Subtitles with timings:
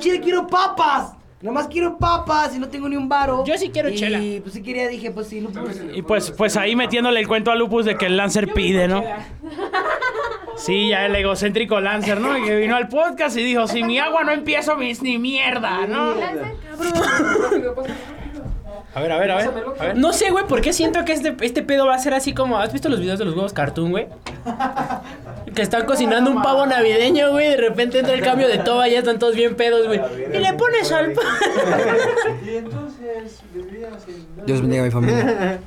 [0.00, 1.12] chile quiero papas.
[1.40, 3.44] Nomás quiero papas y no tengo ni un varo.
[3.46, 4.18] Yo sí quiero y, chela.
[4.18, 5.70] Y pues sí quería, dije, pues sí, Lupus.
[5.94, 9.02] Y pues, pues ahí metiéndole el cuento a Lupus de que el Lancer pide, ¿no?
[10.56, 12.36] Sí, ya el egocéntrico Lancer, ¿no?
[12.36, 15.86] Y que vino al podcast y dijo, si mi agua no empiezo, mis ni mierda,
[15.86, 16.14] ¿no?
[18.92, 19.50] A ver, a ver, a ver.
[19.78, 19.96] A ver.
[19.96, 22.58] No sé, güey, ¿por qué siento que este, este pedo va a ser así como...
[22.58, 24.08] ¿Has visto los videos de los huevos cartoon, güey?
[25.60, 27.50] Que están cocinando un pavo navideño, güey.
[27.50, 30.00] De repente entra el cambio de toba y ya están todos bien pedos, güey.
[30.32, 31.26] Y le pones al pan.
[34.46, 35.60] Dios bendiga a mi familia.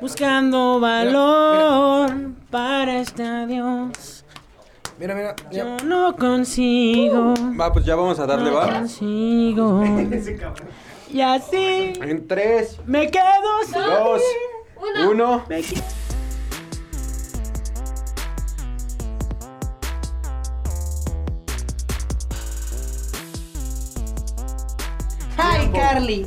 [0.00, 2.10] Buscando valor
[2.50, 4.24] para este adiós.
[4.98, 5.36] Mira, mira.
[5.50, 7.34] Yo no consigo.
[7.60, 8.66] Va, pues ya vamos a darle, No va.
[8.78, 9.84] consigo.
[11.12, 13.24] Y así En 3, me quedo
[13.74, 14.22] 2,
[15.10, 15.44] 1.
[15.50, 15.62] Hi,
[25.72, 26.26] Carly.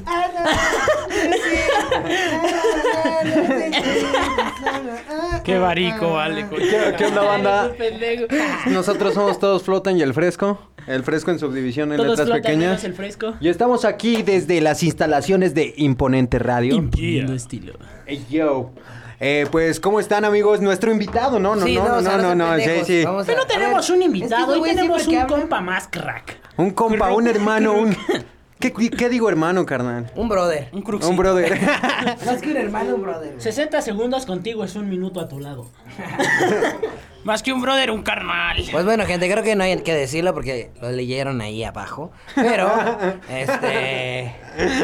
[5.44, 6.48] Qué varico, vale.
[6.50, 7.72] ¿Qué, qué onda, banda?
[7.78, 8.26] pendejo.
[8.68, 10.60] Nosotros somos Todos Flotan y El Fresco.
[10.88, 12.68] El Fresco en subdivisión en Todos letras flotan pequeñas.
[12.70, 13.34] menos el fresco.
[13.40, 16.80] Y estamos aquí desde las instalaciones de Imponente Radio.
[16.80, 17.74] Lindo estilo.
[18.06, 18.72] Hey, yo.
[19.20, 20.62] Eh, pues, ¿cómo están, amigos?
[20.62, 21.56] Nuestro invitado, ¿no?
[21.56, 23.04] No, Sí, no, o no, sea, no, sean no, sí, pendejos, sí.
[23.06, 25.24] vamos a- Pero no tenemos ver, un es que invitado, estos hoy güeyes tenemos siempre
[25.24, 26.38] un que hablan- compa más crack.
[26.58, 27.96] Un compa, un hermano, un...
[28.60, 30.12] ¿Qué, qué digo hermano, carnal?
[30.16, 30.70] Un brother.
[30.72, 31.10] Un cruxito.
[31.10, 31.60] Un brother.
[32.26, 33.30] Más que un hermano, un brother.
[33.32, 33.42] güey.
[33.42, 35.68] 60 segundos contigo es un minuto a tu lado.
[37.26, 38.64] Más que un brother, un carnal.
[38.72, 42.12] Pues bueno, gente, creo que no hay que decirlo porque lo leyeron ahí abajo.
[42.36, 42.72] Pero,
[43.32, 44.32] este.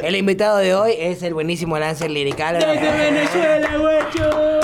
[0.02, 2.56] El invitado de hoy es el buenísimo Lancer Lirical.
[2.56, 4.60] Desde Venezuela, guacho.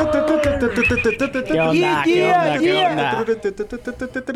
[1.45, 2.01] ¿Qué onda?
[2.03, 2.59] ¿Qué onda?
[2.59, 3.25] ¿Qué onda?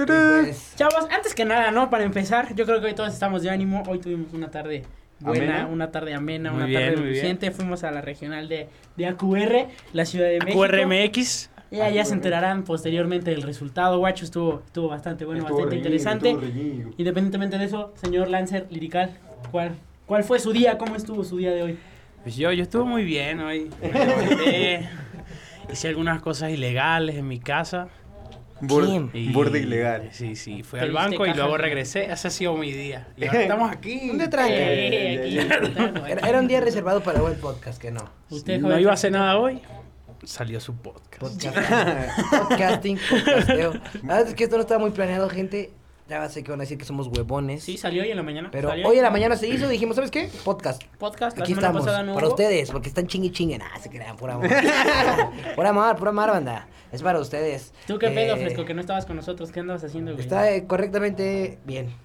[0.06, 1.90] Pues, Chavos, antes que nada, ¿no?
[1.90, 3.82] Para empezar, yo creo que hoy todos estamos de ánimo.
[3.88, 4.84] Hoy tuvimos una tarde
[5.20, 5.68] buena, ¿Amena?
[5.68, 7.54] una tarde amena, Muy una bien, tarde muy bien.
[7.54, 10.60] Fuimos a la regional de, de AQR, la Ciudad de México.
[10.60, 11.51] QRMX.
[11.72, 14.26] Ya, ya se enterarán posteriormente del resultado, guacho.
[14.26, 16.36] Estuvo, estuvo bastante bueno, bastante interesante.
[16.98, 19.12] Independientemente de eso, señor Lancer Lirical,
[19.52, 19.72] ¿cuál,
[20.06, 20.78] ¿cuál fue su día?
[20.78, 21.80] ¿Cómo estuvo su día de hoy?
[22.24, 23.70] Pues yo, yo estuve muy bien hoy.
[23.82, 24.90] Me
[25.72, 27.88] hice algunas cosas ilegales en mi casa.
[28.60, 30.10] Bur- y- Burde ilegal.
[30.12, 30.62] Sí, sí.
[30.64, 32.12] Fui al banco y luego regresé.
[32.12, 33.08] Ese ha sido mi día.
[33.18, 34.08] Y ahora estamos aquí.
[34.10, 34.54] ¿Dónde tranca?
[34.56, 35.48] Eh,
[36.10, 38.02] Era, era un día reservado para buen podcast, que no.
[38.30, 39.62] Usted, no iba a hacer nada hoy.
[40.24, 41.20] Salió su podcast.
[41.20, 43.74] Podcasting, podcasting, podcasteo.
[44.04, 45.72] La verdad es que esto no estaba muy planeado, gente.
[46.08, 47.64] Ya sé que van a decir que somos huevones.
[47.64, 48.50] Sí, salió hoy en la mañana.
[48.52, 48.88] Pero salió.
[48.88, 50.30] hoy en la mañana se hizo, dijimos, ¿sabes qué?
[50.44, 50.84] Podcast.
[51.00, 53.58] Podcast, Aquí estamos, no para ustedes, porque están chingue y chingue.
[53.58, 54.50] Nah, se crean, pura amor.
[55.56, 56.68] pura amor, pura amor, banda.
[56.92, 57.74] Es para ustedes.
[57.88, 59.52] ¿Tú qué pedo, Eh, Fresco, que no estabas con nosotros?
[59.52, 60.22] ¿Qué andabas haciendo, güey?
[60.24, 61.96] Está eh, correctamente bien.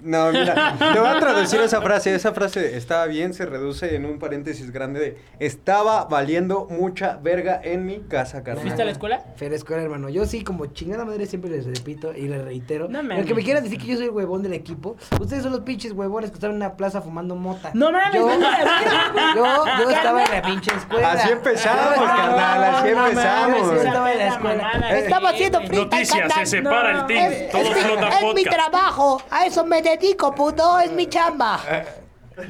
[0.00, 2.14] No, mira, le voy a traducir esa frase.
[2.14, 7.60] Esa frase estaba bien, se reduce en un paréntesis grande de estaba valiendo mucha verga
[7.62, 8.62] en mi casa, carnal.
[8.62, 9.22] ¿Fuiste a la escuela?
[9.36, 10.08] Fer escuela, hermano.
[10.08, 12.88] Yo sí, como chingada madre, siempre les repito y les reitero.
[12.88, 13.26] No No mames.
[13.26, 14.96] que me quieran decir que yo soy el huevón del equipo.
[15.20, 17.70] Ustedes son los pinches huevones que están en una plaza fumando mota.
[17.74, 21.12] No mames, yo, no yo, yo estaba en la pinche escuela.
[21.12, 23.66] Así empezamos, estaba- carnal, así no mames, empezamos.
[23.68, 24.98] Yo estaba en la escuela.
[24.98, 27.32] Estaba haciendo frita Noticias, se separa No, el team.
[27.32, 31.60] Es, Todos es mi, es mi trabajo, a eso me dedico, puto, es mi chamba.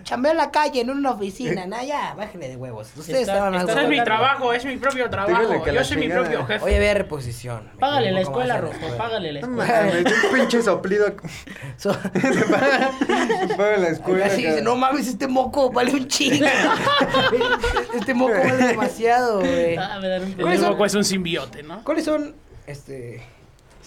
[0.03, 2.89] Chambeo en la calle, en una oficina, nah, ya, bájenle de huevos.
[2.95, 5.65] Ustedes Está- estaban está Ese es mi trabajo, es mi propio trabajo.
[5.65, 6.21] Yo soy mi chingada.
[6.25, 6.65] propio jefe.
[6.67, 7.71] Hoy había reposición.
[7.73, 9.87] Me Págale la escuela, Rojo, págale la No escuela.
[9.87, 11.07] mames, un pinche soplido.
[11.79, 11.97] So-
[13.57, 14.27] Para la escuela.
[14.27, 16.47] Así dice, no mames, este moco vale un chingo.
[17.95, 19.77] este moco vale demasiado, güey.
[19.77, 20.71] Ah, me dan un El ¿Cuáles son?
[20.71, 21.83] loco es un simbiote, ¿no?
[21.83, 22.35] ¿Cuáles son,
[22.67, 23.23] este,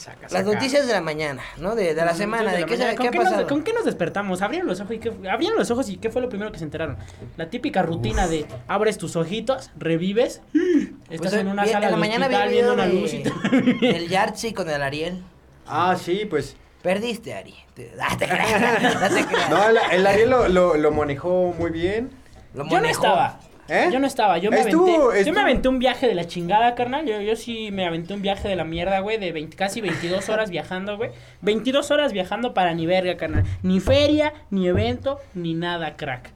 [0.01, 1.75] Saca, las noticias de la mañana, ¿no?
[1.75, 2.97] De, de la semana, de, la qué, se- mañana.
[2.97, 3.45] qué ha ¿Con qué, nos.
[3.47, 4.41] ¿Con qué nos despertamos?
[4.41, 6.63] Abrieron los ojos y qué, abrieron los ojos y qué fue lo primero que se
[6.63, 6.97] enteraron.
[7.37, 10.41] La típica rutina de abres tus ojitos, revives,
[11.09, 12.87] estás Pues, en una vi- sala en la de mañana vi hospital un viendo una
[12.87, 13.39] de- luz y todo.
[13.81, 15.21] del Yartzi con el Ariel.
[15.67, 16.55] Ah, sí, pues.
[16.81, 17.53] Perdiste, Ari.
[17.75, 19.49] Te, ah, te creas, no te creas.
[19.49, 22.09] No, el, el Ariel lo, lo, lo manejó muy bien.
[22.55, 23.03] Lo Yo no manejó.
[23.05, 23.39] estaba.
[23.73, 23.89] ¿Eh?
[23.89, 25.25] Yo no estaba, yo me Estuvo- aventé.
[25.29, 27.05] Yo me aventé un viaje de la chingada, carnal.
[27.05, 30.27] Yo, yo sí me aventé un viaje de la mierda, güey, de 20 casi 22
[30.27, 31.11] horas viajando, güey.
[31.41, 33.45] 22 horas viajando para ni verga, carnal.
[33.63, 36.31] Ni feria, ni evento, ni nada, crack.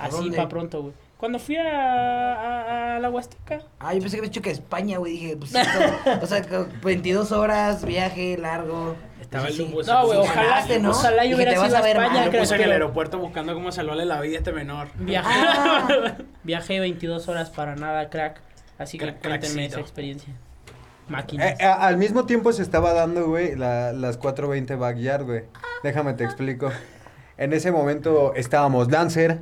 [0.00, 0.36] ¿A Así dónde?
[0.36, 0.94] pa' pronto, güey.
[1.16, 3.60] Cuando fui a, a, a la Huasteca.
[3.78, 5.12] Ah, yo pensé que habías dicho que España, güey.
[5.12, 5.78] Dije, pues, esto,
[6.22, 8.96] o sea, co- 22 horas, viaje largo.
[9.30, 10.90] Estaba el No, güey, ojalá, ¿no?
[10.90, 12.32] ojalá yo hubiera te vas sido a ver España, mal.
[12.32, 14.88] Yo puse en el aeropuerto buscando cómo salvarle la vida a este menor.
[14.98, 16.16] Viajé, Ah.
[16.42, 18.40] viajé 22 horas para nada, crack.
[18.76, 20.34] Así que Crack- cuéntenme esa experiencia.
[21.08, 21.52] Máquinas.
[21.52, 25.44] Eh, eh, al mismo tiempo se estaba dando, güey, la- las 420 Backyard, güey.
[25.84, 26.70] Déjame te explico.
[27.38, 29.38] En ese momento estábamos Lancer,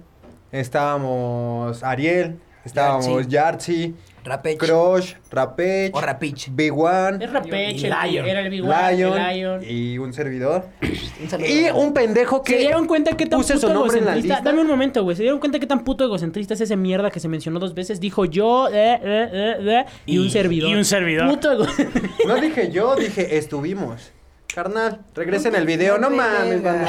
[0.52, 3.94] estábamos Ariel, estábamos Yartzi,
[4.28, 4.58] Rapech.
[4.58, 6.48] Crush, Rapech, O Rapich.
[6.52, 8.26] Big One, Es Lion.
[8.26, 9.60] era el Big One, Lion, el Lion.
[9.66, 10.66] y un servidor.
[10.82, 11.44] Un.
[11.44, 14.10] Y un pendejo que ¿Se dieron cuenta qué tan puse puto su nombre en la
[14.12, 14.36] egocentrista?
[14.36, 14.50] lista.
[14.50, 15.16] Dame un momento, güey.
[15.16, 17.98] ¿Se dieron cuenta qué tan puto egocentrista es ese mierda que se mencionó dos veces?
[18.00, 20.70] Dijo yo, eh, eh, eh, eh, y, Y- un servidor.
[20.70, 21.28] y un servidor.
[21.28, 22.08] Puto egocentrista.
[22.28, 24.12] No dije yo, dije estuvimos.
[24.54, 26.88] Carnal, regresen el video, no mames, banda.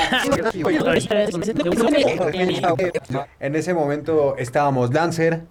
[3.40, 5.42] En ese momento estábamos Lancer,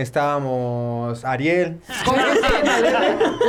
[0.00, 1.80] estábamos Ariel.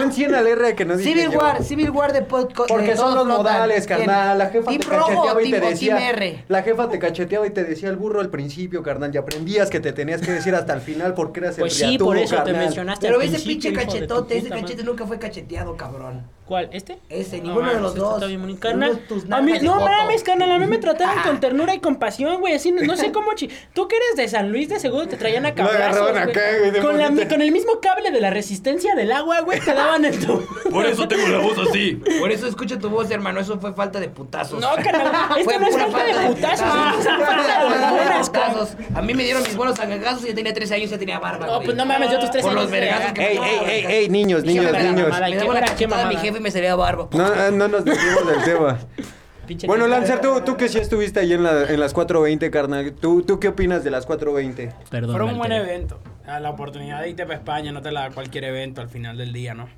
[0.01, 1.39] Un 100 al R que no dije Civil yo.
[1.39, 2.69] War, Civil War de podcast.
[2.69, 4.37] Porque son los modales, carnal.
[4.37, 6.43] La jefa Team te Rojo, cacheteaba y te decía.
[6.47, 9.13] La jefa te cacheteaba y te decía el burro al principio, carnal.
[9.13, 11.97] Y aprendías que te tenías que decir hasta el final porque eras el Pues sí,
[11.97, 16.36] por eso te mencionaste Pero al ese pinche cachetote, ese cachete nunca fue cacheteado, cabrón.
[16.47, 16.69] ¿Cuál?
[16.71, 16.97] ¿Este?
[17.09, 18.13] Ese, No ninguno de los este dos.
[18.15, 18.59] está bien bonito.
[18.61, 19.01] Carnal,
[19.31, 21.23] a mí, no mames, carnal, a mí me trataron Ah.
[21.25, 24.27] con ternura y compasión, güey, así, no, no sé cómo, chi- tú que eres de
[24.29, 26.23] San Luis, de seguro te traían a cabrazos, güey.
[26.23, 30.05] acá, güey, con, la- el mismo cable de la resistencia del agua, güey, te daban
[30.05, 30.41] en tu...
[30.71, 32.01] Por eso tengo la voz así.
[32.19, 33.39] Por eso escucho tu voz, hermano.
[33.41, 34.61] Eso fue falta de putazos.
[34.61, 36.59] No, carnal, esto Fue no es falta de putazos,
[36.99, 38.69] es falta de putazos.
[38.95, 41.19] A mí me dieron mis buenos angazos y yo tenía 13 años y ya tenía
[41.19, 41.45] barba.
[41.47, 42.63] No, pues no mames, yo tus tres Por años...
[42.63, 45.09] los vergazos que me Ey, ey, ey, ey, niños, niños, la niños.
[45.09, 47.07] Me ¿qué daba una hora, qué cachetada a mi jefe y me salía barba.
[47.11, 48.77] No, eh, no nos desviemos del tema.
[49.47, 49.87] Pinche Bueno.
[49.87, 52.91] Lancer, tú, tú que sí estuviste ahí en, la- en las 420, carnal.
[52.93, 54.73] ¿Tú, ¿Tú qué opinas de las 420?
[54.89, 55.99] Perdón, Fue un buen evento.
[56.25, 59.17] Ah, La oportunidad de irte para España no te la da cualquier evento al final
[59.17, 59.69] del día, ¿no?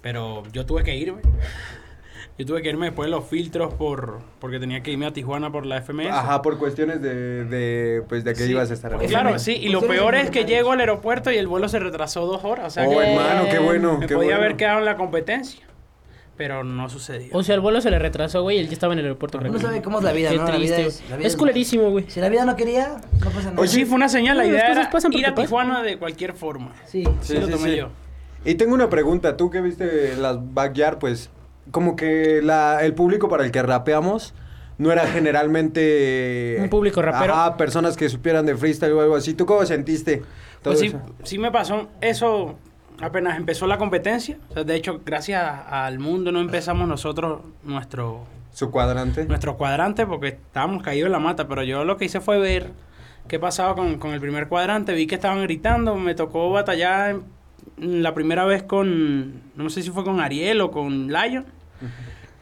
[0.00, 1.20] Pero yo tuve que irme.
[2.38, 5.52] Yo tuve que irme después de los filtros por porque tenía que irme a Tijuana
[5.52, 6.06] por la FMS.
[6.10, 9.08] Ajá, por cuestiones de, de pues, de que Sí, ibas a estar pues ahí.
[9.08, 12.24] Claro, sí, y lo peor es que llego al aeropuerto y el vuelo se retrasó
[12.26, 12.68] dos horas.
[12.68, 14.44] O sea Oh, que hermano, qué bueno, me qué podía bueno.
[14.44, 15.60] haber quedado en la competencia.
[16.34, 17.28] Pero no sucedió.
[17.36, 19.38] O sea, el vuelo se le retrasó, güey, y él ya estaba en el aeropuerto.
[19.38, 19.58] que.
[19.60, 20.48] sabe cómo es la vida, Qué ¿no?
[20.48, 22.06] La vida triste, es- la vida Es es- culerísimo, güey.
[22.08, 23.56] Si la vida no quería, no pasa nada.
[23.56, 24.38] Pues sí, fue una señal.
[24.38, 25.34] La No, idea era pasan ir a.
[25.34, 26.72] Tijuana de cualquier forma.
[26.86, 27.04] Sí.
[27.20, 27.76] Sí, Sí, lo sí, tomé sí.
[27.76, 27.90] yo.
[28.46, 31.30] Y tengo una pregunta, tú que viste las backyard, pues
[31.70, 34.34] como que la, el público para el que rapeamos
[34.78, 36.56] no era generalmente...
[36.60, 37.34] Un público rapero.
[37.34, 39.34] Ajá, personas que supieran de freestyle o algo así.
[39.34, 40.22] ¿Tú cómo sentiste?
[40.62, 41.00] todo Pues sí, eso?
[41.22, 42.56] sí me pasó eso
[43.00, 44.38] apenas empezó la competencia.
[44.50, 49.24] O sea, de hecho, gracias al mundo no empezamos nosotros nuestro, Su cuadrante.
[49.26, 51.48] nuestro cuadrante porque estábamos caídos en la mata.
[51.48, 52.70] Pero yo lo que hice fue ver
[53.28, 54.94] qué pasaba con, con el primer cuadrante.
[54.94, 55.96] Vi que estaban gritando.
[55.96, 57.16] Me tocó batallar
[57.78, 61.44] la primera vez con, no sé si fue con Ariel o con Lion.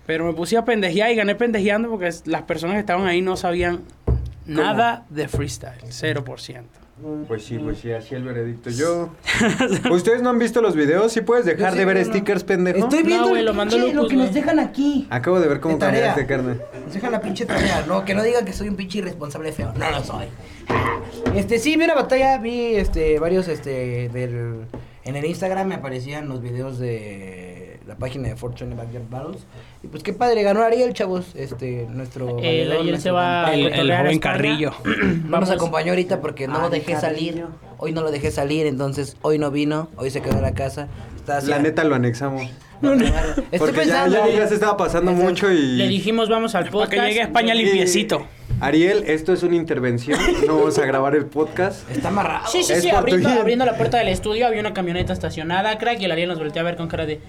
[0.07, 3.37] Pero me puse a pendejear y gané pendejeando porque las personas que estaban ahí no
[3.37, 3.81] sabían
[4.47, 5.81] nada de freestyle.
[5.83, 6.63] 0%.
[7.27, 8.69] Pues sí, pues sí, así el veredicto.
[8.69, 9.09] Yo...
[9.91, 11.13] ¿Ustedes no han visto los videos?
[11.13, 12.05] ¿Sí puedes dejar sí, de ver no.
[12.05, 12.79] stickers, pendejo?
[12.79, 14.35] Estoy viendo güey, el lo pinche- lo Lupus, que nos güey.
[14.35, 15.07] dejan aquí.
[15.09, 16.57] Acabo de ver cómo cambiaste, carne.
[16.85, 19.73] Nos dejan la pinche tarea, no, que no digan que soy un pinche irresponsable feo.
[19.79, 20.27] No lo soy.
[21.35, 24.67] Este, sí, vi una batalla, vi este, varios, este, del...
[25.05, 29.47] En el Instagram me aparecían los videos de la página de Fortune Backyard Battles.
[29.83, 32.29] Y pues qué padre, ganó Ariel, chavos, este, nuestro...
[32.39, 33.53] El valedor, Ariel se va.
[33.55, 34.19] El, el a joven.
[34.19, 34.73] Carrillo.
[34.85, 35.49] No Vamos.
[35.49, 37.47] nos acompañó ahorita porque no Ah, lo dejé salir.
[37.79, 40.89] Hoy no lo dejé salir, entonces hoy no vino, hoy se quedó en la casa.
[41.17, 42.43] Está La neta lo anexamos.
[42.83, 44.27] Estoy Porque ya, pensando.
[44.29, 45.31] ya, ya se estaba pasando Exacto.
[45.31, 45.77] mucho y...
[45.77, 46.93] Le dijimos, vamos al Para podcast.
[46.93, 48.27] que llegue a España limpiecito.
[48.61, 50.19] Ariel, esto es una intervención.
[50.47, 51.89] No vamos a grabar el podcast.
[51.91, 52.47] Está amarrado.
[52.49, 56.05] Sí, sí, Es sí, abriendo, la puerta del estudio había una camioneta estacionada, crack, y
[56.05, 57.21] el Ariel nos volteó a ver con cara de...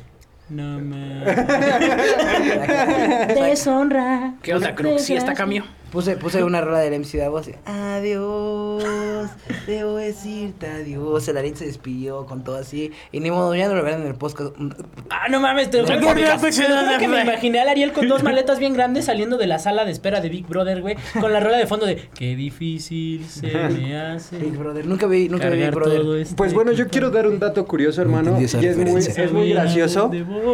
[0.49, 1.23] No, man.
[3.35, 4.33] Deshonra.
[4.41, 5.03] ¿Qué onda, Crux?
[5.03, 5.63] ¿Sí está cambio?
[5.91, 7.51] Puse, puse una rola del MC Davo así.
[7.65, 9.29] Adiós,
[9.67, 11.27] debo decirte adiós.
[11.27, 12.93] El Ariel se despidió con todo así.
[13.11, 14.55] Y ni modo, ya no lo verán en el podcast.
[15.09, 18.23] Ah, no mames, te lo juro que, no, que me imaginé al Ariel con dos
[18.23, 21.41] maletas bien grandes saliendo de la sala de espera de Big Brother, güey, con la
[21.41, 24.37] rola de fondo de Qué difícil se me hace.
[24.37, 24.85] Big Brother.
[24.85, 26.21] Nunca vi, nunca vi Big Brother.
[26.21, 28.39] este Pues bueno, yo quiero dar un dato curioso, hermano.
[28.39, 29.23] Y es muy, referencia.
[29.25, 30.09] es muy gracioso.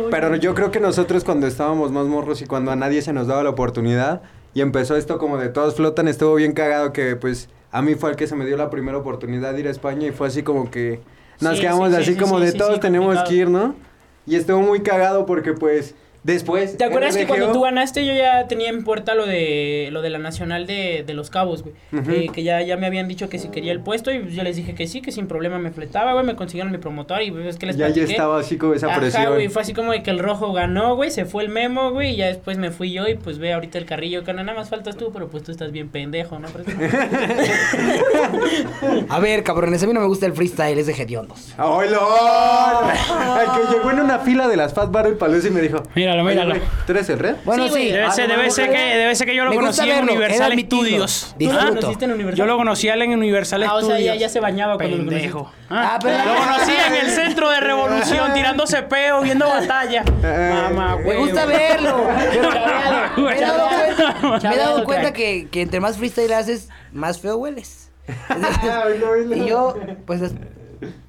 [0.10, 3.28] Pero yo creo que nosotros cuando estábamos más morros y cuando a nadie se nos
[3.28, 4.24] daba la oportunidad
[4.58, 8.10] y empezó esto como de todos flotan, estuvo bien cagado que pues a mí fue
[8.10, 10.42] el que se me dio la primera oportunidad de ir a España y fue así
[10.42, 11.00] como que
[11.40, 13.30] nos Sí, quedamos sí, sí, así sí, como de todos tenemos complicado.
[13.30, 13.76] que ir, ¿no?
[14.26, 15.94] Y estuvo muy cagado porque pues
[16.28, 16.76] Después.
[16.78, 20.10] ¿Te acuerdas que cuando tú ganaste yo ya tenía en puerta lo de lo de
[20.10, 21.74] la nacional de, de los cabos, güey?
[22.10, 24.44] Eh, que ya, ya me habían dicho que si quería el puesto y pues yo
[24.44, 27.32] les dije que sí, que sin problema me fletaba, güey, me consiguieron mi promotor y
[27.32, 28.12] pues, es que les Ya, ya platiqué.
[28.12, 29.34] estaba así con esa Ajá, presión.
[29.34, 32.12] güey, fue así como de que el rojo ganó, güey, se fue el memo, güey,
[32.14, 34.70] y ya después me fui yo y pues ve ahorita el carrillo, que nada más
[34.70, 36.48] faltas tú, pero pues tú estás bien pendejo, ¿no?
[39.10, 41.54] A ver, cabrones, a mí no me gusta el freestyle, es de hediondos.
[41.58, 42.94] ¡Hola!
[43.42, 45.84] El que llegó en una fila de las Fat Battle Palace y me dijo:
[46.24, 46.72] Míralo, "Oye, míralo.
[46.86, 47.36] ¿Tú eres el red?
[47.46, 47.74] Bueno, Sí, sí.
[47.76, 49.88] güey, Debe Ah, ser, debe ser que, debe ser que yo lo Me conocí en
[49.98, 50.54] verlo, Universal.
[50.60, 51.28] Studios.
[51.32, 51.82] Ah, Disfruto.
[51.82, 52.38] ¿naciste en Universal?
[52.38, 54.98] Yo lo conocí a él en Universal Ah, o sea, ya, ya se bañaba cuando
[54.98, 55.52] lo Pendejo.
[55.70, 60.04] Ah, Ah, pero- Lo conocí en el centro de revolución, tirándose peo, viendo batalla.
[60.22, 61.18] Mamá, Me güey.
[61.18, 62.08] gusta verlo.
[63.18, 65.98] Pero Chaveado, me he dado cuenta, me he Chaveado, dado cuenta que, que entre más
[65.98, 67.90] freestyle haces, más feo hueles.
[69.36, 70.34] Y yo, pues, es-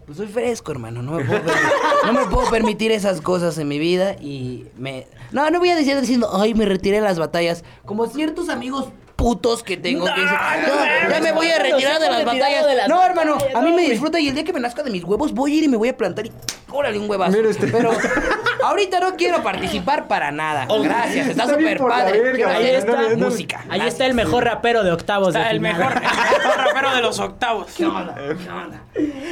[0.09, 1.03] pues soy fresco, hermano.
[1.03, 1.71] No me, puedo permitir,
[2.07, 4.15] no me puedo permitir esas cosas en mi vida.
[4.15, 5.07] Y me.
[5.33, 7.62] No, no voy a decir diciendo, ay, me retiré de las batallas.
[7.85, 10.37] Como ciertos amigos putos que tengo que dicen,
[10.67, 12.67] no, ya me voy a retirar de las batallas.
[12.67, 14.61] de las no, hermano, batallas, a mí no, me disfruta y el día que me
[14.61, 16.33] nazca de mis huevos voy a ir y me voy a plantar y
[16.71, 17.37] órale un huevazo.
[17.37, 17.91] Mira este- Pero
[18.65, 20.67] ahorita no quiero participar para nada.
[20.83, 22.21] Gracias, está súper padre.
[22.21, 23.17] verga, Ahí está.
[23.17, 23.65] música.
[23.69, 27.03] Ahí está el mejor rapero de octavos Está de el mejor, el mejor rapero de
[27.03, 27.73] los octavos.
[27.77, 28.15] ¿Qué onda?
[28.15, 28.83] ¿Qué onda?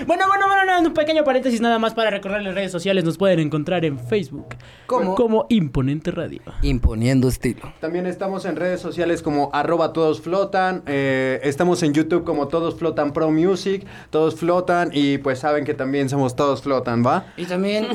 [0.07, 3.05] Bueno, bueno, bueno, nada, un pequeño paréntesis nada más para recorrer las redes sociales.
[3.05, 4.55] Nos pueden encontrar en Facebook.
[4.87, 5.15] ¿Cómo?
[5.15, 6.41] Como Imponente Radio.
[6.63, 7.73] Imponiendo estilo.
[7.81, 10.83] También estamos en redes sociales como arroba todos flotan.
[10.87, 13.85] eh, estamos en YouTube como todos flotan pro music.
[14.11, 17.26] Todos flotan y pues saben que también somos todos flotan, ¿va?
[17.37, 17.89] Y también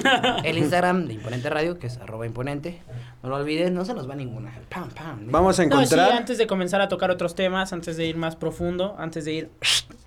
[0.43, 2.81] el Instagram de Imponente Radio, que es arroba imponente.
[3.23, 4.51] No lo olviden, no se nos va ninguna.
[4.69, 5.27] Pam, pam.
[5.31, 6.11] Vamos a No, sí, encontrar...
[6.13, 9.49] antes de comenzar a tocar otros temas, antes de ir más profundo, antes de ir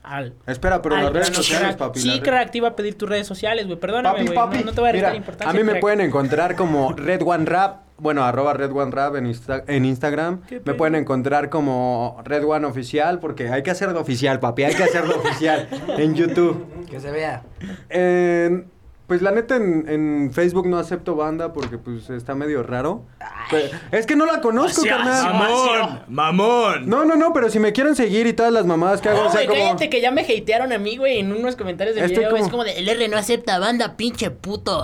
[0.03, 0.35] al...
[0.47, 2.01] Espera, pero al las redes sociales, papi.
[2.01, 3.79] Sí, crack, te iba a pedir tus redes sociales, güey.
[3.79, 4.59] Perdóname, Papi.
[4.59, 5.51] No, no te voy a restar Mira, importancia.
[5.51, 5.81] a mí me crack.
[5.81, 7.83] pueden encontrar como Red One Rap.
[7.97, 10.41] Bueno, arroba Red One Rap en, Insta- en Instagram.
[10.65, 14.65] Me pueden encontrar como Red One Oficial porque hay que hacerlo oficial, papi.
[14.65, 16.67] Hay que hacerlo oficial en YouTube.
[16.91, 17.45] Que se vea.
[17.89, 18.74] En-
[19.07, 23.03] pues la neta en, en Facebook no acepto banda porque pues está medio raro.
[23.51, 25.23] Pero- es que no la conozco, Demasiado.
[25.23, 25.35] carnal.
[25.35, 26.01] Mamón.
[26.09, 26.89] Mamón.
[26.89, 29.29] No, no, no, pero si me quieren seguir y todas las mamadas que hago, No,
[29.29, 29.63] o sea, güey, como...
[29.71, 32.31] cállate que ya me hatearon a mí, güey, en unos comentarios de Estoy video.
[32.31, 34.83] como- Es como de, el R no acepta banda, pinche puto.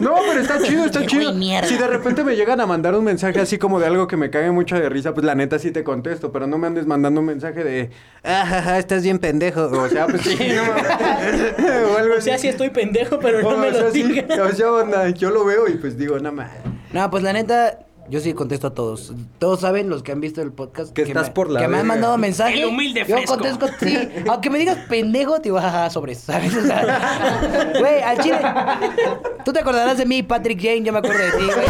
[0.00, 1.32] No, pero está chido, está chido.
[1.32, 1.68] mierda.
[1.68, 4.30] Si de repente me llegan a mandar un mensaje así como de algo que me
[4.30, 7.20] cague mucho de risa, pues la neta sí te contesto, pero no me andes mandando
[7.20, 7.90] un mensaje de,
[8.24, 9.62] ah, jaja, estás bien pendejo.
[9.66, 11.54] O sea, pues sí, no mames.
[11.94, 12.42] o algo O sea, así.
[12.42, 14.38] sí estoy pendejo, pero no me sea, lo sí, digas.
[14.38, 16.52] O sea, banda, yo lo veo y pues digo, no mames.
[16.92, 17.78] No, pues la neta,
[18.10, 19.12] yo sí contesto a todos.
[19.38, 21.78] Todos saben, los que han visto el podcast, Que estás me, por la que me
[21.78, 22.58] han mandado mensajes.
[22.58, 23.34] El humilde Yo fresco.
[23.34, 23.96] contesto, sí.
[24.28, 26.54] Aunque me digas pendejo, te digo, jaja, sobre eso, ¿sabes?
[26.56, 28.38] O sea, Güey, al chile.
[29.44, 31.66] Tú te acordarás de mí, Patrick Jane, yo me acuerdo de ti, güey.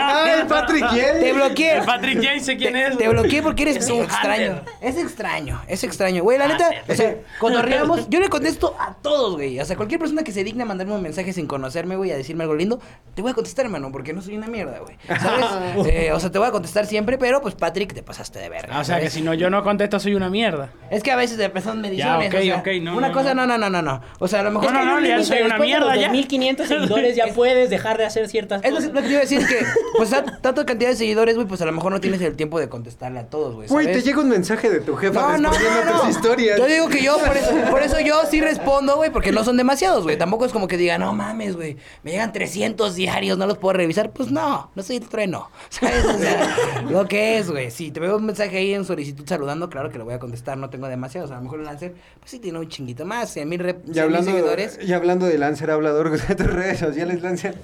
[0.00, 1.32] ¡Ay, Patrick Te Yale!
[1.32, 1.78] bloqueé.
[1.78, 2.98] El Patrick James, sé quién Te, es.
[2.98, 4.62] te bloqueé porque eres Es un extraño.
[4.80, 6.22] Es extraño, es extraño.
[6.22, 9.58] Güey, la neta, o sea, cuando arribamos, yo le contesto a todos, güey.
[9.60, 12.16] O sea, cualquier persona que se digna a mandarme un mensaje sin conocerme, güey, a
[12.16, 12.80] decirme algo lindo,
[13.14, 14.96] te voy a contestar, hermano, porque no soy una mierda, güey.
[15.06, 15.46] ¿Sabes?
[15.86, 18.74] Eh, o sea, te voy a contestar siempre, pero pues, Patrick, te pasaste de verga.
[18.76, 20.70] Ah, O sea, que si no, yo no contesto, soy una mierda.
[20.90, 22.28] Es que a veces de- son mediciones.
[22.32, 23.46] ok, o sea, ok, no, Una no, cosa, no.
[23.46, 24.00] no, no, no, no.
[24.18, 24.72] O sea, a lo mejor.
[24.72, 26.08] No, no, no, ya soy una de mierda los ya.
[26.08, 28.90] 2500 seguidores ya puedes dejar de hacer ciertas Es lo cosas.
[28.90, 29.64] que lo que te iba a decir que,
[29.96, 32.60] pues, ta- tanta cantidad de seguidores, güey, pues a lo mejor no tienes el tiempo
[32.60, 33.68] de contestarle a todos, güey.
[33.68, 36.00] Güey, te llega un mensaje de tu jefa No, no, respondiendo no, no.
[36.02, 36.58] tus historias.
[36.58, 39.56] Yo digo que yo, por eso, por eso yo sí respondo, güey, porque no son
[39.56, 40.16] demasiados, güey.
[40.18, 43.72] Tampoco es como que diga, no mames, güey, me llegan 300 diarios, no los puedo
[43.74, 44.10] revisar.
[44.10, 46.04] Pues no, no soy el trueno, ¿sabes?
[46.04, 47.70] O sea, lo que es, güey.
[47.70, 50.56] Si te veo un mensaje ahí en solicitud saludando, claro que lo voy a contestar,
[50.58, 51.30] no tengo demasiados.
[51.30, 53.92] A lo mejor el Lancer, pues sí tiene un chinguito más, 100 mil rep- Y
[53.92, 54.78] 100 mil hablando, seguidores.
[54.82, 57.56] y hablando de Lancer hablador de tus redes sociales, Lancer.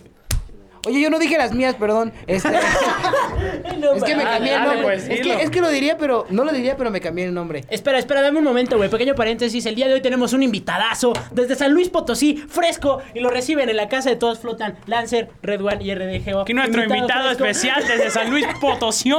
[0.87, 2.13] Oye, yo no dije las mías, perdón.
[2.27, 2.51] Este,
[3.79, 4.83] No, es que me cambié el dale, nombre.
[4.83, 7.35] pues, es, que, es que lo diría, pero no lo diría, pero me cambié el
[7.35, 7.65] nombre.
[7.69, 8.89] Espera, espera, dame un momento, güey.
[8.89, 9.65] Pequeño paréntesis.
[9.67, 13.69] El día de hoy tenemos un invitadazo desde San Luis Potosí, fresco, y lo reciben
[13.69, 16.41] en la casa de todos flotan Lancer, Red One y RDGO.
[16.43, 19.13] Aquí nuestro invitado especial desde San Luis Potosí.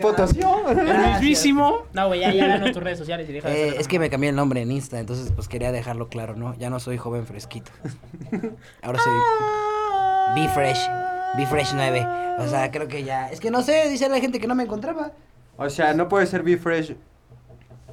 [0.00, 0.40] Potosí.
[0.68, 1.86] El mismísimo.
[1.92, 4.30] No, güey, ya, ya tus redes sociales y deja de Eh, es que me cambié
[4.30, 6.56] el nombre en Insta, entonces pues quería dejarlo claro, ¿no?
[6.58, 7.70] Ya no soy joven fresquito.
[8.82, 9.12] Ahora soy
[10.34, 10.78] Be Fresh,
[11.36, 12.06] Be Fresh 9.
[12.38, 13.30] O sea, creo que ya.
[13.30, 15.12] Es que no sé, dice la gente que no me encontraba.
[15.56, 16.94] O sea, no puede ser Be Fresh.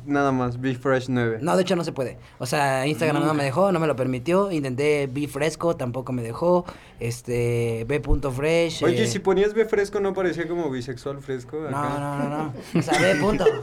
[0.05, 1.39] nada más, Be Fresh 9.
[1.41, 2.17] No, de hecho no se puede.
[2.39, 4.51] O sea, Instagram no me dejó, no me lo permitió.
[4.51, 6.65] Intenté Be Fresco, tampoco me dejó.
[6.99, 8.83] Este, B.fresh.
[8.83, 11.57] Oye, eh, si ponías B fresco, ¿no parecía como bisexual fresco?
[11.69, 11.99] No, acá?
[11.99, 12.53] no, no, no.
[12.79, 13.45] O sea, B punto.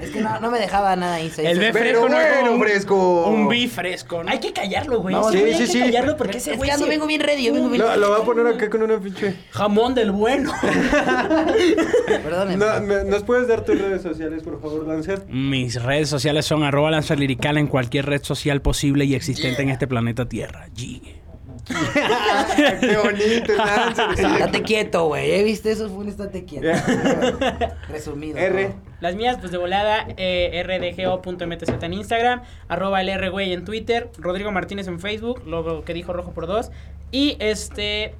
[0.00, 1.52] Es que no, no me dejaba nada Instagram.
[1.52, 3.26] El B fresco no es bueno, un- fresco.
[3.26, 4.30] Un bi fresco, ¿no?
[4.30, 5.14] Hay que callarlo, güey.
[5.14, 5.78] Ese güey sí, hay sí, que sí.
[5.80, 7.96] callarlo porque ese Es güey que ando, se- vengo bien ready, yo vengo bien Lo,
[7.96, 9.36] lo voy a poner acá con una pinche.
[9.50, 10.50] Jamón del bueno.
[12.06, 12.56] Perdónenme.
[12.64, 15.26] No, me- ¿Nos puedes dar tus redes sociales, por favor, Lancer?
[15.28, 19.86] Mis redes sociales son arroba lanzarlirical en cualquier red social posible y existente en este
[19.86, 20.66] planeta Tierra.
[20.74, 21.02] G.
[22.80, 23.52] Qué bonito.
[24.16, 25.30] Estate quieto, güey.
[25.32, 25.42] ¿eh?
[25.44, 25.88] ¿Viste eso?
[25.88, 26.68] Fue un estate quieto.
[27.88, 28.38] Resumido.
[28.38, 28.74] R.
[29.00, 34.52] Las mías, pues de volada, eh, rdgo.mtz en Instagram, arroba el rgüey en Twitter, Rodrigo
[34.52, 36.70] Martínez en Facebook, lo que dijo Rojo por dos.
[37.10, 38.14] Y este,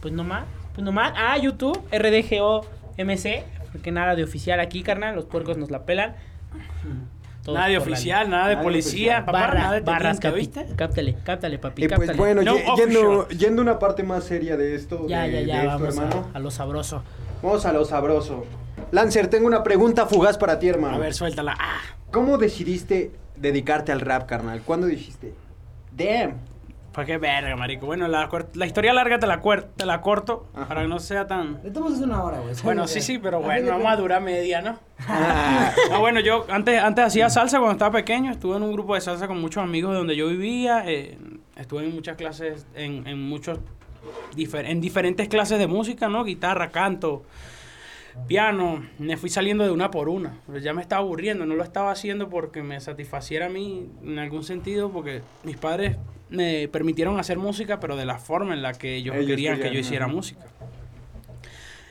[0.00, 1.12] pues no más, pues no más.
[1.16, 6.14] Ah, YouTube, rdgomc, porque nada de oficial aquí, carnal, los puercos nos la pelan.
[7.52, 10.66] Nada de oficial, nada de policía, papá, Barra- nada de barras, capi- ¿viste?
[10.76, 12.18] Cáptale, cáptale, papi, Y pues cáptale.
[12.18, 15.38] bueno, No ye- yendo, yendo a una parte más seria de esto, ya, de, ya,
[15.40, 16.28] de ya, esto, vamos hermano.
[16.32, 17.02] a, a lo sabroso.
[17.42, 18.44] Vamos a lo sabroso.
[18.92, 20.94] Lancer, tengo una pregunta fugaz para ti, hermano.
[20.96, 21.54] A ver, suéltala.
[21.58, 24.62] Ah, ¿Cómo decidiste dedicarte al rap, carnal?
[24.62, 25.34] ¿Cuándo dijiste?
[25.92, 26.34] Damn.
[26.94, 27.86] Pues qué verga, marico.
[27.86, 30.68] Bueno, la, la historia larga te la, cuer- te la corto Ajá.
[30.68, 31.58] para que no sea tan...
[31.64, 32.54] Le tomamos una hora, güey.
[32.62, 34.78] Bueno, sí, sí, pero bueno, vamos a durar media, ¿no?
[35.08, 38.30] Ah, bueno, yo antes, antes hacía salsa cuando estaba pequeño.
[38.30, 40.84] Estuve en un grupo de salsa con muchos amigos de donde yo vivía.
[40.86, 41.18] eh,
[41.56, 43.58] estuve en muchas clases, en, en muchos,
[44.36, 46.22] difer- en diferentes clases de música, ¿no?
[46.24, 47.24] Guitarra, canto,
[48.28, 48.86] piano.
[48.98, 50.34] Me fui saliendo de una por una.
[50.46, 51.44] Pero ya me estaba aburriendo.
[51.46, 55.96] No lo estaba haciendo porque me satisfaciera a mí en algún sentido, porque mis padres
[56.30, 59.72] me permitieron hacer música, pero de la forma en la que ellos, Ellos querían que
[59.72, 60.44] yo hiciera música.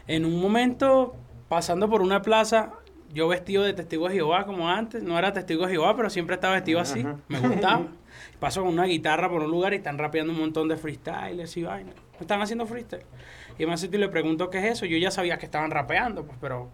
[0.07, 1.15] En un momento,
[1.47, 2.73] pasando por una plaza,
[3.13, 6.35] yo vestido de testigo de Jehová como antes, no era testigo de Jehová, pero siempre
[6.35, 7.17] estaba vestido así, Ajá.
[7.27, 7.87] me gustaba.
[8.39, 11.63] Paso con una guitarra por un lugar y están rapeando un montón de freestyles y
[11.63, 11.91] vaina.
[12.19, 13.03] Están haciendo freestyle.
[13.57, 14.85] Y me y le pregunto qué es eso.
[14.85, 16.69] Yo ya sabía que estaban rapeando, pues, pero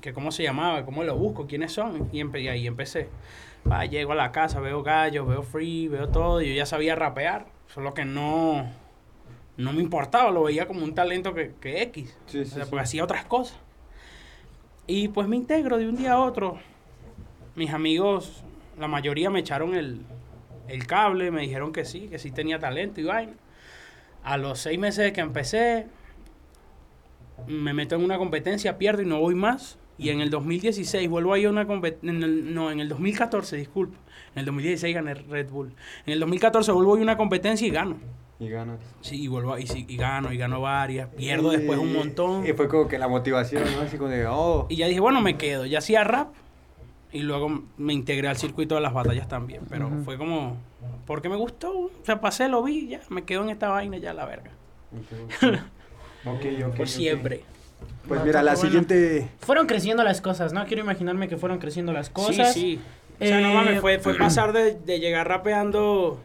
[0.00, 2.08] que cómo se llamaba, cómo lo busco, quiénes son.
[2.12, 3.08] Y, empe- y ahí empecé.
[3.70, 6.40] Va, llego a la casa, veo gallos, veo free, veo todo.
[6.42, 8.66] Y yo ya sabía rapear, solo que no,
[9.56, 12.16] no me importaba, lo veía como un talento que, que X.
[12.26, 12.70] Sí, O sea, sí.
[12.70, 13.58] porque hacía otras cosas.
[14.86, 16.58] Y pues me integro de un día a otro.
[17.54, 18.42] Mis amigos,
[18.78, 20.00] la mayoría me echaron el,
[20.68, 23.34] el cable, me dijeron que sí, que sí tenía talento y vaina.
[24.24, 25.86] A los seis meses de que empecé,
[27.46, 29.78] me meto en una competencia, pierdo y no voy más.
[29.98, 33.98] Y en el 2016 vuelvo a ir a una competencia, no, en el 2014, disculpa.
[34.34, 35.74] En el 2016 gané Red Bull.
[36.06, 37.98] En el 2014 vuelvo a ir a una competencia y gano.
[38.40, 38.80] Y ganas.
[39.02, 41.08] Sí, y vuelvo y, sí, y gano, y gano varias.
[41.10, 42.44] Pierdo después un montón.
[42.44, 43.82] Y fue como que la motivación, ¿no?
[43.82, 44.66] Así como de, oh.
[44.68, 45.64] Y ya dije, bueno, me quedo.
[45.64, 46.34] Ya hacía rap
[47.12, 49.62] y luego me integré al circuito de las batallas también.
[49.68, 50.56] Pero fue como,
[51.06, 51.70] porque me gustó.
[51.70, 54.50] O sea, pasé, lo vi, ya me quedo en esta vaina, ya la verga.
[56.24, 56.74] Ok, ok.
[56.76, 57.44] Por siempre.
[58.08, 58.66] Pues mira, la Bueno.
[58.68, 59.28] siguiente.
[59.40, 60.64] Fueron creciendo las cosas, ¿no?
[60.66, 62.52] Quiero imaginarme que fueron creciendo las cosas.
[62.52, 62.80] Sí, sí.
[63.20, 66.20] O sea, no Eh, mames, fue, fue pasar de, de llegar rapeando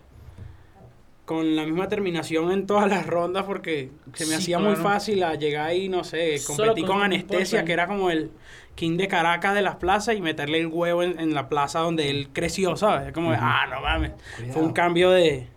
[1.25, 5.23] con la misma terminación en todas las rondas porque se me Sí, hacía muy fácil
[5.23, 8.31] a llegar ahí, no sé, competí con Anestesia, que era como el
[8.75, 12.09] king de Caracas de las plazas y meterle el huevo en, en la plaza donde
[12.09, 13.11] él creció, ¿sabes?
[13.11, 14.11] Como, ah, no mames.
[14.53, 15.47] Fue un cambio de...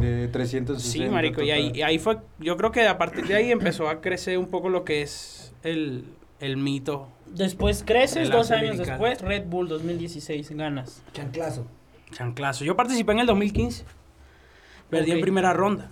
[0.00, 0.78] De 360.
[0.78, 3.88] Sí, marico, y ahí, y ahí fue, yo creo que a partir de ahí empezó
[3.88, 6.04] a crecer un poco lo que es el,
[6.40, 7.08] el mito.
[7.26, 11.02] Después creces, dos años después, Red Bull 2016, ganas.
[11.12, 11.66] Chanclazo.
[12.12, 12.64] Chanclazo.
[12.64, 13.84] Yo participé en el 2015.
[14.90, 15.90] Perdí en primera ronda.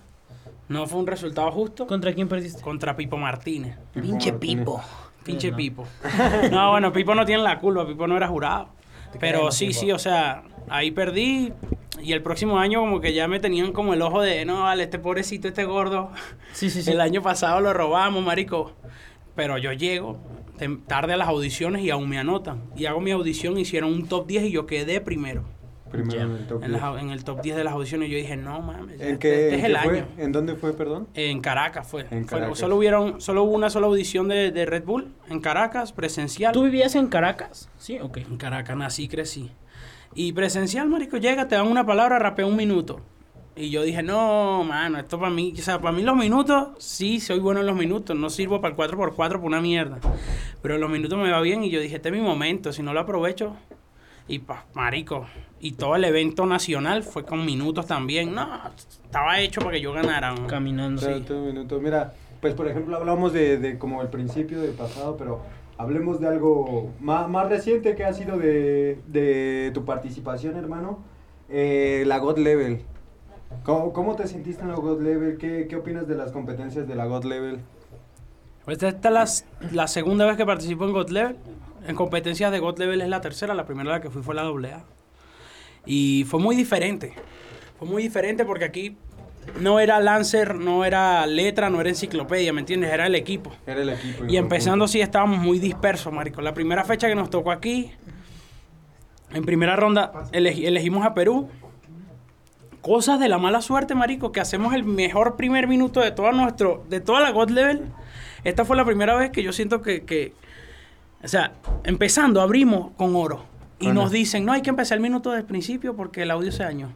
[0.67, 1.85] No fue un resultado justo.
[1.85, 2.61] ¿Contra quién perdiste?
[2.61, 3.77] Contra Pipo Martínez.
[3.93, 4.81] Pinche pipo.
[5.23, 5.57] Pinche no.
[5.57, 5.87] Pipo.
[6.51, 7.85] No, bueno, Pipo no tiene la culpa.
[7.85, 8.69] Pipo no era jurado.
[9.19, 9.79] Pero queremos, sí, Pipo.
[9.79, 11.53] sí, o sea, ahí perdí.
[12.01, 14.83] Y el próximo año como que ya me tenían como el ojo de, no, vale,
[14.83, 16.11] este pobrecito, este gordo.
[16.53, 16.91] Sí, sí, sí.
[16.91, 18.73] El año pasado lo robamos, marico.
[19.35, 20.19] Pero yo llego
[20.87, 22.63] tarde a las audiciones y aún me anotan.
[22.75, 25.43] Y hago mi audición, hicieron un top 10 y yo quedé primero.
[25.91, 26.93] Primero en el top En, las 10.
[26.93, 29.33] au- en el top 10 de las audiciones yo dije, no mames, ¿En este, qué,
[29.33, 29.97] este en es el qué fue?
[29.99, 30.07] año.
[30.17, 31.07] ¿En dónde fue, perdón?
[31.13, 32.01] En Caracas fue.
[32.11, 32.57] En Fue- Caracas.
[32.59, 36.51] solo hubieron, solo hubo una sola audición de, de Red Bull en Caracas, presencial.
[36.53, 37.69] ¿Tú vivías en Caracas?
[37.77, 38.17] Sí, ok.
[38.17, 39.51] En Caracas nací y crecí.
[40.15, 43.01] Y presencial, marico, llega, te dan una palabra, rapea un minuto.
[43.57, 47.19] Y yo dije, no, mano, esto para mí, o sea, para mí los minutos, sí,
[47.19, 49.99] soy bueno en los minutos, no sirvo para el 4x4 por una mierda.
[50.61, 52.93] Pero los minutos me va bien y yo dije, este es mi momento, si no
[52.93, 53.55] lo aprovecho.
[54.27, 55.27] Y pa, marico,
[55.59, 58.33] y todo el evento nacional fue con minutos también.
[58.33, 58.47] No,
[59.05, 60.33] estaba hecho para que yo ganara.
[60.33, 60.47] ¿no?
[60.47, 61.01] Caminando.
[61.01, 61.79] Espérate un minuto.
[61.79, 65.43] Mira, pues por ejemplo hablamos de, de como el principio del pasado, pero
[65.77, 70.99] hablemos de algo más, más reciente que ha sido de, de tu participación, hermano.
[71.49, 72.81] Eh, la God Level.
[73.63, 75.37] ¿Cómo, cómo te sentiste en la God Level?
[75.37, 77.59] ¿Qué, ¿Qué opinas de las competencias de la God Level?
[78.65, 81.37] Pues esta es la, la segunda vez que participo en God Level.
[81.87, 84.41] En competencias de God Level es la tercera, la primera la que fui fue la
[84.41, 84.83] AA.
[85.85, 87.13] Y fue muy diferente.
[87.77, 88.97] Fue muy diferente porque aquí
[89.59, 92.91] no era Lancer, no era letra, no era enciclopedia, ¿me entiendes?
[92.91, 93.51] Era el equipo.
[93.65, 94.25] Era el equipo.
[94.27, 96.41] Y empezando sí estábamos muy dispersos, marico.
[96.41, 97.91] La primera fecha que nos tocó aquí,
[99.33, 101.49] en primera ronda elegi- elegimos a Perú.
[102.81, 106.83] Cosas de la mala suerte, marico, que hacemos el mejor primer minuto de todo nuestro,
[106.87, 107.81] de toda la God Level.
[108.43, 110.33] Esta fue la primera vez que yo siento que, que
[111.23, 111.53] o sea,
[111.83, 113.43] empezando, abrimos con oro.
[113.79, 114.03] Y Bueno.
[114.03, 116.93] nos dicen, no, hay que empezar el minuto del principio porque el audio se dañó.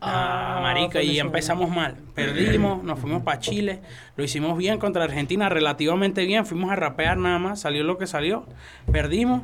[0.00, 1.96] Ah, Ah, marica, y empezamos mal.
[2.14, 3.80] Perdimos, nos fuimos para Chile,
[4.16, 8.06] lo hicimos bien contra Argentina, relativamente bien, fuimos a rapear nada más, salió lo que
[8.06, 8.46] salió,
[8.90, 9.42] perdimos.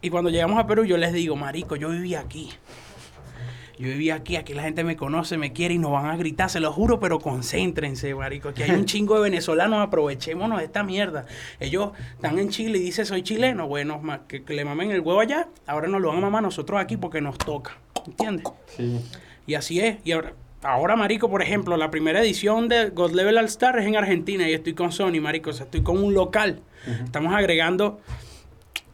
[0.00, 2.50] Y cuando llegamos a Perú, yo les digo, marico, yo viví aquí.
[3.78, 6.48] Yo viví aquí, aquí la gente me conoce, me quiere y nos van a gritar,
[6.48, 8.50] se lo juro, pero concéntrense, marico.
[8.50, 11.26] Aquí hay un chingo de venezolanos, aprovechémonos de esta mierda.
[11.58, 13.66] Ellos están en Chile y dicen, soy chileno.
[13.66, 16.80] Bueno, que, que le mamen el huevo allá, ahora nos lo van a mamar nosotros
[16.80, 17.76] aquí porque nos toca.
[18.06, 18.44] ¿Entiendes?
[18.76, 19.00] Sí.
[19.46, 19.98] Y así es.
[20.04, 23.86] Y ahora, ahora, marico, por ejemplo, la primera edición de God Level All Star es
[23.86, 25.50] en Argentina y estoy con Sony, marico.
[25.50, 26.60] O sea, estoy con un local.
[27.04, 28.00] Estamos agregando,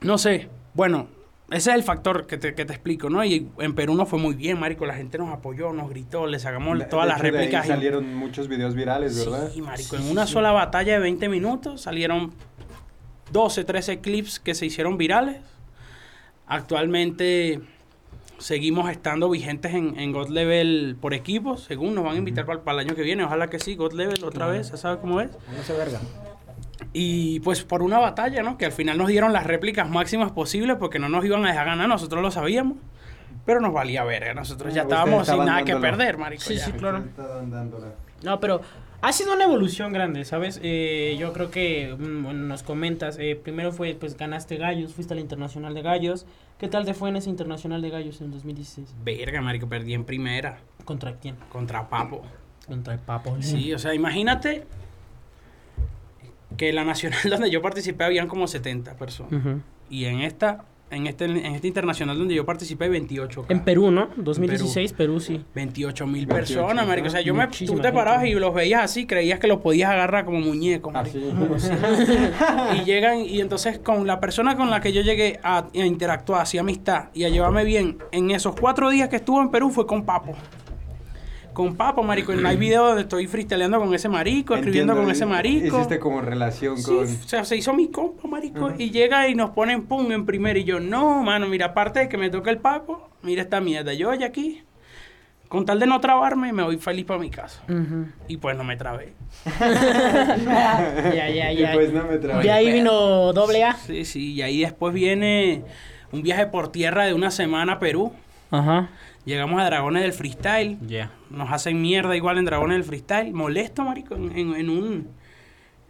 [0.01, 1.09] no sé, bueno,
[1.51, 3.25] ese es el factor que te, que te explico, ¿no?
[3.25, 4.87] Y en Perú nos fue muy bien, marico.
[4.87, 7.45] La gente nos apoyó, nos gritó, le sacamos De- todas de las hecho, de ahí
[7.47, 7.65] réplicas.
[7.67, 9.51] y- salieron muchos videos virales, ¿verdad?
[9.53, 9.97] Sí, marico.
[9.97, 12.33] en una sola batalla de 20 minutos salieron
[13.33, 15.39] 12, 13 clips que se hicieron virales.
[16.47, 17.61] Actualmente
[18.41, 22.61] seguimos estando vigentes en, en God Level por equipos, según nos van a invitar para,
[22.73, 23.25] el año que viene.
[23.25, 25.31] Ojalá que sí, God Level otra vez, ya sabes cómo es.
[25.31, 26.01] No se verga.
[26.93, 28.59] Y pues por una batalla, ¿no?
[28.59, 31.67] Que al final nos dieron las réplicas máximas posibles porque no nos iban a dejar
[31.67, 32.79] ganar, nosotros lo sabíamos.
[33.47, 36.43] Pero nos valía verga, nosotros ya estábamos sin nada que perder, marico.
[36.43, 36.65] Sí, ya.
[36.65, 37.05] sí, claro.
[38.23, 38.61] No, pero
[39.03, 40.61] ha sido una evolución grande, ¿sabes?
[40.63, 45.15] Eh, yo creo que mm, bueno, nos comentas, eh, primero fue, pues ganaste gallos, fuiste
[45.15, 46.27] al Internacional de Gallos.
[46.59, 48.95] ¿Qué tal te fue en ese Internacional de Gallos en 2016?
[49.03, 51.37] Verga, marico, perdí en primera ¿Contra quién?
[51.51, 52.23] contra Papo.
[52.67, 53.37] Contra el Papo.
[53.41, 54.65] Sí, o sea, imagínate
[56.57, 59.63] que la nacional donde yo participé habían como 70 personas.
[59.89, 63.47] Y en esta, en este, en este internacional donde yo participé, 28.
[63.49, 64.11] En Perú, ¿no?
[64.17, 65.45] 2016, Perú, sí.
[65.55, 67.09] 28 mil 28, personas, marico.
[67.09, 68.37] O sea, yo me, tú te parabas gente.
[68.37, 70.95] y los veías así, creías que los podías agarrar como muñecos.
[70.95, 71.23] Así.
[72.81, 76.43] y llegan, y entonces con la persona con la que yo llegué a, a interactuar,
[76.43, 79.87] así amistad y a llevarme bien, en esos cuatro días que estuve en Perú fue
[79.87, 80.35] con Papo.
[81.53, 82.33] Con Papo, marico.
[82.45, 85.77] Hay videos donde estoy freestyleando con ese marico, escribiendo Entiendo, con ese marico.
[85.79, 87.05] Hiciste como relación Sí, con...
[87.05, 88.73] o sea, se hizo mi compa, marico.
[88.79, 90.59] Y llega y nos ponen pum en primero.
[90.59, 93.93] Y yo, no, mano, mira, aparte de que me toca el papo, mira esta mierda.
[93.95, 94.63] Yo ya aquí,
[95.49, 97.63] con tal de no trabarme, me voy feliz para mi casa.
[98.29, 99.13] Y pues no me trabé.
[101.15, 101.73] Ya, ya, Y ya.
[101.75, 102.43] pues no me trabé.
[102.45, 103.75] De ahí vino doble A.
[103.75, 104.33] Sí, sí.
[104.35, 105.65] Y ahí después viene
[106.13, 108.13] un viaje por tierra de una semana a Perú.
[108.51, 108.91] Ajá.
[109.25, 110.79] Llegamos a Dragones del Freestyle.
[110.87, 111.11] Ya.
[111.31, 113.33] Nos hacen mierda igual en Dragones del Freestyle.
[113.33, 115.09] Molesto, marico, en, en- en un,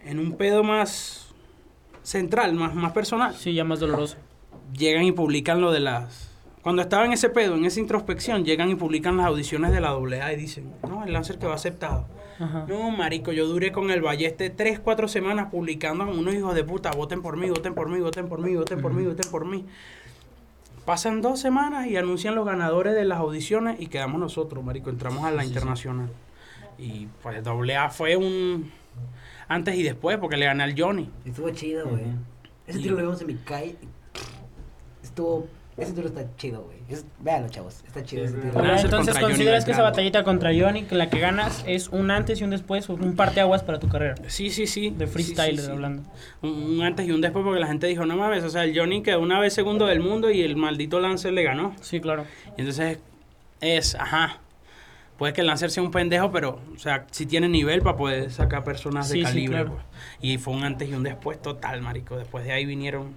[0.05, 1.35] en un pedo más
[2.03, 3.35] central, más, más personal.
[3.35, 4.17] Sí, ya más doloroso.
[4.77, 6.29] llegan y publican lo de las...
[6.63, 9.91] Cuando estaba en ese pedo, en esa introspección, llegan y publican las audiciones de la
[9.93, 12.07] AA y dicen, no, el Lancer que va aceptado.
[12.39, 12.67] Ajá.
[12.69, 16.63] No, marico, yo duré con el Balleste tres, cuatro semanas publicando con unos hijos de
[16.65, 19.47] puta, voten por mí, voten por mí, voten por mí, voten por mí, voten por
[19.47, 19.65] mí.
[20.85, 25.25] Pasan dos semanas y anuncian los ganadores de las audiciones y quedamos nosotros, marico, entramos
[25.25, 26.11] a la internacional.
[26.79, 28.71] Y pues AA fue un
[29.49, 31.11] antes y después, porque le gané al Johnny.
[31.25, 32.05] Estuvo chido, güey.
[32.67, 33.77] Ese tiro lo vimos en mi calle.
[35.03, 35.49] Estuvo.
[35.81, 36.79] Ese tiro está chido, güey.
[36.89, 37.83] Es- Véanlo, chavos.
[37.87, 38.53] Está chido ese tiro.
[38.57, 41.89] Ah, entonces contra Johnny consideras que esa batallita contra Johnny, que la que ganas es
[41.89, 44.15] un antes y un después, un parteaguas para tu carrera.
[44.29, 44.91] Sí, sí, sí.
[44.91, 45.71] De freestyle sí, sí.
[45.71, 46.03] hablando.
[46.43, 48.79] un, un antes y un después porque la gente dijo, no mames, o sea, el
[48.79, 51.75] Johnny quedó una vez segundo del mundo y el maldito Lancer le ganó.
[51.81, 52.25] Sí, claro.
[52.57, 52.99] Y entonces
[53.61, 54.39] es, ajá,
[55.19, 58.31] puede que el Lancer sea un pendejo, pero, o sea, sí tiene nivel para poder
[58.31, 59.55] sacar personas de sí, calibre.
[59.57, 59.73] claro.
[59.73, 59.85] pues.
[60.21, 62.17] Y fue un antes y un después total, marico.
[62.17, 63.15] Después de ahí vinieron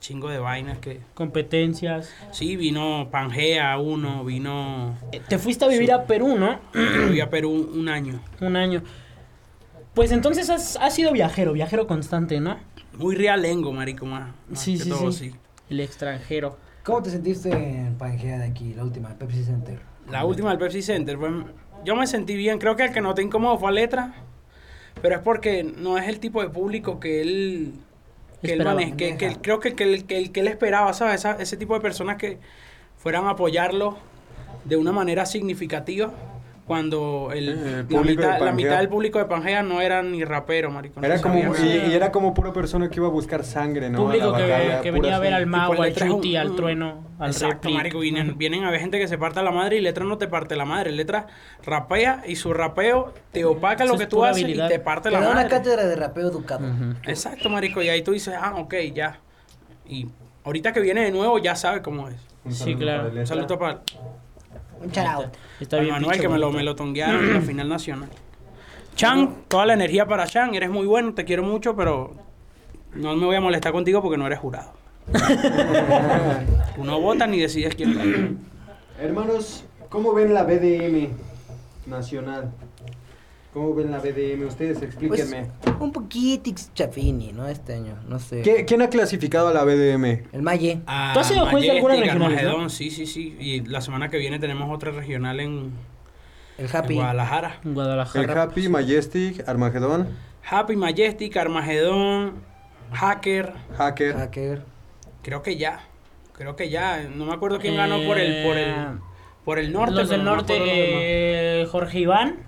[0.00, 1.00] chingo de vainas que...
[1.14, 2.10] Competencias.
[2.32, 4.96] Sí, vino Pangea uno, vino...
[5.12, 6.58] Eh, Te fuiste a vivir a Perú, ¿no?
[7.08, 8.20] Fui a Perú un año.
[8.40, 8.82] Un año.
[9.94, 12.56] Pues entonces has, has sido viajero, viajero constante, ¿no?
[12.94, 14.32] Muy realengo, marico, más.
[14.48, 15.32] más Sí, que sí, todo, sí.
[15.68, 16.56] El extranjero.
[16.84, 19.78] ¿Cómo te sentiste en Pangea de aquí, la última, Pepsi Center?
[20.10, 21.32] La última del Pepsi Center, pues,
[21.84, 22.58] yo me sentí bien.
[22.58, 24.14] Creo que el que noté incómodo fue a Letra,
[25.02, 27.74] pero es porque no es el tipo de público que él
[28.40, 28.74] que él Esperaba.
[28.80, 31.16] maneja, que, que él- creo que, que, él- que, él- que él esperaba, ¿sabes?
[31.16, 32.38] Esa- ese tipo de personas que
[32.96, 33.98] fueran a apoyarlo
[34.64, 36.12] de una manera significativa
[36.68, 38.52] cuando el, Eh, el la, de mitad, la Pangea.
[38.52, 41.00] mitad del público de Pangea no era ni rapero, marico.
[41.00, 43.98] no como, y, era como pura persona que iba a buscar sangre, ¿no?
[44.04, 46.54] Público A la que, batalla, que pura venía a ver al mago, al chuti, al
[46.54, 47.98] trueno, al Exacto, marico.
[47.98, 50.54] Vienen, vienen a ver gente que se parte la madre y letra no te parte
[50.54, 50.92] la madre.
[50.92, 51.26] Letra
[51.64, 54.66] rapea y su rapeo te opaca Eso lo que tú haces habilidad.
[54.66, 55.48] y te parte Te la da una madre.
[55.50, 56.66] cátedra de rapeo educado.
[57.06, 57.82] Exacto, marico.
[57.82, 59.18] Y ahí tú dices, ah, ok, ya.
[59.88, 60.06] Y
[60.44, 62.16] ahorita que viene de nuevo ya sabe cómo es.
[62.44, 63.10] Un Sí, claro.
[63.14, 63.80] Un saludo para,
[64.82, 65.34] Un shout out.
[65.60, 68.08] Está bien Manuel que me lo, me lo tonguearon en la final nacional.
[68.94, 70.54] Chan, toda la energía para Chan.
[70.54, 72.14] Eres muy bueno, te quiero mucho, pero
[72.94, 74.72] no me voy a molestar contigo porque no eres jurado.
[76.76, 78.30] Tú no votas ni decides quién gana.
[79.00, 81.10] Hermanos, ¿cómo ven la BDM
[81.86, 82.50] nacional?
[83.52, 84.46] ¿Cómo ven la BDM?
[84.46, 85.46] Ustedes Pues, explíquenme.
[85.80, 87.48] un poquito chafini, ¿no?
[87.48, 88.42] Este año, no sé.
[88.42, 90.24] ¿Qué- ¿Quién ha clasificado a la BDM?
[90.32, 90.80] El Maye.
[90.86, 92.68] Ah, ¿Tú has sido juez de alguna regional, Armagedón, no?
[92.68, 93.36] sí, sí, sí.
[93.40, 95.72] Y la semana que viene tenemos otra regional en,
[96.58, 96.94] El en Happy.
[96.94, 97.58] Guadalajara.
[97.62, 98.42] En El Guadalajara.
[98.42, 100.08] Happy, Majestic, Armagedón,
[100.50, 102.34] Happy, Majestic, Armagedón,
[102.92, 103.54] Hacker.
[103.76, 104.14] Hacker.
[104.14, 104.62] Hacker.
[105.22, 105.80] Creo que ya.
[106.34, 107.02] Creo que ya.
[107.14, 108.74] No me acuerdo quién ganó por el, por el,
[109.44, 109.94] por el norte.
[109.94, 110.54] Los del no norte,
[111.62, 112.46] eh, Jorge Iván.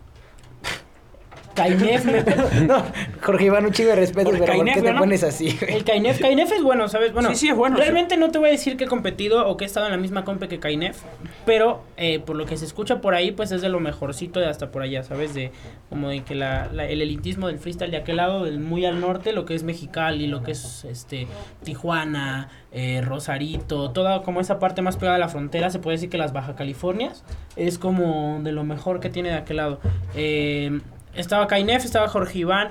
[1.62, 2.82] Kainef, me- No,
[3.22, 4.98] Jorge Iván, un chico de respeto, Por pero ¿por Cainef, qué te ¿no?
[4.98, 5.74] pones así, güey?
[5.76, 7.12] El Kainef, Kainef es bueno, ¿sabes?
[7.12, 7.82] Bueno, Sí, sí, es bueno, sí.
[7.82, 9.98] Realmente no te voy a decir que he competido o que he estado en la
[9.98, 10.98] misma compe que Kainef,
[11.46, 14.46] pero eh, por lo que se escucha por ahí, pues es de lo mejorcito de
[14.46, 15.34] hasta por allá, ¿sabes?
[15.34, 15.52] De
[15.88, 19.00] como de que la, la- el elitismo del freestyle de aquel lado, del muy al
[19.00, 21.26] norte, lo que es Mexicali, lo que es este
[21.64, 26.08] Tijuana, eh, Rosarito, toda como esa parte más pegada a la frontera, se puede decir
[26.10, 27.24] que las Baja Californias
[27.56, 29.80] es como de lo mejor que tiene de aquel lado.
[30.14, 30.80] Eh,
[31.14, 32.68] estaba Kainef, estaba Jorge Iván.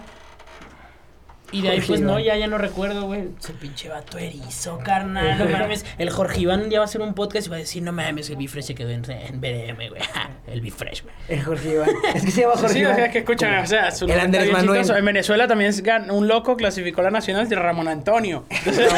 [1.52, 3.30] Y de ahí, Jorge pues no, ya, ya no recuerdo, güey.
[3.40, 5.38] Ese pinche vato erizo, carnal.
[5.40, 5.86] No mames.
[5.98, 8.30] El Jorge Iván ya va a hacer un podcast y va a decir, no mames,
[8.30, 10.02] el Bifresh se quedó en, en BDM, güey.
[10.48, 11.14] El Bifresh, güey.
[11.28, 11.90] El Jorge Iván.
[12.14, 14.20] Es que se llama Jorge Sí, o sea, es que escuchan, o sea, su El
[14.20, 14.80] Andrés está bien Manuel.
[14.82, 15.00] chistoso.
[15.00, 18.46] En Venezuela también se gan- un loco clasificó la nacional de Ramón Antonio.
[18.66, 18.92] Entonces,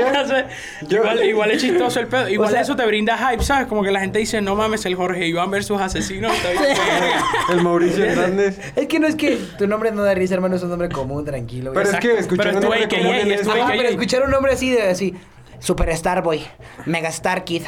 [0.00, 0.44] entonces,
[0.90, 2.28] igual, igual es chistoso el pedo.
[2.28, 3.66] Igual sea- eso te brinda hype, ¿sabes?
[3.66, 6.30] Como que la gente dice, no mames, el Jorge Iván versus asesino.
[6.32, 7.24] Está bien, verga.
[7.50, 8.58] El Mauricio Hernández.
[8.76, 11.24] Es que no es que tu nombre no da risa, hermano, es un nombre común,
[11.24, 11.72] tranquilo.
[11.72, 11.79] güey.
[11.84, 13.76] Pero es que escuchar un nombre AKA, común en es eso- tu Ajá, AKA.
[13.76, 15.14] pero escuchar un nombre así de así.
[15.58, 16.42] Superstar Boy,
[16.86, 17.62] Megastar Kid,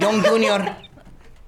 [0.00, 0.62] John Junior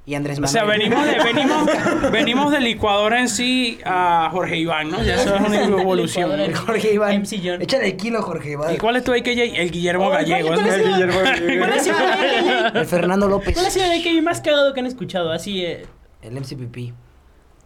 [0.05, 0.53] y Andrés O Manuel.
[0.53, 1.67] sea, venimos de, venimos,
[2.11, 5.03] venimos del licuador en sí a Jorge Iván, ¿no?
[5.03, 6.39] Ya eso es una evolución.
[6.39, 7.23] El Jorge Iván.
[7.23, 7.63] MC John.
[7.63, 8.75] Échale el kilo, Jorge Iván.
[8.75, 9.57] ¿Y cuál es tu AKJ?
[9.61, 10.49] El Guillermo Oh, ¿cuál- Gallego.
[10.49, 10.75] cuál es.
[10.75, 11.79] El Guillermo ¿Cuál ha Gallego.
[11.83, 13.55] sido el Fernando López.
[13.55, 15.33] ¿Cuál ha sido el AKJ más cagado que han escuchado?
[15.33, 15.87] Así, eh.
[16.21, 16.93] El MCPP.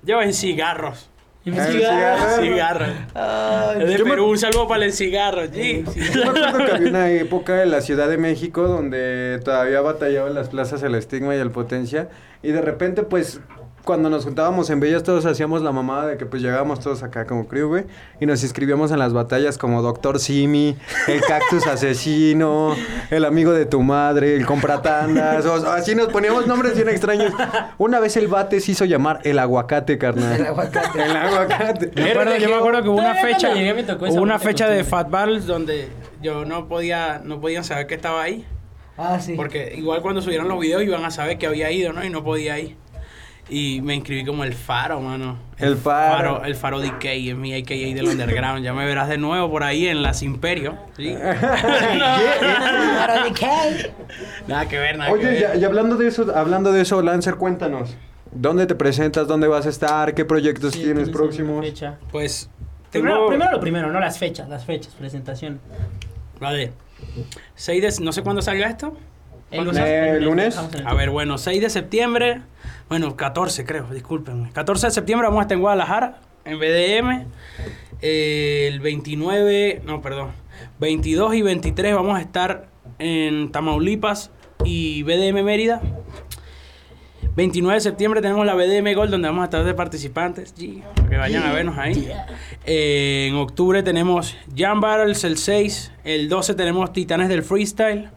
[0.04, 0.32] Yo en
[1.46, 2.42] El cigarro.
[2.42, 2.88] Cigarros.
[3.80, 5.42] Es de me- Perú, un saludo para el cigarro.
[5.52, 5.84] sí.
[6.12, 10.28] Yo me acuerdo que había una época en la Ciudad de México donde todavía batallaba
[10.28, 12.08] en las plazas el estigma y el potencia.
[12.42, 13.40] Y de repente, pues,
[13.86, 17.24] cuando nos juntábamos en Bellas, todos hacíamos la mamada de que pues llegábamos todos acá
[17.24, 17.84] como crew, güey.
[18.20, 22.74] Y nos inscribíamos en las batallas como Doctor Simi, el Cactus Asesino,
[23.10, 25.46] el amigo de tu madre, el Compratandas.
[25.46, 27.32] O, así nos poníamos nombres bien extraños.
[27.78, 30.40] Una vez el bate se hizo llamar el aguacate, carnal.
[30.40, 31.02] El aguacate.
[31.04, 31.92] El aguacate.
[31.94, 34.68] Me acuerdo- yo me acuerdo que hubo una fecha, llegué me tocó hubo una fecha
[34.68, 34.90] de costumbre.
[35.04, 35.88] Fat Battles donde
[36.20, 38.44] yo no podía, no podían saber que estaba ahí.
[38.98, 39.34] Ah, sí.
[39.36, 42.04] Porque igual cuando subieron los videos iban a saber que había ido, ¿no?
[42.04, 42.76] Y no podía ir.
[43.48, 45.38] Y me inscribí como el faro, mano.
[45.58, 46.42] El Faro.
[46.44, 48.64] El faro DK, es mi AKA del underground.
[48.64, 50.76] Ya me verás de nuevo por ahí en las Imperio.
[50.96, 51.10] ¿sí?
[51.14, 51.22] ¿de
[53.34, 53.92] qué?
[54.46, 55.40] nada que ver, nada que Oye, ver.
[55.40, 57.96] ya- y hablando de eso, hablando de eso, Lancer, cuéntanos.
[58.32, 59.26] ¿Dónde te presentas?
[59.28, 60.14] ¿Dónde vas a estar?
[60.14, 61.64] ¿Qué proyectos Sí, tienes próximos?
[61.64, 61.98] fecha.
[62.10, 62.50] Pues
[62.90, 63.04] tengo...
[63.06, 65.60] Primero, primero lo primero, no las fechas, las fechas, presentación.
[66.40, 66.72] Vale.
[67.54, 68.04] 6 de...
[68.04, 68.96] No sé cuándo salga esto.
[69.50, 70.58] El ¿Cuándo lunes, Eh, el lunes.
[70.84, 72.42] A ver, bueno, 6 de septiembre,
[72.88, 74.50] bueno, 14 creo, discúlpenme.
[74.52, 77.26] 14 de septiembre vamos a estar en Guadalajara, en BDM.
[78.02, 80.30] Eh, el 29, no, perdón,
[80.78, 82.68] 22 y 23 vamos a estar
[82.98, 84.30] en Tamaulipas
[84.64, 85.80] y BDM Mérida.
[87.36, 90.54] 29 de septiembre tenemos la BDM Gold donde vamos a estar de participantes,
[90.94, 92.10] para que vayan a vernos ahí.
[92.64, 98.10] Eh, en octubre tenemos Jam Battles el 6, el 12 tenemos Titanes del Freestyle.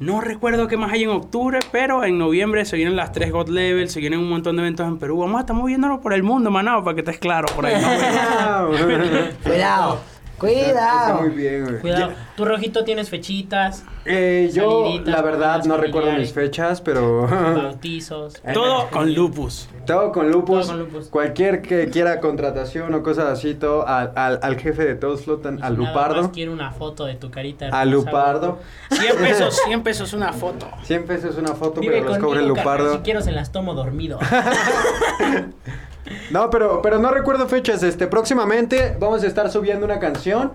[0.00, 3.48] No recuerdo qué más hay en octubre, pero en noviembre se vienen las tres God
[3.50, 5.18] Level, se vienen un montón de eventos en Perú.
[5.18, 7.74] Vamos a estar moviéndonos por el mundo, manado, para que estés claro por ahí.
[7.78, 8.68] ¿no?
[9.44, 10.00] Cuidado.
[10.40, 11.10] Cuidado.
[11.10, 11.78] Está muy bien, güey.
[11.80, 12.12] Cuidado.
[12.36, 17.26] Tu rojito tienes fechitas, Eh, yo, Saliditas, la verdad, no recuerdo mis fechas, pero...
[17.54, 18.40] bautizos.
[18.54, 19.68] Todo con lupus.
[19.86, 20.66] Todo con lupus.
[20.66, 21.08] Todo con lupus.
[21.08, 25.62] Cualquier que quiera contratación o cosas así, todo al, al, al jefe de todos flotan,
[25.62, 26.22] al Lupardo.
[26.22, 27.68] más quiero una foto de tu carita.
[27.68, 28.58] Al Lupardo.
[28.90, 30.66] 100 pesos, 100 pesos una foto.
[30.84, 32.94] 100 pesos una foto, Vive pero los cobra el Lupardo.
[32.94, 34.18] Si quiero se las tomo dormido.
[36.30, 37.82] No, pero, pero no recuerdo fechas.
[37.82, 40.52] Este, próximamente vamos a estar subiendo una canción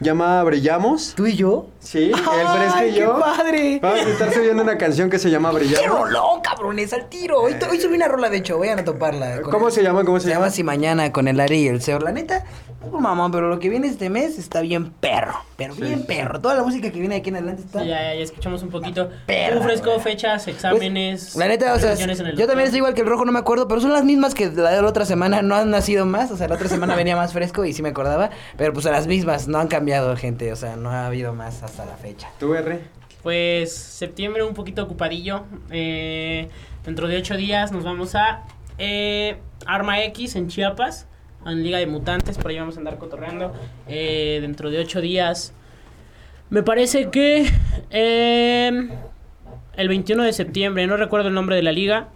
[0.00, 1.12] llamada Brillamos.
[1.14, 1.66] ¿Tú y yo?
[1.78, 3.18] Sí, el Fresco ¡Ay, y qué yo.
[3.20, 3.78] padre!
[3.82, 6.00] Vamos a estar subiendo una canción que se llama ¡Qué Brillamos.
[6.00, 6.92] rolón, cabrones!
[6.94, 7.40] ¡Al tiro!
[7.42, 9.42] Hoy, hoy subí una rola, de hecho, vayan a toparla.
[9.42, 10.04] con ¿Cómo el- se llama?
[10.04, 11.98] ¿Cómo se, Se llama Si Mañana con el Ari y el Seo.
[11.98, 12.44] La neta,
[12.82, 15.34] oh, mamón, pero lo que viene este mes está bien perro.
[15.56, 16.40] Pero Sí, bien sí, perro.
[16.40, 17.80] Toda la música que viene aquí en adelante está.
[17.82, 19.10] Sí, ya, ya, ya escuchamos un poquito.
[19.26, 20.00] Perra, Un fresco, güey.
[20.00, 21.30] fechas, exámenes.
[21.32, 23.24] Pues, la neta, o sea, revisiones en el yo también estoy igual que el rojo,
[23.24, 25.70] no me acuerdo, pero son las mismas que la de la otra semana, no han
[25.70, 28.72] nacido más, o sea, la otra semana venía más fresco y sí me acordaba, pero
[28.72, 31.84] pues a las mismas, no han cambiado, gente, o sea, no ha habido más hasta
[31.84, 32.28] la fecha.
[32.38, 32.80] ¿Tú, R?
[33.22, 35.44] Pues septiembre un poquito ocupadillo.
[35.70, 36.48] Eh,
[36.84, 38.44] dentro de ocho días nos vamos a
[38.78, 41.06] eh, Arma X en Chiapas,
[41.46, 43.52] en Liga de Mutantes, por ahí vamos a andar cotorreando.
[43.88, 45.52] Eh, dentro de ocho días,
[46.50, 47.46] me parece que
[47.90, 48.88] eh,
[49.76, 52.08] el 21 de septiembre, no recuerdo el nombre de la liga.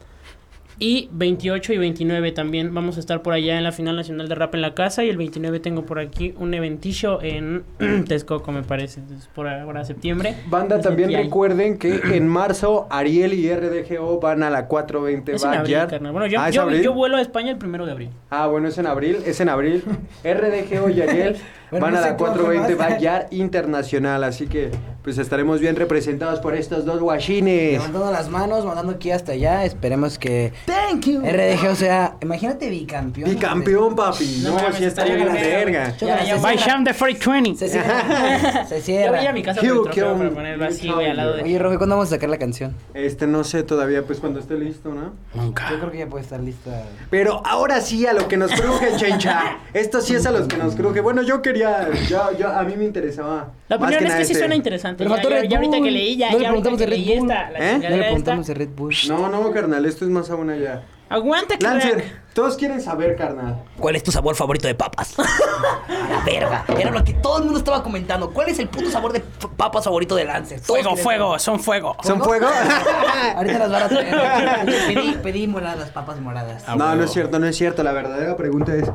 [0.79, 4.35] Y 28 y 29 también vamos a estar por allá en la final nacional de
[4.35, 5.05] rap en la casa.
[5.05, 7.65] Y el 29 tengo por aquí un eventillo en
[8.09, 9.01] Texcoco, me parece.
[9.01, 10.35] Entonces, por ahora septiembre.
[10.49, 11.25] Banda, también hay.
[11.25, 16.13] recuerden que en marzo Ariel y RDGO van a la 420 Es en abril, carnal.
[16.13, 18.09] Bueno, yo, Ah, ¿es yo, yo vuelo a España el primero de abril.
[18.31, 19.83] Ah, bueno, es en abril, es en abril.
[20.25, 21.37] RDGO y Ariel
[21.81, 22.89] Bueno, van a no la cómo 420 vas.
[22.91, 24.71] Backyard Internacional, así que
[25.03, 27.73] pues estaremos bien representados por estos dos guachines.
[27.73, 31.21] Levantando las manos, mandando aquí hasta allá, esperemos que Thank you.
[31.21, 33.29] RDG, o sea, imagínate bicampeón.
[33.31, 34.41] Bicampeón, papi.
[34.43, 35.81] No No, si está estaría bien verga.
[35.91, 35.97] verga.
[35.99, 36.57] Ya, ya, By.
[36.57, 37.59] Sham de 420.
[37.59, 38.67] Se cierra.
[38.69, 39.19] Se Ya cierra.
[39.19, 41.43] voy a mi casa por trofeo para ponerlo así, güey, al lado de...
[41.43, 42.75] Oye, Rojo, ¿cuándo vamos a sacar la canción?
[42.95, 45.13] Este, no sé todavía, pues cuando esté listo, ¿no?
[45.35, 45.69] Nunca.
[45.71, 46.83] Yo creo que ya puede estar lista.
[47.11, 49.59] Pero ahora sí a lo que nos cruje, chencha.
[49.75, 51.01] Esto sí es a los que nos cruje.
[51.03, 51.64] Bueno, yo quería,
[52.09, 53.49] yo, yo, a mí me interesaba.
[53.69, 55.05] La opinión es nada que sí suena interesante.
[55.05, 57.31] Pero Ya, ahorita que leí, ya, No le preguntamos que de Red Bull.
[57.31, 57.79] esta, ¿Eh?
[57.81, 58.95] Ya le preguntamos de Red Bull.
[59.09, 60.83] No, no, carnal, esto es más aún allá.
[61.09, 61.73] Aguanta, crack.
[61.75, 63.63] Lancer, todos quieren saber, carnal.
[63.79, 65.15] ¿Cuál es tu sabor favorito de papas?
[65.89, 66.65] La verga.
[66.79, 68.31] Era lo que todo el mundo estaba comentando.
[68.31, 69.21] ¿Cuál es el puto sabor de
[69.57, 70.61] papas favorito de Lancer?
[70.61, 71.97] Todos Fuego, fuego, son fuego.
[72.03, 72.47] ¿Son fuego?
[73.37, 74.67] Ahorita las van a traer.
[74.95, 76.65] Pedí, pedí moradas, papas moradas.
[76.75, 77.83] No, no es cierto, no es cierto.
[77.83, 78.91] La verdadera pregunta es.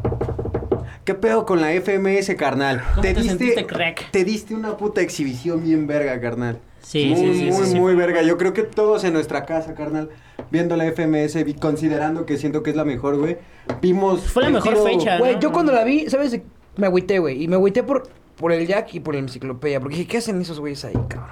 [1.10, 2.84] ¿Qué pedo con la FMS, carnal?
[2.92, 4.12] ¿Cómo te sentiste, crack?
[4.12, 6.60] te diste una puta exhibición bien verga, carnal.
[6.84, 7.80] Sí, muy, sí, sí, muy, sí, sí.
[7.80, 8.22] muy verga.
[8.22, 10.12] Yo creo que todos en nuestra casa, carnal,
[10.52, 13.38] viendo la FMS, considerando que siento que es la mejor, güey,
[13.82, 14.22] vimos...
[14.22, 15.18] Fue la mejor tiro- fecha.
[15.18, 15.40] Güey, ¿no?
[15.40, 16.40] yo cuando la vi, ¿sabes?
[16.78, 17.42] Me agüité, güey.
[17.42, 19.80] Y me agüité por, por el Jack y por la enciclopedia.
[19.80, 21.26] Porque dije, ¿qué hacen esos güeyes ahí, cabrón?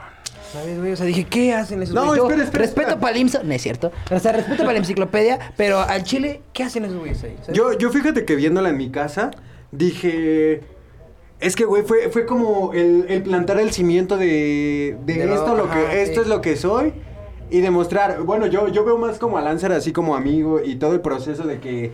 [0.53, 0.93] ¿Sabes, güey?
[0.93, 2.17] O sea, dije, ¿qué hacen esos No, güeyes?
[2.17, 3.91] Yo espera, espera, respeto para el IMSA, no es cierto.
[4.09, 7.35] O sea, respeto para la enciclopedia, pero al Chile, ¿qué hacen esos güeyes ahí?
[7.41, 7.55] ¿Sabes?
[7.55, 9.29] Yo, yo fíjate que viéndola en mi casa,
[9.77, 10.61] dije...
[11.39, 15.35] Es que, güey, fue, fue como el, el plantar el cimiento de, de De lo-
[15.35, 16.21] esto, lo que, esto sí.
[16.21, 16.93] es lo que soy.
[17.51, 20.93] Y demostrar, bueno, yo, yo veo más como a Lancer así como amigo y todo
[20.93, 21.91] el proceso de que,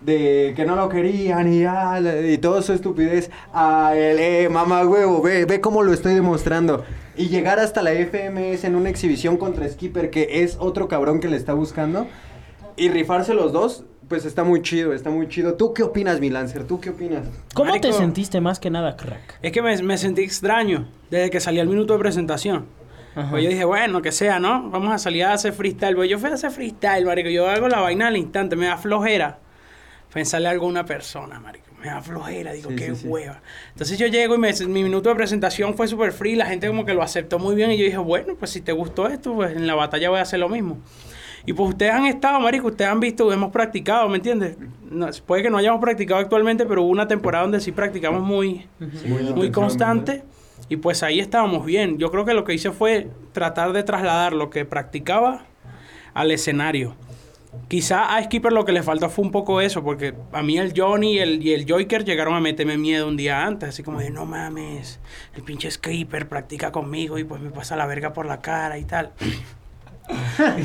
[0.00, 3.30] de que no lo querían y, ah, y toda su estupidez.
[3.52, 6.84] A el, eh, mamá huevo, ve, ve cómo lo estoy demostrando.
[7.16, 11.26] Y llegar hasta la FMS en una exhibición contra Skipper, que es otro cabrón que
[11.28, 12.06] le está buscando.
[12.76, 15.54] Y rifarse los dos, pues está muy chido, está muy chido.
[15.54, 16.64] ¿Tú qué opinas, mi Lancer?
[16.64, 17.26] ¿Tú qué opinas?
[17.54, 19.38] ¿Cómo te sentiste más que nada, crack?
[19.42, 22.66] Es que me, me sentí extraño desde que salí al minuto de presentación.
[23.30, 24.70] Pues yo dije, bueno, que sea, ¿no?
[24.70, 25.94] Vamos a salir a hacer freestyle.
[25.94, 27.28] Pues yo fui a hacer freestyle, marico.
[27.28, 29.38] Yo hago la vaina al instante, me da flojera.
[30.12, 31.66] Pensarle algo a una persona, marico.
[31.80, 33.06] Me da flojera, digo, Sí, qué sí, sí.
[33.08, 33.40] hueva.
[33.72, 36.34] Entonces yo llego y me- mi minuto de presentación fue súper free.
[36.34, 37.70] La gente como que lo aceptó muy bien.
[37.70, 40.22] Y yo dije, bueno, pues si te gustó esto, pues en la batalla voy a
[40.22, 40.78] hacer lo mismo.
[41.46, 44.56] Y pues ustedes han estado, marico, ustedes han visto, hemos practicado, ¿me entiendes?
[44.90, 48.66] No, puede que no hayamos practicado actualmente, pero hubo una temporada donde sí practicamos muy,
[49.34, 50.22] muy constante
[50.68, 51.98] y pues ahí estábamos bien.
[51.98, 55.44] Yo creo que lo que hice fue tratar de trasladar lo que practicaba
[56.14, 56.96] al escenario.
[57.68, 60.72] Quizá a Skipper lo que le faltó fue un poco eso, porque a mí el
[60.76, 64.00] Johnny y el, y el Joker llegaron a meterme miedo un día antes, así como
[64.00, 64.98] de no mames,
[65.36, 68.84] el pinche Skipper practica conmigo y pues me pasa la verga por la cara y
[68.84, 69.12] tal.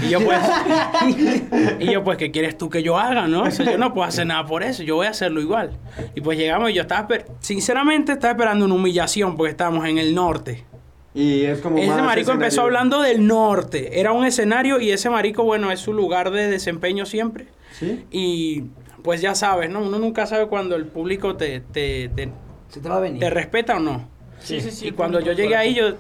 [0.04, 0.39] Y yo pues,
[1.80, 3.43] y yo pues, ¿qué quieres tú que yo haga, no?
[3.43, 5.78] O sea, yo no puedo hacer nada por eso, yo voy a hacerlo igual.
[6.15, 7.08] Y pues llegamos y yo estaba,
[7.39, 10.65] sinceramente estaba esperando una humillación porque estábamos en el norte.
[11.13, 15.43] Y es como Ese marico empezó hablando del norte, era un escenario y ese marico,
[15.43, 17.47] bueno, es su lugar de desempeño siempre.
[17.71, 18.06] ¿Sí?
[18.12, 18.63] Y
[19.04, 19.82] pues ya sabes, ¿no?
[19.82, 22.30] Uno nunca sabe cuando el público te, te, te,
[22.69, 23.19] Se te va a venir.
[23.19, 24.08] ¿Te respeta o no?
[24.39, 24.88] Sí, sí, sí.
[24.88, 25.95] Y cuando yo llegué ahí, yo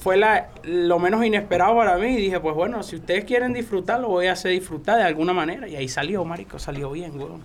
[0.00, 2.08] fue la, lo menos inesperado para mí.
[2.08, 5.32] Y dije, pues bueno, si ustedes quieren disfrutar, lo voy a hacer disfrutar de alguna
[5.32, 5.68] manera.
[5.68, 7.42] Y ahí salió, marico, salió bien, weón.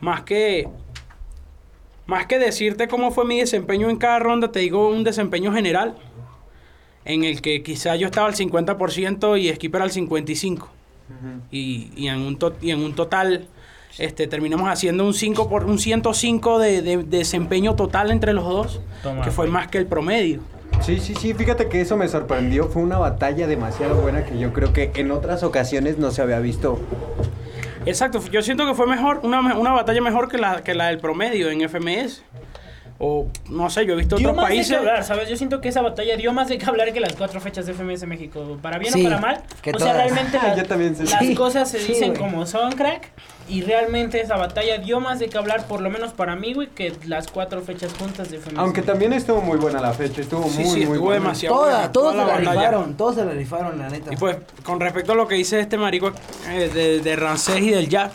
[0.00, 0.68] Más que,
[2.06, 5.96] más que decirte cómo fue mi desempeño en cada ronda, te digo un desempeño general.
[7.04, 10.66] En el que quizá yo estaba al 50% y Skipper al 55%.
[11.52, 13.46] Y, y en un to- y en un total
[13.96, 18.44] este terminamos haciendo un 5 por un 105 de, de- de desempeño total entre los
[18.44, 20.40] dos Toma, que fue más que el promedio
[20.80, 22.68] Sí, sí, sí, fíjate que eso me sorprendió.
[22.68, 26.38] Fue una batalla demasiado buena que yo creo que en otras ocasiones no se había
[26.38, 26.78] visto.
[27.86, 30.98] exacto yo siento que fue mejor una, una batalla mejor que la que la del
[30.98, 32.22] promedio en FMS
[32.98, 35.28] o no sé yo he visto Dio otros más de países que hablar, ¿sabes?
[35.28, 37.74] Yo siento que esa batalla dio más de que hablar que las cuatro fechas de
[37.74, 38.58] FMS México.
[38.62, 39.42] Para bien Sí, o para mal.
[39.62, 41.04] que o sea, realmente las, yo también sé.
[41.04, 43.10] las Sí, cosas se sí, dicen como son, crack.
[43.48, 46.66] Y realmente esa batalla dio más de que hablar, por lo menos para mí, güey,
[46.68, 48.58] que las cuatro fechas juntas de FMS.
[48.58, 51.20] Aunque también estuvo muy buena la fecha, estuvo sí muy, sí muy estuvo buena.
[51.20, 52.50] demasiado Toda, buena, todos toda se la batalla.
[52.60, 54.12] rifaron, todos se la rifaron, la neta.
[54.12, 56.12] Y pues, con respecto a lo que dice este marico
[56.48, 58.12] eh, de, de Rancés y del Jack,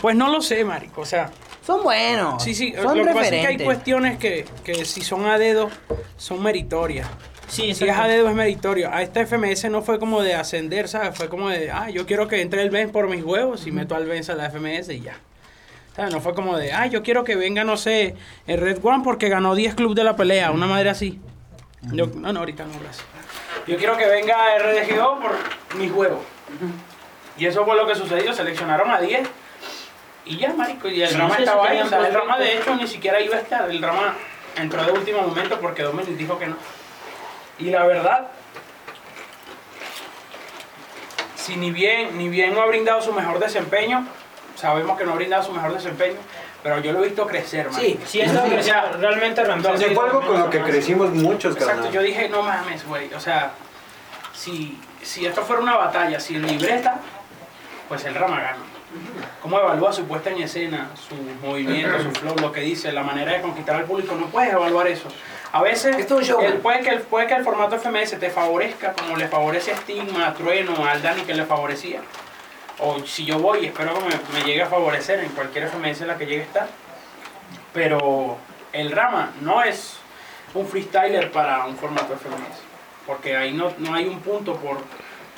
[0.00, 1.00] pues no lo sé, marico.
[1.00, 1.30] O sea,
[1.66, 2.42] son buenos.
[2.42, 3.64] sí, sí, son lo que pasa es que hay referentes.
[3.64, 5.68] cuestiones que, que si son a dedo,
[6.16, 7.08] son meritorias.
[7.48, 8.92] Sí, Si es a dedo es meritorio.
[8.92, 11.16] A esta FMS no fue como de ascender, ¿sabes?
[11.16, 13.94] Fue como de, ah, yo quiero que entre el Benz por mis huevos y meto
[13.94, 15.18] al Benz a la FMS y ya.
[15.94, 16.12] ¿Sabes?
[16.12, 18.14] No fue como de, ah, yo quiero que venga, no sé,
[18.46, 21.20] el Red One porque ganó 10 clubes de la pelea, una madre así.
[21.92, 23.06] Yo, no, no, ahorita no, gracias.
[23.66, 26.20] Yo quiero que venga RDGO por mis huevos.
[27.38, 29.28] Y eso fue lo que sucedió, seleccionaron a 10
[30.26, 31.80] y ya, marico, y el Sí, drama sí, estaba ahí.
[31.80, 32.70] O sea, el tenían drama de prospecto.
[32.72, 34.14] hecho ni siquiera iba a estar, el drama
[34.56, 36.56] entró de último momento porque Dominic dijo que no.
[37.58, 38.26] Y la verdad,
[41.36, 44.06] si ni bien, ni bien no ha brindado su mejor desempeño,
[44.56, 46.16] sabemos que no ha brindado su mejor desempeño,
[46.62, 47.80] pero yo lo he visto crecer, man.
[47.80, 51.54] Sí, Sí, eso O sea, realmente entonces, Sí, fue algo con lo que crecimos muchos,
[51.54, 51.92] Exacto, carnal.
[51.92, 53.52] yo dije, no mames, güey, o sea,
[54.34, 56.96] si, si esto fuera una batalla sin libreta,
[57.88, 58.56] pues el Rama gana.
[59.42, 61.14] ¿Cómo evalúa su puesta en escena, su
[61.46, 64.14] movimiento, su flow, lo que dice, la manera de conquistar al público?
[64.14, 65.08] No puedes evaluar eso.
[65.52, 66.62] A veces Esto es un show, el- güey.
[66.62, 70.26] puede, que el, puede que el formato FMS te favorezca, como le favorece a Stigma,
[70.26, 72.00] a Trueno, al Dani que le favorecía.
[72.78, 76.08] O si yo voy, espero que me, me llegue a favorecer en cualquier FMS en
[76.08, 76.68] la que llegue a estar.
[77.72, 78.36] Pero
[78.72, 79.96] el Rama no es
[80.54, 82.58] un freestyler para un formato FMS.
[83.06, 84.78] Porque ahí no, no hay un punto por.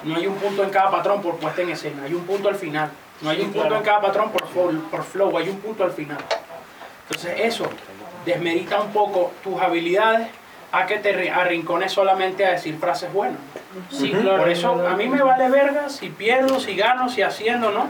[0.04, 2.54] No hay un punto en cada patrón por puesta en escena, hay un punto al
[2.54, 2.90] final.
[3.20, 5.90] No hay un punto en cada patrón por flow, por flow, hay un punto al
[5.92, 6.18] final.
[7.08, 7.68] Entonces eso
[8.24, 10.28] desmerita un poco tus habilidades
[10.70, 13.38] a que te ri- arrincones solamente a decir frases buenas.
[13.90, 14.38] Sí, claro.
[14.38, 17.86] Por eso a mí me vale verga si pierdo, si gano, si haciendo, ¿no?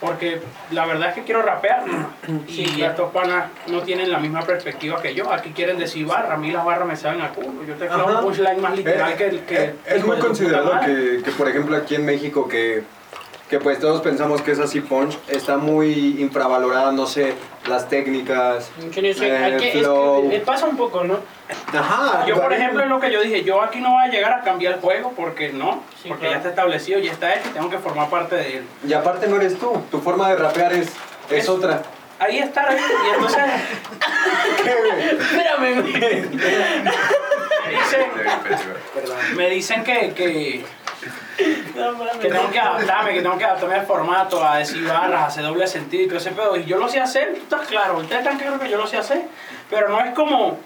[0.00, 0.42] Porque
[0.72, 1.84] la verdad es que quiero rapear.
[2.48, 2.90] Y Sí, claro.
[2.92, 5.32] estos panas no tienen la misma perspectiva que yo.
[5.32, 7.64] Aquí quieren decir barra, a mí las barras me saben a culo.
[7.64, 9.54] Yo te clavo un punchline más literal Eh, que el que...
[9.64, 12.82] eh, es hijo muy considerado que, que, por ejemplo, aquí en México, que,
[13.52, 17.34] que pues todos pensamos que es así punch, está muy infravalorada, no sé,
[17.68, 21.18] las técnicas, eh, hay que- es pasa un poco, ¿no?
[21.78, 22.24] Ajá.
[22.24, 24.40] Yo, por ejemplo, es lo que yo dije, yo aquí no voy a llegar a
[24.40, 26.32] cambiar el juego porque no, Sí, porque claro.
[26.32, 28.64] ya está establecido, ya está hecho y tengo que formar parte de él.
[28.88, 30.88] Y aparte no eres tú, tu forma de rapear es,
[31.28, 31.82] es Es- otra.
[32.20, 33.42] Ahí está, ahí, y entonces.
[35.20, 35.74] Espérame,
[37.66, 40.64] me dicen, me dicen que, que,
[41.74, 45.26] No, que tengo que adaptarme, que tengo que adaptarme al formato, a decir barras, a
[45.26, 46.56] hacer doble sentido y todo ese pedo.
[46.56, 48.98] Y yo lo sé hacer, tú estás claro, ustedes están claros que yo lo sé
[48.98, 49.22] hacer,
[49.70, 50.58] pero no es como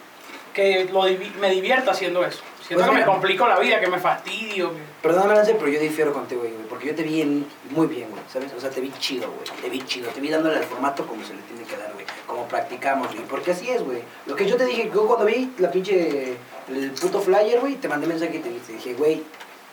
[0.52, 2.42] que lo divi- me divierta haciendo eso.
[2.66, 3.06] Siento Pues que me mira.
[3.12, 4.72] complico la vida, que me fastidio.
[4.72, 8.10] que- Perdóname, Lance, pero yo difiero contigo, güey, porque yo te vi en- muy bien,
[8.10, 8.52] güey, ¿sabes?
[8.56, 11.22] O sea, te vi chido, güey, te vi chido, te vi dándole al formato como
[11.24, 14.02] se le tiene que dar, güey, como practicamos, güey, porque así es, güey.
[14.26, 16.36] Lo que yo te dije, yo cuando vi la pinche,
[16.68, 19.22] el puto flyer, güey, te mandé mensaje y te dije, dije, güey,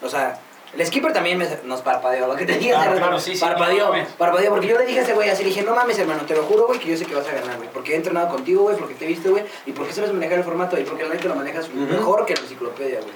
[0.03, 0.37] o sea,
[0.78, 3.36] el skipper también me- nos parpadeó, lo que te dije, Claro, hace rato, claro, sí,
[3.36, 5.76] sí, parpadeó, no parpadeó, porque yo le dije a ese güey, así le dije, no
[5.76, 7.93] mames, hermano, te lo juro, güey, que yo sé que vas a ganar, güey, porque
[7.93, 10.80] he entrenado contigo, güey, porque te he visto, güey, y porque sabes manejar el formato,
[10.80, 13.11] y porque la neta lo manejas mejor que la enciclopedia, güey.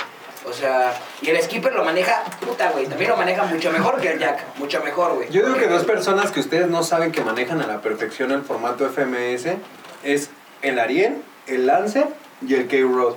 [0.46, 2.86] O sea, y el skipper lo maneja, puta, güey.
[2.86, 4.56] También lo maneja mucho mejor que el Jack.
[4.58, 5.30] Mucho mejor, güey.
[5.30, 8.44] Yo digo que dos personas que ustedes no saben que manejan a la perfección el
[8.44, 9.58] formato FMS
[10.04, 10.30] es
[10.62, 12.06] el Ariel, el Lance
[12.48, 13.16] y el K-Rod.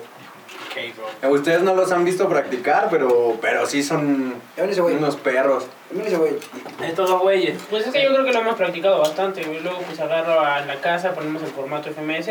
[1.20, 1.30] Bro.
[1.32, 4.96] Ustedes no los han visto practicar, pero, pero sí son También ese güey.
[4.96, 5.66] unos perros.
[6.04, 6.34] Ese güey.
[6.82, 7.58] Estos dos güeyes.
[7.68, 9.60] Pues es que yo creo que lo hemos practicado bastante, güey.
[9.60, 12.30] Luego pues agarro a la casa, ponemos el formato FMS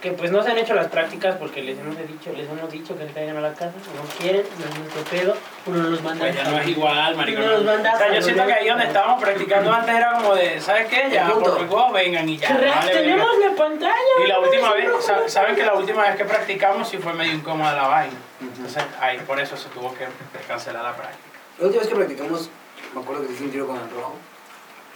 [0.00, 2.96] que pues no se han hecho las prácticas porque les hemos dicho, les hemos dicho
[2.96, 5.36] que se caigan a la casa, no quieren, no es nuestro pedo,
[5.66, 7.40] uno los manda Pues ya no es igual, marico.
[7.40, 10.36] No los mandas o sea, yo siento que ahí donde estábamos practicando antes era como
[10.36, 11.08] de, ¿sabes qué?
[11.10, 12.48] Ya, por huevo, vengan y ya.
[12.48, 13.50] Vale, tenemos venga.
[13.50, 14.24] la pantalla.
[14.24, 14.88] Y la última vez.
[15.26, 18.16] ¿saben que la última vez que practicamos sí fue medio incómoda la vaina?
[18.40, 20.06] Entonces, ahí por eso se tuvo que
[20.46, 21.38] cancelar la práctica.
[21.58, 22.50] La última vez que practicamos,
[22.94, 24.14] me acuerdo que hice un tiro con el rojo.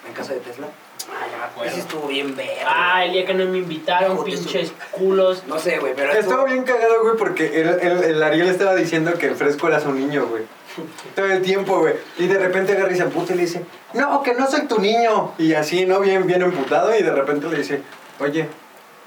[0.07, 0.69] En casa de Tesla.
[1.11, 1.71] Ah, ya me acuerdo.
[1.71, 2.59] Ese estuvo bien verde.
[2.67, 5.45] Ah, el día que no me invitaron, pinches culos.
[5.47, 9.13] No sé, güey, pero Estuvo bien cagado, güey, porque el, el, el Ariel estaba diciendo
[9.15, 10.43] que el fresco era su niño, güey.
[11.15, 11.95] Todo el tiempo, güey.
[12.19, 14.79] Y de repente agarra y se emputa y le dice, no, que no soy tu
[14.79, 15.33] niño.
[15.39, 16.01] Y así, ¿no?
[16.01, 16.97] Bien, bien emputado.
[16.97, 17.83] Y de repente le dice,
[18.19, 18.49] oye,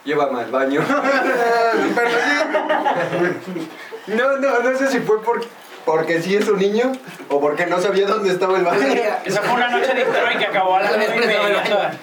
[0.03, 0.81] llévame al baño.
[1.95, 3.67] Pero sí.
[4.07, 5.41] No, no, no sé si fue por,
[5.85, 6.91] porque sí es un niño
[7.29, 8.85] o porque no sabía dónde estaba el baño.
[9.23, 11.99] Esa fue una noche de Detroit que acabó a las Eso 9 y media.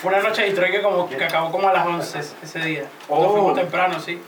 [0.00, 2.84] Fue una noche de Detroit que, como, que acabó como a las 11 ese día.
[3.08, 3.22] Oh.
[3.22, 4.20] Nos fuimos temprano, sí.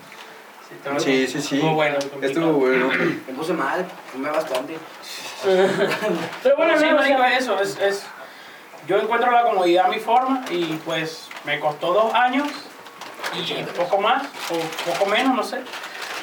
[0.98, 1.56] Sí, Sí, sí.
[1.56, 1.98] Estuvo bueno.
[2.20, 2.88] Estuvo bueno.
[3.26, 4.76] Me puse mal, fumé bastante.
[6.42, 7.60] Pero bueno, sí, marico, es eso.
[7.60, 8.06] Es, es,
[8.88, 12.48] yo encuentro la comodidad a mi forma y pues me costó dos años
[13.34, 15.60] y poco más o poco menos, no sé,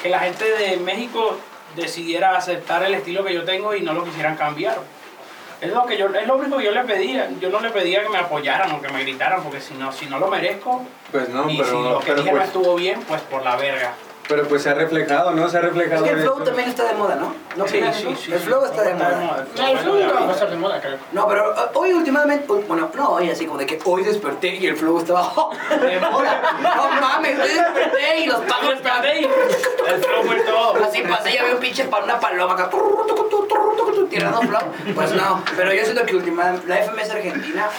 [0.01, 1.38] que la gente de México
[1.76, 4.78] decidiera aceptar el estilo que yo tengo y no lo quisieran cambiar.
[5.61, 7.30] Es lo que yo, es lo único que yo le pedía.
[7.39, 10.07] Yo no le pedía que me apoyaran o que me gritaran, porque si no, si
[10.07, 12.76] no lo merezco Pues no, y pero, si lo que pero, dije no pues, estuvo
[12.76, 13.93] bien, pues por la verga.
[14.28, 15.49] Pero pues se ha reflejado, ¿no?
[15.49, 16.03] Se ha Es reflejado.
[16.03, 16.43] que el flow esto.
[16.45, 17.36] también está de moda, ¿no?
[17.55, 18.32] ¿No Sí, sí, sí.
[18.34, 19.45] El flow está de moda.
[19.57, 20.05] no, el flow ya.
[20.07, 20.97] nunca va a estar de moda, creo.
[21.11, 24.55] No, pero uh, hoy últimamente, uh, bueno, no hoy así como de que hoy desperté
[24.55, 25.21] y el flow estaba
[25.82, 26.41] de moda.
[26.61, 30.84] No mames, hoy desperté y los desperté y el flow fue todo.
[30.86, 32.69] Así pasé y había un pinche para una paloma acá.
[34.09, 34.61] Tirando flow.
[34.95, 37.69] Pues no, pero yo siento que última, la FMS Argentina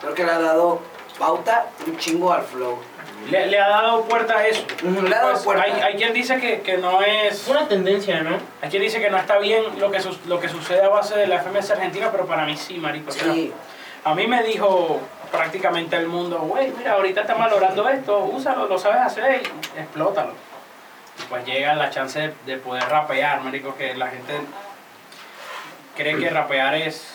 [0.00, 0.80] creo que le ha dado
[1.18, 2.78] pauta un chingo al flow.
[3.30, 4.64] Le, le ha dado puerta a eso.
[4.82, 5.62] Le ha dado Pues, puerta.
[5.62, 7.48] Hay, hay quien dice que, que no Es es.
[7.48, 8.36] una tendencia, ¿no?
[8.60, 11.16] Hay quien dice que no está bien lo que, su- lo que sucede a base
[11.16, 13.10] de la FMS Argentina, pero para mí sí, marico.
[13.12, 13.52] Sí.
[14.04, 15.00] A mí me dijo
[15.30, 20.32] prácticamente el mundo, güey, mira, ahorita están valorando esto, úsalo, lo sabes hacer y explótalo.
[21.18, 24.34] Y pues llega la chance de, de poder rapear, marico, que la gente
[25.96, 27.06] cree que rapear es,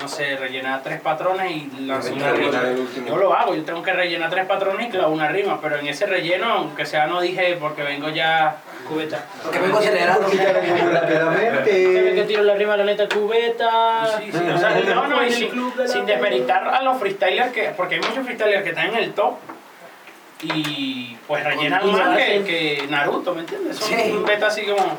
[0.00, 2.60] no sé, rellenar tres patrones y lanzar una rima.
[3.06, 5.86] Yo lo hago, yo tengo que rellenar tres patrones y clavar una rima, pero en
[5.86, 8.56] ese relleno, aunque sea no dije porque vengo ya
[8.88, 9.24] cubeta.
[9.42, 10.22] Porque vengo acelerado.
[10.22, 12.24] Muy Sabe que rápidamente.
[12.26, 14.18] tiro la rima, la neta, cubeta.
[14.18, 15.50] Sí, sí, o sea, no, no, y sin,
[15.86, 19.34] sin desmeritar a los freestylers, que, porque hay muchos freestylers que están en el top
[20.42, 23.76] y pues rellenan más que, que Naruto, ¿me entiendes?
[23.76, 24.10] Son Sí.
[24.10, 24.98] un beta así como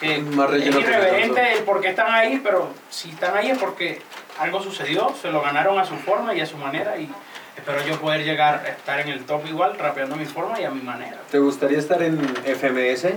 [0.00, 4.00] que Más es irreverente el por qué están ahí, pero si están ahí es porque
[4.38, 7.10] algo sucedió, se lo ganaron a su forma y a su manera y
[7.56, 10.64] espero yo poder llegar a estar en el top igual, rapeando a mi forma y
[10.64, 11.16] a mi manera.
[11.30, 13.08] ¿Te gustaría estar en FMS?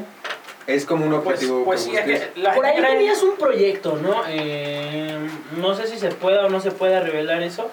[0.67, 3.35] Es como un Pues, objetivo pues sí, es que la Por ahí cree- tenías un
[3.35, 4.23] proyecto, ¿no?
[4.27, 5.17] Eh,
[5.57, 7.69] no sé si se pueda o no se pueda revelar eso,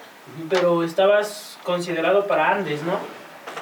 [0.51, 2.99] pero estabas considerado para Andes, ¿no?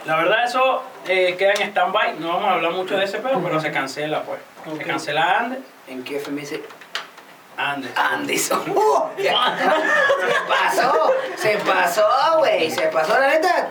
[0.07, 3.40] La verdad eso eh, queda en stand-by, no vamos a hablar mucho de ese pedo,
[3.42, 4.38] pero se cancela pues.
[4.71, 4.79] Ok.
[4.79, 5.59] Se cancela Andes.
[5.89, 6.55] ¿En qué FMS?
[7.57, 7.91] Andes.
[7.97, 8.51] Andes.
[8.67, 9.03] ¡Uh!
[9.17, 9.33] se
[10.49, 12.07] pasó, se pasó,
[12.39, 13.69] güey, se pasó, la neta.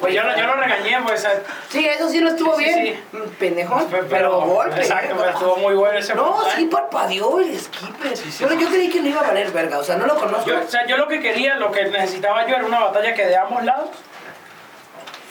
[0.00, 1.26] Pues yo, lo- yo lo regañé, pues.
[1.68, 3.04] Sí, eso sí no estuvo Sí, sí, bien.
[3.10, 4.80] Mm, Pendejón, Pe- pero, golpe.
[4.80, 5.16] Exacto, ¿eh?
[5.18, 8.14] pero estuvo muy bueno ese No, sí parpadeó el skipper.
[8.38, 10.48] Pero yo creí que no iba a valer verga, o sea, no lo conozco.
[10.48, 13.26] Yo, o sea, yo lo que quería, lo que necesitaba yo era una batalla que
[13.26, 13.88] de ambos lados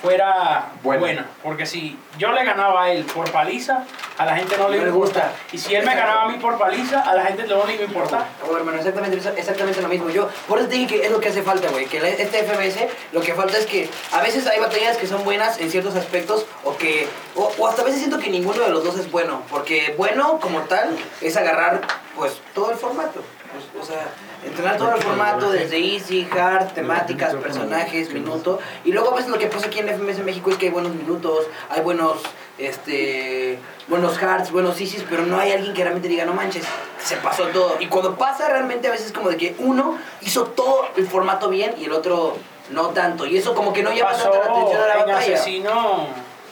[0.04, 1.00] fuera Buena.
[1.00, 1.26] buena.
[1.42, 3.86] Porque si yo le ganaba a él por paliza,
[4.18, 5.30] a la gente no le No le importa.
[5.30, 5.34] gusta.
[5.54, 7.84] Y si él me ganaba a mí por paliza, a la gente no le iba
[7.84, 8.26] a importar.
[8.46, 10.10] Oh, hermano, exactamente, exactamente lo mismo.
[10.10, 11.86] Yo, por eso te dije que es lo que hace falta, güey.
[11.86, 15.60] Que este FMS, lo que falta es que a veces hay batallas que son buenas
[15.62, 18.84] en ciertos aspectos o que, o, o hasta a veces siento que ninguno de los
[18.84, 19.42] dos es bueno.
[19.50, 21.80] Porque bueno, como tal, es agarrar,
[22.18, 23.24] pues, todo el formato.
[23.54, 24.02] Pues, o sea,
[24.46, 28.60] entrenar todo el formato, desde easy, hard, temáticas, personajes, minuto.
[28.84, 30.94] Y luego a veces lo que pasa aquí en FMS México es que hay buenos
[30.94, 32.18] minutos, hay buenos,
[32.58, 36.66] este, buenos hards, buenos easies, pero no hay alguien que realmente diga, no manches,
[36.98, 37.78] se pasó todo.
[37.80, 41.50] Y cuando pasa realmente a veces es como de que uno hizo todo el formato
[41.50, 42.38] bien y el otro
[42.72, 43.26] no tanto.
[43.26, 45.36] Y eso como que no llama Pasó tanta la atención a la batalla.
[45.36, 46.08] asesino,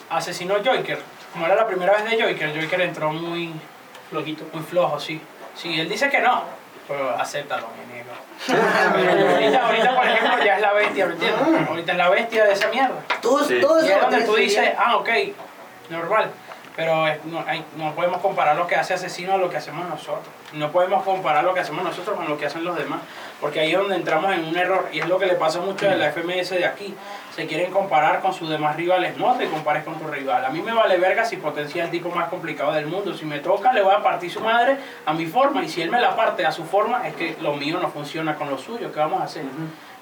[0.10, 1.02] asesino Joker.
[1.34, 3.54] Como era la primera vez de Joker, Joker entró muy
[4.10, 4.44] Flojito.
[4.52, 5.22] muy flojo, sí.
[5.56, 6.44] Sí, él dice que no,
[6.88, 7.68] pero acéptalo,
[8.50, 11.68] ahorita, ahorita, por ejemplo, ya es la bestia, ¿me entiendes?
[11.70, 12.96] Ahorita es la bestia de esa mierda.
[13.22, 13.60] Todo, Sí.
[13.62, 15.10] todo Y es donde tú dices, ah, ok,
[15.90, 16.32] normal.
[16.76, 19.88] Pero es- no, hay- no podemos comparar lo que hace Asesino a lo que hacemos
[19.90, 20.26] nosotros.
[20.54, 23.02] No podemos comparar lo que hacemos nosotros con lo que hacen los demás.
[23.42, 24.88] Porque ahí es donde entramos en un error.
[24.94, 26.96] Y es lo que le pasa mucho a la FMS de aquí.
[27.36, 29.18] Se quieren comparar con sus demás rivales.
[29.18, 30.44] No te compares con tu rival.
[30.44, 33.14] A mí me vale verga si potencia el tipo más complicado del mundo.
[33.14, 35.64] Si me toca, le voy a partir su madre a mi forma.
[35.64, 38.36] Y si él me la parte a su forma, es que lo mío no funciona
[38.36, 38.92] con lo suyo.
[38.92, 39.44] ¿Qué vamos a hacer?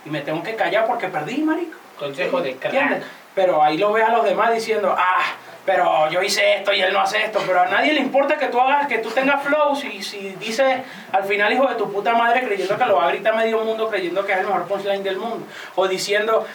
[0.06, 1.78] Y me tengo que callar porque perdí, marico.
[2.00, 2.74] Consejo de crack.
[2.74, 3.04] ¿Entiendes?
[3.36, 6.92] Pero ahí lo ves a los demás diciendo, ah, pero yo hice esto y él
[6.92, 7.40] no hace esto.
[7.46, 9.76] Pero a nadie le importa que tú hagas, que tú tengas flow.
[9.76, 10.80] Si, si dices
[11.12, 13.88] al final, hijo de tu puta madre, creyendo que lo va a gritar medio mundo,
[13.88, 15.46] creyendo que es el mejor punchline del mundo.
[15.76, 16.48] O diciendo,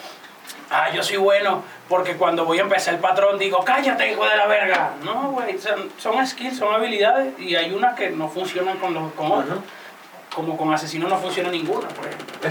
[0.70, 4.36] ah, yo soy bueno, porque cuando voy a empezar el patrón digo, cállate, hijo de
[4.36, 4.92] la verga.
[5.02, 9.12] No, güey, son, son skills, son habilidades y hay unas que no funcionan con, los,
[9.12, 9.58] con otros.
[10.34, 12.34] Como con asesino no funciona ninguna, por ejemplo.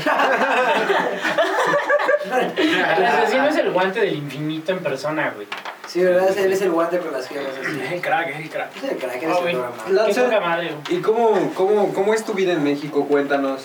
[2.57, 5.47] El asesino es el guante del infinito en persona, güey.
[5.88, 6.36] Sí, ¿verdad?
[6.38, 7.36] Él es el guante con las así.
[7.36, 8.76] Es el crack, es el crack.
[8.78, 10.97] Es el crack, Ah, eres el poca madre, güey.
[10.97, 13.05] ¿y cómo, cómo, cómo es tu vida en México?
[13.05, 13.64] Cuéntanos.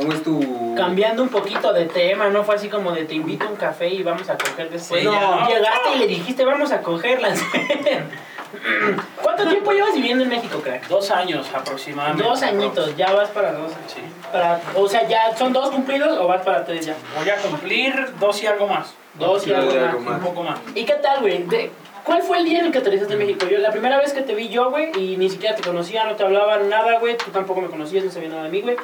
[0.00, 0.74] ¿Cómo es tu...?
[0.76, 3.88] Cambiando un poquito de tema, no fue así como de te invito a un café
[3.88, 5.00] y vamos a coger después.
[5.02, 7.38] Sí, no, llegaste y le dijiste vamos a coger las.
[9.22, 10.88] ¿Cuánto tiempo llevas viviendo en México, crack?
[10.88, 12.22] Dos años aproximadamente.
[12.24, 13.70] Dos añitos, ya vas para dos.
[13.86, 14.00] Sí.
[14.32, 16.94] Para, o sea, ya son dos cumplidos o vas para tres ya.
[17.18, 18.94] Voy a cumplir dos y algo más.
[19.14, 20.12] Dos y Dos y algo algo más.
[20.12, 20.18] más.
[20.18, 20.58] Un poco más.
[20.74, 21.42] ¿Y qué tal, güey?
[21.44, 21.70] De-
[22.04, 23.46] ¿Cuál fue el día en el que aterrizaste en México?
[23.46, 26.16] Yo, la primera vez que te vi yo, güey, y ni siquiera te conocía, no
[26.16, 28.76] te hablaba nada, güey, tú tampoco me conocías, no sabía nada de mí, güey.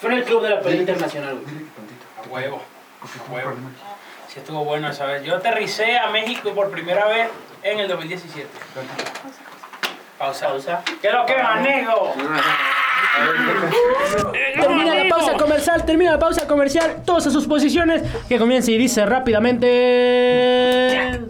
[0.00, 1.54] Fue en el club de la pelea internacional, güey.
[2.24, 2.62] A huevo.
[3.02, 3.52] A huevo.
[4.28, 5.24] Sí estuvo bueno esa vez.
[5.24, 7.28] Yo aterricé a México por primera vez
[7.62, 8.46] en el 2017.
[10.18, 10.48] Pausa.
[10.48, 10.82] Pausa.
[11.00, 12.14] ¿Qué es lo que manejo?
[14.54, 18.78] Termina la pausa comercial, termina la pausa comercial, todos a sus posiciones, que comience y
[18.78, 21.20] dice rápidamente.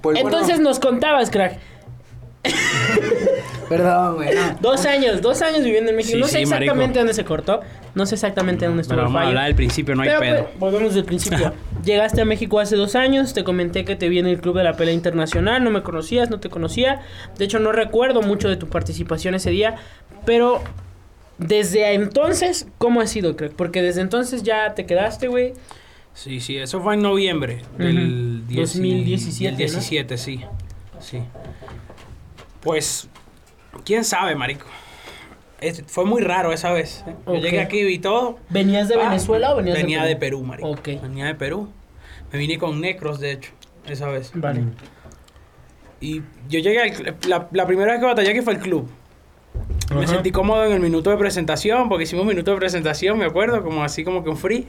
[0.00, 1.58] Pues, bueno, Entonces nos contabas, crack.
[3.76, 4.34] Perdón, güey.
[4.34, 4.58] no.
[4.60, 6.14] Dos años, dos años viviendo en México.
[6.16, 6.54] Sí, no sé sí, marico.
[6.72, 7.60] exactamente dónde se cortó,
[7.94, 10.20] no sé exactamente dónde estuvo Pero el vamos a hablar del principio, no hay Pero,
[10.20, 10.44] pedo.
[10.44, 11.52] pues, volvemos del principio.
[11.84, 14.64] Llegaste a México hace dos años, te comenté que te vi en el Club de
[14.64, 17.00] la Pelea Internacional, no me conocías, no te conocía.
[17.38, 19.76] De hecho, no recuerdo mucho de tu participación ese día,
[20.24, 20.62] pero
[21.38, 23.52] desde entonces, ¿cómo ha sido, crack?
[23.52, 25.54] Porque desde entonces ya te quedaste, güey.
[26.14, 28.48] Sí, sí, eso fue en noviembre del Ujú.
[28.48, 30.40] 10 2017, del 17, sí.
[31.00, 31.22] Sí.
[32.60, 33.08] Pues,
[33.84, 34.66] quién sabe, marico.
[35.60, 37.04] Es- fue muy raro esa vez.
[37.06, 37.14] ¿eh?
[37.26, 37.38] Yo Ok.
[37.40, 38.38] llegué aquí y vi todo.
[38.48, 40.38] ¿Venías de Ah, Venezuela o venías venía de de Perú?
[40.38, 40.68] Perú, marico.
[40.70, 40.88] Ok.
[41.02, 41.68] Venía de Perú.
[42.32, 43.52] Me vine con Necros, de hecho,
[43.86, 44.32] esa vez.
[44.34, 44.62] Vale.
[46.00, 48.88] Y yo llegué al la, la primera vez que batallé aquí fue el club.
[49.94, 53.62] Me sentí cómodo en el minuto de presentación, porque hicimos minuto de presentación, me acuerdo,
[53.62, 54.66] como así como que un free.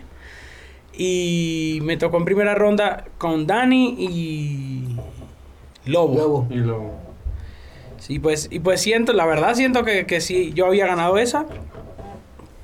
[0.96, 4.96] Y me tocó en primera ronda con Dani y
[5.86, 6.16] Lobo.
[6.16, 6.48] Lobo.
[6.52, 7.00] Y luego...
[8.06, 11.46] Sí, pues, y pues siento, la verdad siento que, que sí, yo había ganado esa.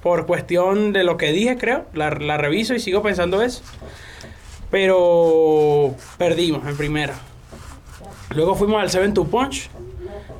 [0.03, 1.85] Por cuestión de lo que dije, creo.
[1.93, 3.61] La, la reviso y sigo pensando eso.
[4.69, 7.13] Pero perdimos en primera.
[8.35, 9.69] Luego fuimos al Seven to Punch.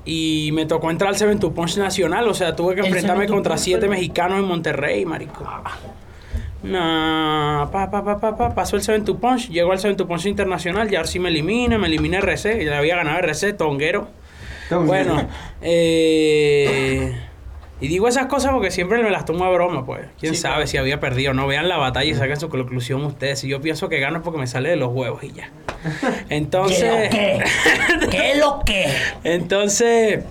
[0.04, 2.28] Y me tocó entrar al Seven to Punch nacional.
[2.28, 5.46] O sea, tuve que enfrentarme contra siete mexicanos en Monterrey, marico.
[6.62, 10.08] No, pa, pa, pa, pa, pa, pasó el Seven to Punch, llegó al Seven to
[10.10, 14.10] Punch internacional, ya sí me elimina, me elimina RC, ya le había ganado RC, tonguero.
[14.70, 15.28] Bueno,
[15.62, 17.18] eh,
[17.82, 20.08] y digo esas cosas porque siempre me las tomo a broma, pues.
[20.20, 20.68] Quién Sí, sabe claro.
[20.68, 21.34] si había perdido.
[21.34, 23.40] No vean la batalla y saquen su conclusión ustedes.
[23.40, 25.50] Si yo pienso que gano es porque me sale de los huevos y ya.
[26.30, 27.42] Entonces, ¿Qué?
[28.12, 28.86] ¿Qué es lo que?
[29.24, 30.24] entonces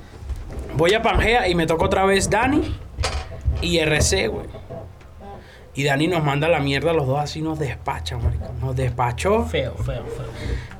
[0.77, 2.77] voy a Pangea y me toca otra vez Dani
[3.63, 4.47] y RC, güey.
[5.79, 8.53] Y Dani nos manda la mierda, los dos así nos despacha, marico.
[8.61, 10.27] Nos despachó Feo, feo, feo.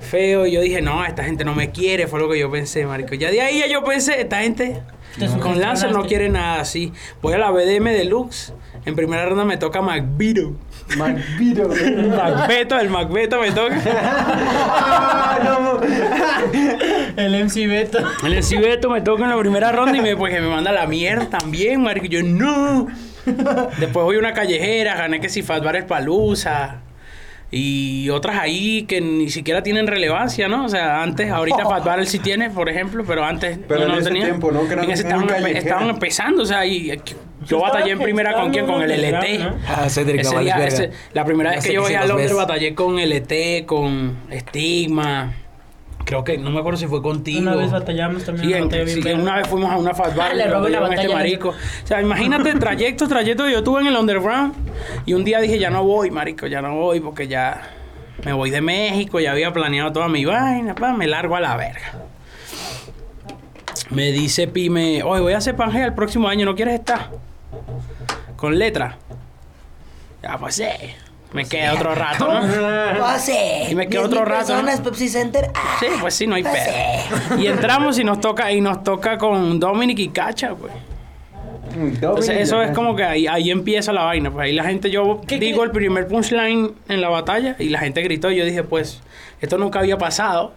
[0.01, 0.45] feo.
[0.45, 3.15] Y yo dije, no, esta gente no me quiere, fue lo que yo pensé, marico.
[3.15, 4.83] Ya de ahí ya yo pensé, esta gente
[5.17, 5.61] Te con.
[5.61, 6.93] Lancer no quiere nada así.
[7.23, 8.53] Voy a la BDM Deluxe.
[8.87, 10.55] En primera ronda me toca McBeato.
[10.97, 11.69] Macbiro.
[11.69, 13.81] Macbeto, el Macbeto me toca.
[13.87, 15.81] ah.
[17.17, 17.99] El MC Beto.
[18.25, 20.89] El Encibeto me toca en la primera ronda y me, pues, que me manda la
[20.89, 22.07] mierda también, marico.
[22.07, 22.89] Yo, no.
[23.79, 26.83] Después voy a una callejera, gané que si Fatbar el Palusa.
[27.51, 30.67] Y otras ahí que ni siquiera tienen relevancia, ¿no?
[30.67, 34.53] O sea, antes, ahorita Fatbar sí tiene, por ejemplo, pero antes Pero en ese tiempo,
[34.53, 34.69] ¿no?
[34.69, 35.03] Que En ese
[35.59, 36.93] estaban, empezando, o sea, y
[37.47, 39.39] yo batallé en primera con quién, con el LT.
[39.39, 39.57] ¿no?
[39.67, 40.03] Ah, Ese
[40.41, 45.33] día, ese- la primera vez que yo voy a Londres batallé con LT, con Stigma.
[46.09, 47.39] Creo que, no me acuerdo si fue contigo.
[47.41, 48.49] Una vez batallamos también.
[48.49, 50.71] Sí, en- batalla bien sí, una vez fuimos a una fast bar Ah, le robé
[50.71, 51.15] la este batalla.
[51.15, 51.49] marico.
[51.51, 53.11] O sea, imagínate trayectos
[53.45, 54.55] que yo tuve en el underground
[55.05, 57.61] y un día dije, ya no voy, marico, ya no voy porque ya
[58.25, 61.55] me voy de México, ya había planeado toda mi vaina, pa, me largo a la
[61.59, 61.93] verga.
[63.91, 67.11] Me dice Pime, oye, voy a hacer Pangea el próximo año, ¿no quieres estar?
[68.37, 68.97] Con letra.
[70.23, 70.57] Ya, pues
[71.31, 71.37] sí.
[71.37, 72.99] Me quedé otro rato, ¿no?
[72.99, 73.67] Pase.
[73.71, 74.83] Y me quedo 10,000 otro rato, ¿no?
[74.85, 75.51] Pepsi Center.
[75.55, 76.71] Ah, Sí, pues sí, no hay pase.
[77.29, 77.39] pedo.
[77.41, 80.73] Y entramos y nos toca, y nos toca con Dominic y Cacha, pues.
[81.77, 84.31] Entonces, eso es como que ahí, ahí empieza la vaina.
[84.31, 85.67] Pues ahí la gente, yo ¿Qué- digo qué?
[85.67, 88.31] el primer punchline en la batalla y la gente gritó.
[88.31, 89.01] Y yo dije, pues,
[89.41, 90.53] esto nunca había pasado.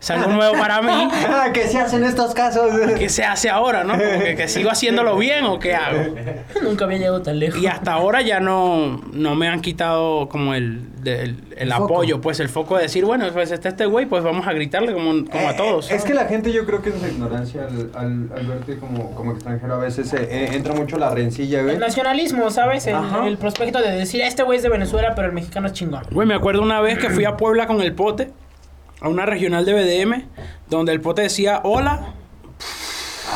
[0.00, 1.08] Es algo nuevo para mí.
[1.54, 2.70] ¿Qué se hace en estos casos?
[2.98, 3.96] ¿Qué se hace ahora, no?
[3.96, 6.14] Que, que sigo haciéndolo bien o qué hago.
[6.62, 7.60] Nunca había llegado tan lejos.
[7.60, 12.48] Y hasta ahora ya no, no me han quitado como el, el, apoyo, pues el
[12.48, 15.56] foco de decir, bueno, pues está este güey, pues vamos a gritarle como, como a
[15.56, 15.90] todos.
[15.90, 18.78] Eh, Es que la gente yo creo que en su ignorancia al, al, al verte
[18.78, 21.74] como, como extranjero a veces eh, eh, entra mucho la rencilla, güey.
[21.74, 22.86] El nacionalismo, ¿sabes?
[22.86, 22.96] El,
[23.26, 26.02] el prospecto de decir, este güey es de Venezuela, pero el mexicano es chingón.
[26.10, 28.30] Güey, me acuerdo una vez que fui a Puebla con el pote,
[29.00, 30.24] a una regional de BDM,
[30.68, 32.14] donde el pote decía hola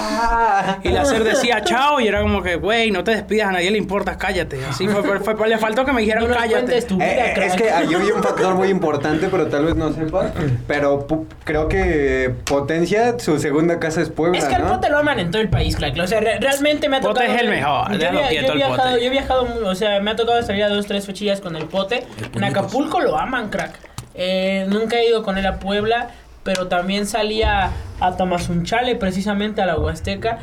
[0.00, 0.78] Ah.
[0.84, 3.70] y la SER decía chao, y era como que, güey, no te despidas, a nadie
[3.70, 4.60] le importa, cállate.
[4.68, 6.82] Así fue, fue- fue- le faltó que me dijeran No cállate.
[6.82, 9.76] tu vida, Eh, eh, es que ahí había un factor muy importante, pero tal vez
[9.76, 10.30] no sepa.
[10.68, 11.06] Pero
[11.42, 14.68] creo que Potencia, su segunda casa es Puebla, Es que el ¿no?
[14.74, 15.98] pote lo aman en todo el país, crack.
[15.98, 17.34] O sea, re- realmente me ha Pote tocado.
[17.34, 19.00] es el mejor, Yo, yo he el viajado, pote.
[19.00, 21.64] yo he viajado, o sea, me ha tocado salir a dos, tres fechillas con el
[21.64, 22.06] pote.
[22.34, 23.87] En Acapulco lo aman, crack.
[24.18, 26.10] Eh, nunca he ido con él a Puebla,
[26.42, 30.38] pero también salía a Tamazunchale, precisamente a la Huasteca.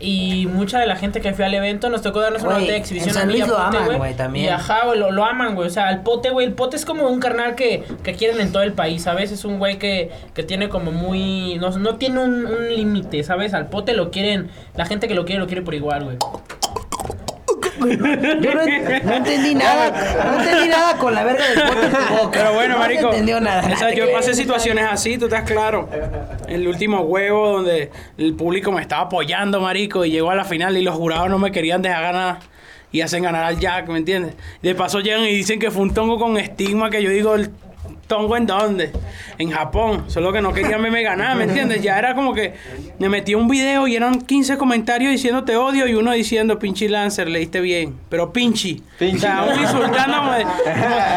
[0.00, 2.74] Y mucha de la gente que fue al evento nos tocó darnos una Güey, botella
[2.74, 4.44] de exhibición en San a lo Pote, aman, güey, también.
[4.46, 5.66] Y ajá, güey, lo, lo aman, güey.
[5.66, 6.46] O sea, el pote, güey.
[6.46, 9.32] El pote es como un carnal que, que quieren en todo el país, ¿sabes?
[9.32, 11.58] Es un güey que, que tiene como muy.
[11.58, 13.54] No, no tiene un, un límite, ¿sabes?
[13.54, 14.50] Al pote lo quieren.
[14.76, 16.16] La gente que lo quiere, lo quiere por igual, güey.
[17.78, 18.64] Yo no,
[19.04, 20.24] no entendí nada.
[20.24, 22.30] No entendí nada con la verga del pote en tu boca.
[22.32, 23.02] Pero bueno, no marico.
[23.02, 23.72] No entendió nada.
[23.72, 25.88] o sea, yo pasé situaciones así, tú estás claro.
[26.48, 30.76] El último huevo donde el público me estaba apoyando, marico, y llegó a la final
[30.76, 32.38] y los jurados no me querían dejar ganar.
[32.90, 34.34] Y hacen ganar al Jack, ¿me entiendes?
[34.62, 37.50] De paso llegan y dicen que fue un tongo con estigma que yo digo, ¿el
[38.06, 38.92] tongo en dónde?
[39.38, 40.04] En Japón.
[40.08, 41.82] Solo que no querían verme ganar, ¿me entiendes?
[41.82, 42.54] Ya era como que
[42.98, 46.88] me metí un video y eran 15 comentarios diciendo te odio y uno diciendo pinche
[46.88, 47.96] Lancer, leíste bien.
[48.08, 48.82] Pero pinchi.
[48.98, 50.44] Pinchi, O sea, insultándome.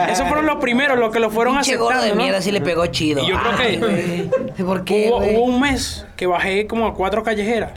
[0.10, 2.16] Esos fueron los primeros, los que lo fueron Pinche aceptando, gordo de ¿no?
[2.22, 3.24] mierda sí le pegó chido.
[3.24, 4.64] Y yo creo Ay, que-.
[4.64, 7.72] ¿Por qué, hubo un mes que bajé como a cuatro callejeras.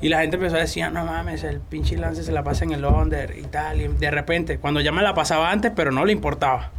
[0.00, 2.64] Y la gente empezó a decir, "Ah, no mames, el pinche lance se la pasa
[2.64, 3.80] en el under y tal.
[3.80, 6.70] Y de repente, cuando ya me la pasaba antes, pero no le importaba.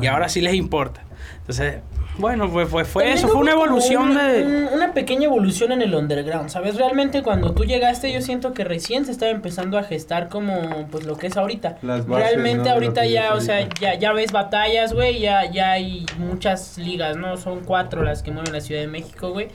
[0.00, 1.02] Y ahora sí les importa.
[1.40, 1.78] Entonces,
[2.18, 4.42] bueno, pues, pues fue También eso, fue una evolución un- de...
[4.44, 6.76] un- una pequeña evolución en el underground, ¿sabes?
[6.76, 11.04] Realmente cuando tú llegaste yo siento que recién se estaba empezando a gestar como pues
[11.04, 11.78] lo que es ahorita.
[11.82, 12.74] Las bases, Realmente ¿no?
[12.74, 17.36] ahorita ya, o sea, ya, ya ves batallas, güey, ya, ya hay muchas ligas, ¿no?
[17.38, 19.48] Son cuatro las que mueven la Ciudad de México, güey.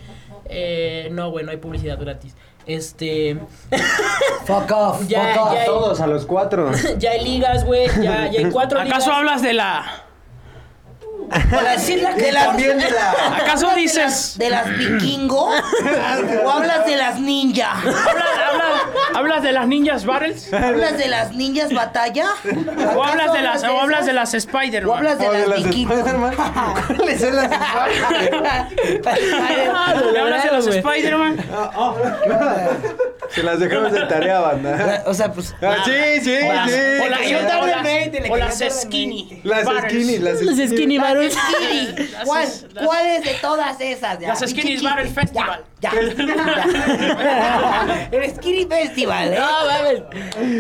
[0.50, 2.36] Eh, no, güey, no hay publicidad gratis.
[2.68, 3.38] Este...
[4.46, 5.54] Fuck off, Ya, fuck off.
[5.54, 5.66] ya.
[5.66, 6.72] Todos a los cuatro.
[7.00, 9.08] ya hay ligas, güey, ya, ya hay cuatro ¿Acaso ligas.
[9.18, 10.04] hablas de la...
[11.30, 14.04] Para decir la que las, También de la- ¿Acaso ¿Hablas de dices...
[14.04, 15.50] las- de las vikingo
[16.46, 17.72] o hablas de las ninja?
[17.74, 18.82] ¿Hablas, hablas-
[19.16, 20.54] hablas de las ninjas battles?
[20.54, 22.28] ¿Hablas de las ninjas batalla?
[22.96, 24.90] ¿O hablas de las, o hablas de las Spider-Man?
[24.90, 25.94] ¿O hablas de O las las vikingo?
[25.94, 26.34] Spider-Man.
[26.98, 27.88] ¿Cuáles son las Ah,
[30.14, 30.78] ¿Me hablas de güey.
[30.80, 31.38] Spider-Man?
[33.38, 35.04] Se las dejamos de tarea, banda.
[35.06, 35.54] O sea, pues.
[35.62, 35.92] Ah, sí,
[36.24, 36.78] sí, O las, sí.
[36.78, 37.42] o las, o las-
[38.30, 39.42] o cayó las skinny.
[39.44, 41.34] Las skinny, las Los skinny Las battles.
[41.36, 42.10] skinny.
[42.26, 42.48] ¿Cuál,
[42.86, 44.20] ¿Cuál es de todas esas?
[44.20, 45.64] Ya, Las Skinny Battle Festival.
[45.80, 46.00] Ya, ya.
[48.12, 49.38] El Skinny Festival, ¿eh?
[49.40, 50.02] No, mames.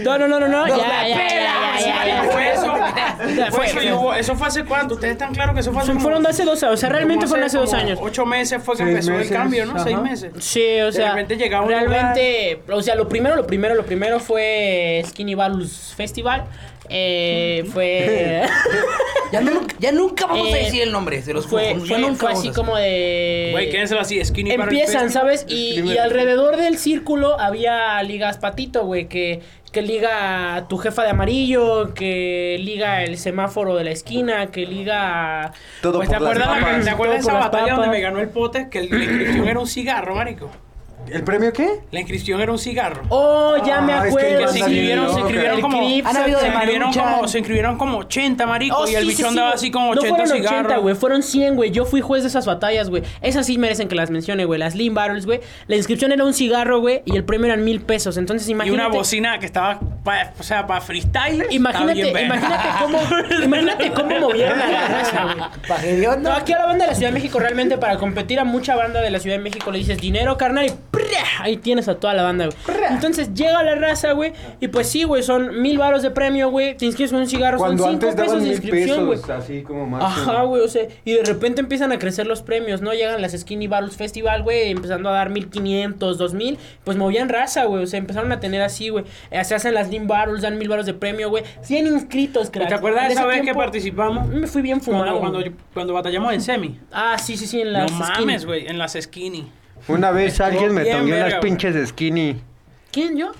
[0.03, 2.73] No, no, no, no, Ya, ya, ya, pela, ya, ya, ya, Fue eso.
[3.36, 4.19] Ya, Fue eso, fue.
[4.19, 4.93] eso fue hace cuánto.
[4.95, 7.25] Ustedes están claros que eso fue hace Fueron de hace dos años, o sea, realmente
[7.28, 7.97] fueron hace dos años.
[8.01, 9.84] Ocho meses fue que empezó el cambio, ¿no?
[9.84, 10.32] Seis meses.
[10.39, 13.86] Sí, o De sea, repente llegaba un realmente, o sea, lo primero, lo primero, lo
[13.86, 16.45] primero fue Skinny Battles Festival.
[16.89, 18.43] Eh, fue,
[19.34, 22.15] Ya, nunca, ya nunca vamos a Eh, decir el nombre, se los fue, fue, nunca
[22.15, 23.49] fue así como de...
[23.51, 25.09] Güey, quédenselo así, Skinny Empiezan.
[25.11, 25.45] ¿sabes?
[25.49, 29.41] Y, y alrededor del círculo había ligas patito, güey, que,
[29.74, 35.51] que liga tu jefa de amarillo, que liga el semáforo de la esquina, que liga...
[35.82, 36.84] Todo Pues, ¿te por las acuerdas, papas.
[36.86, 38.70] ¿te acuerdas de esa batalla donde me ganó el pote?
[38.72, 40.49] Que el- la inscripción era un cigarro, marico.
[41.12, 41.80] ¿El premio qué?
[41.91, 43.01] La inscripción era un cigarro.
[43.10, 44.47] Oh, ya me Ah, es que acuerdo.
[44.49, 45.78] Se inscribieron, se inscribieron como.
[45.80, 48.78] Crips, Han habido se de inscribieron como, se inscribieron como 80, marico.
[48.78, 50.82] Oh, y el sí, bichón sí, daba sí, así como No 80 fueron 80, cigarros.
[50.84, 50.95] güey.
[50.95, 51.72] Fueron 100, güey.
[51.72, 53.03] Yo fui juez de esas batallas, güey.
[53.22, 54.60] Esas sí merecen que las mencione, güey.
[54.60, 55.39] Las Lean Battles, güey.
[55.68, 57.01] La inscripción era un cigarro, güey.
[57.05, 58.18] Y el premio eran mil pesos.
[58.18, 58.86] Entonces, y imagínate.
[58.88, 61.45] una bocina que estaba, pa- o sea, para freestyle.
[61.51, 62.99] Imagínate, imagínate cómo,
[63.43, 66.18] imagínate cómo movieron a la raza, güey.
[66.20, 68.76] No, aquí a la banda de la Ciudad de México, realmente para competir a mucha
[68.76, 70.72] banda de la Ciudad de México le dices dinero, carnal, y.
[71.39, 72.57] Ahí tienes a toda la banda, güey.
[72.89, 74.33] Entonces llega la raza, güey.
[74.59, 76.75] Y pues sí, güey, son mil varos de premio, güey.
[76.77, 79.17] Te inscribes con un cigarro, Cuando son cinco antes pesos de mil inscripción, güey.
[79.19, 80.03] pesos, así como más.
[80.03, 82.93] Ajá, güey, o sea, y de repente empiezan a crecer los premios, ¿no?
[82.93, 87.83] Llegan las Skinny Barrels Festival, güey, empezando a dar 1500, 2000, pues movían raza, güey,
[87.83, 89.05] o sea, empezaron a tener así, güey.
[89.31, 91.43] Eh, Se hacen las Lean Barrels, dan mil barros de premio, güey.
[91.61, 92.69] 100 inscritos, crack.
[92.69, 94.27] ¿Te acuerdas de esa ese vez que tiempo, participamos?
[94.27, 95.19] Me fui bien fumado.
[95.19, 96.79] Cuando, cuando, cuando batallamos en semi.
[96.91, 98.25] Ah, sí, sí, sí, en las no Skinny.
[98.25, 99.47] mames, güey, en las skinny.
[99.88, 102.41] Una vez alguien me bien tomó verga, unas pinches skinny.
[102.91, 103.31] ¿Quién, yo?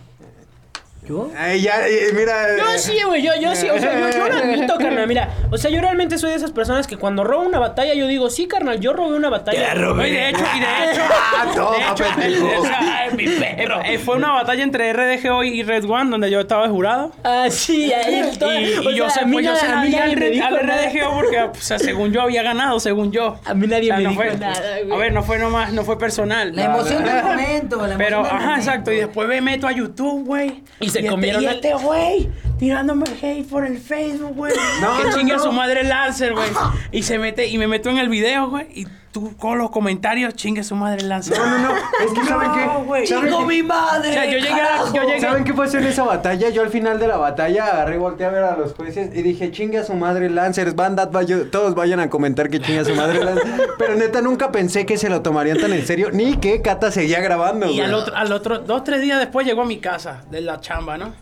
[1.08, 1.32] ¿Yo?
[1.38, 2.58] Ay, ya, eh, mira.
[2.58, 5.58] Yo sí, güey, yo, yo sí, o sea, yo, yo lo admito, carnal, mira, o
[5.58, 8.48] sea, yo realmente soy de esas personas que cuando robo una batalla, yo digo, sí,
[8.48, 9.74] carnal, yo robé una batalla.
[9.74, 11.02] Oye, de hecho, y de hecho,
[11.38, 12.62] Ah, toma, pendejo.
[12.62, 13.80] o sea, mi perro.
[13.86, 17.12] Eh, fue una batalla entre RDGO y Red One donde yo estaba de jurado.
[17.24, 20.46] Ah, sí, ahí todo- Y, y yo, sea, mí pues, yo se al, me dijo
[20.46, 20.60] al.
[20.60, 23.40] RDGO porque, o sea, según yo había ganado, según yo.
[23.46, 24.92] A mí nadie O sea, me no dijo fue- nada, güey.
[24.94, 26.54] A ver, no fue nomás, no fue personal.
[26.56, 28.92] La emoción del momento, la emoción Pero, ajá, exacto.
[28.92, 30.64] Y después me meto a YouTube, güey.
[30.80, 32.30] Y se este- comieron Y a- este güey
[32.60, 34.54] tirándome hate por el Facebook, güey.
[34.82, 36.50] No, que no, chingue a su madre Lancer, güey.
[36.92, 38.66] Y se mete, y me meto en el video, güey.
[38.74, 38.88] Y
[39.20, 41.38] tú con los comentarios, chingue a su madre Lancer.
[41.38, 41.76] No, no, no.
[41.76, 43.08] Es que ¿saben qué?
[43.08, 43.46] ¿Saben ¡Chingo qué?
[43.56, 44.10] mi madre!
[44.10, 46.50] O sea, yo llegué a- yo llegué- ¿Saben qué pasó en esa batalla?
[46.50, 49.52] Yo al final de la batalla agarré, volteé a ver a los jueces y dije,
[49.52, 52.96] chingue a su madre Lancers, banda, vaya- todos vayan a comentar que chingue a su
[52.96, 53.50] madre Lancers.
[53.78, 57.20] Pero neta, nunca pensé que se lo tomarían tan en serio, ni que Cata seguía
[57.20, 57.82] grabando, Y güey.
[57.82, 60.98] al otro, al otro, dos, tres días después llegó a mi casa de la chamba,
[60.98, 61.14] ¿no?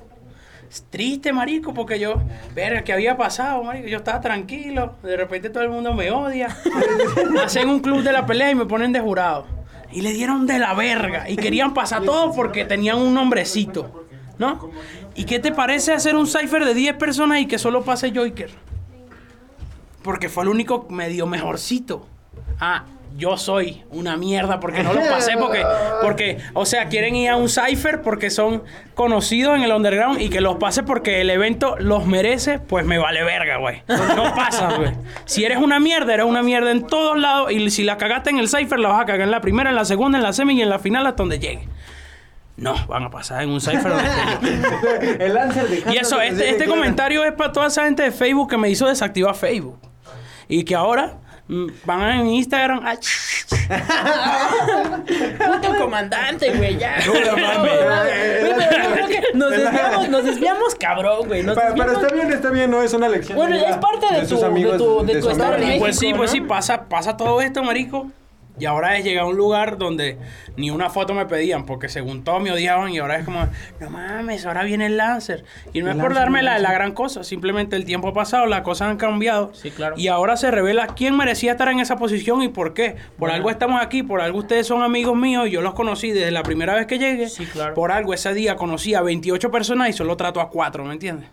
[0.89, 2.21] Triste, marico, porque yo,
[2.53, 3.87] verga, ¿qué había pasado, marico?
[3.87, 6.55] Yo estaba tranquilo, de repente todo el mundo me odia.
[7.43, 9.45] Hacen un club de la pelea y me ponen de jurado.
[9.91, 11.29] Y le dieron de la verga.
[11.29, 14.05] Y querían pasar todo porque tenían un nombrecito,
[14.37, 14.69] ¿no?
[15.15, 18.49] ¿Y qué te parece hacer un cipher de 10 personas y que solo pase Joker?
[20.03, 22.05] Porque fue el único medio mejorcito.
[22.59, 22.83] Ah,
[23.17, 25.63] yo soy una mierda porque no lo pasé porque,
[26.01, 28.63] porque, o sea, quieren ir a un cipher porque son
[28.93, 32.97] conocidos en el underground y que los pase porque el evento los merece, pues me
[32.97, 33.83] vale verga, güey.
[33.87, 34.91] No pasa, güey.
[35.25, 38.39] Si eres una mierda, eres una mierda en todos lados y si la cagaste en
[38.39, 40.57] el cipher, la vas a cagar en la primera, en la segunda, en la semi
[40.57, 41.67] y en la final hasta donde llegue.
[42.57, 45.17] No, van a pasar en un cipher donde.
[45.25, 48.49] El dejando Y eso, de este, este comentario es para toda esa gente de Facebook
[48.49, 49.77] que me hizo desactivar Facebook.
[50.47, 51.17] Y que ahora
[51.85, 52.81] van en Instagram.
[52.85, 52.95] ah,
[55.05, 56.97] Puto comandante, güey, ya.
[57.05, 57.71] No, no mames.
[58.69, 61.43] Pero que nos desviamos, nos desviamos cabrón, güey.
[61.45, 63.37] Pero, pero está bien, está bien, no es una lección.
[63.37, 65.71] Bueno, es parte de tu- de tu- de tu estado amigo.
[65.71, 66.35] en pues sí, México, pues ¿no?
[66.35, 68.07] sí, pasa, pasa todo esto, marico.
[68.59, 70.17] Y ahora es llegar a un lugar donde
[70.55, 73.47] ni una foto me pedían, porque según todo me odiaban y ahora es como,
[73.79, 75.43] no mames, ahora viene el Lancer.
[75.73, 78.61] Y no es por darme la, la gran cosa, simplemente el tiempo ha pasado, las
[78.61, 79.51] cosas han cambiado.
[79.53, 79.95] Sí, claro.
[79.97, 82.95] Y ahora se revela quién merecía estar en esa posición y por qué.
[83.17, 86.31] Por algo estamos aquí, por algo ustedes son amigos míos y yo los conocí desde
[86.31, 87.29] la primera vez que llegué.
[87.29, 87.73] Sí, claro.
[87.73, 91.29] Por algo ese día conocí a 28 personas y solo trato a 4, ¿me entiendes?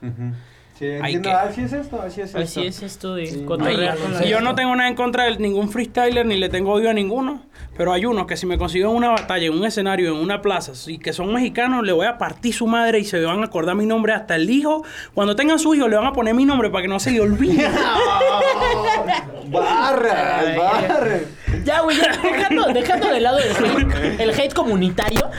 [0.83, 1.29] Sí, Hay entiendo.
[1.29, 2.39] que- Así es esto, así es esto.
[2.41, 3.45] Así es esto de Sí.
[3.45, 6.49] cotorrear con la Y yo no tengo nada en contra de ningún freestyler ni le
[6.49, 7.43] tengo odio a ninguno,
[7.77, 10.43] pero hay unos que si me consigo en una batalla, en un escenario, en una
[10.43, 13.45] plaza, y que son mexicanos, le voy a partir su madre y se van a
[13.47, 14.83] acordar mi nombre hasta el hijo.
[15.15, 17.21] Cuando tengan su hijo, le van a poner mi nombre para que no se le
[17.21, 17.71] olvide.
[19.51, 21.21] Barras, barras.
[21.65, 25.31] Ya, güey, ya, dejando, dejando de lado el hate, el hate comunitario.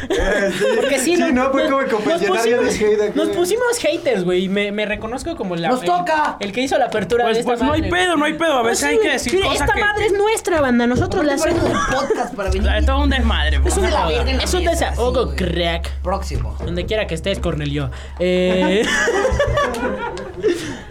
[0.75, 3.19] Porque sí, Sí, no, fue como el confesionario pusimos, de hate aquí.
[3.19, 4.45] nos pusimos haters, güey.
[4.45, 6.37] y Me, me reconozco como la, ¡Nos el, toca!
[6.39, 8.33] el que hizo la apertura Pues, de esta pues no hay madre, pedo, no hay
[8.33, 8.53] pedo.
[8.53, 8.71] A güey.
[8.71, 9.79] veces Ah, hay sí, que decir cosas Esta que...
[9.81, 10.87] madre es nuestra, banda.
[10.87, 11.61] Nosotros la hacemos.
[11.91, 12.69] podcast para venir.
[12.77, 13.59] Es todo un desmadre.
[13.59, 13.77] pues.
[13.77, 14.09] En la
[14.43, 15.35] Es un desahogo, sí.
[15.37, 15.89] crack.
[16.01, 16.55] Próximo.
[16.63, 17.89] Donde quiera que estés, Cornelio.
[18.19, 18.83] Eh...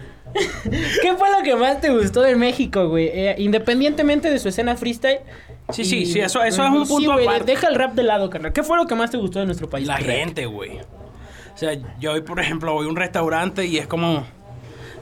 [1.03, 3.09] ¿Qué fue lo que más te gustó de México, güey?
[3.09, 5.19] Eh, independientemente de su escena freestyle.
[5.71, 7.45] Sí, sí, y- sí, eso, eso es un Sí, punto güey, aparte.
[7.53, 8.53] Deja el rap de lado, carnal.
[8.53, 9.87] ¿Qué fue lo que más te gustó de nuestro país?
[9.87, 10.79] La gente, güey.
[10.81, 14.25] O sea, yo hoy, por ejemplo, voy a un restaurante y es como...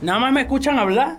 [0.02, 1.18] Nada más me escuchan hablar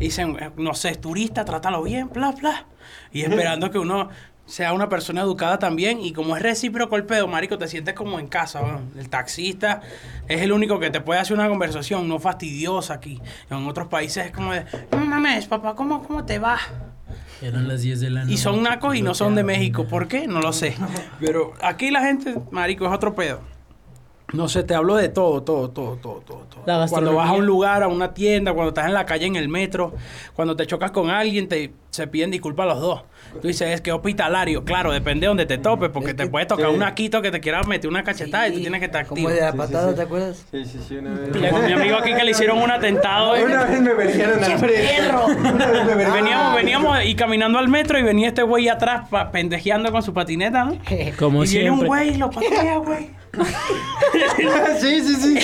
[0.00, 2.66] y dicen, no sé, turista, trátalo bien, bla, bla.
[3.12, 4.08] Y esperando que uno
[4.52, 6.00] sea una persona educada también.
[6.02, 8.60] Y como es recíproco el pedo, marico, te sientes como en casa.
[8.98, 9.80] El taxista
[10.28, 13.18] es el único que te puede hacer una conversación no fastidiosa aquí.
[13.48, 16.58] En otros países es como de, no mames, papá, ¿cómo, cómo te va?
[17.40, 18.34] Eran las 10 de la noche.
[18.34, 19.86] Y son nacos y no son de México.
[19.86, 20.26] ¿Por qué?
[20.26, 20.76] No lo sé.
[21.20, 23.40] Pero aquí la gente, marico, es otro pedo.
[24.34, 26.38] No sé, te hablo de todo, todo, todo, todo, todo.
[26.40, 26.62] todo.
[26.66, 29.36] La Cuando vas a un lugar, a una tienda, cuando estás en la calle, en
[29.36, 29.94] el metro,
[30.34, 33.02] cuando te chocas con alguien, te, se piden disculpas los dos.
[33.40, 34.64] Tú dices, es que hospitalario.
[34.64, 36.74] Claro, depende de donde te topes, porque Es te puede tocar sí.
[36.76, 39.40] un aquito que te quiera meter una cachetada y tú tienes que estar Como de
[39.40, 39.96] la sí, patada, sí.
[39.96, 40.44] ¿te acuerdas?
[40.50, 41.30] Sí, sí, sí, una vez.
[41.66, 43.34] Mi amigo aquí que le hicieron un atentado.
[43.36, 43.44] eh.
[43.44, 44.88] Una vez me venían al frente.
[45.52, 49.08] Una vez me venían- Veníamos, veníamos y caminando al metro y venía este güey atrás
[49.08, 50.78] pa- pendejeando con su patineta, ¿no?
[51.18, 51.86] Como y viene un siempre.
[51.88, 53.21] güey y lo patea, güey.
[54.80, 55.38] Sí, sí, sí.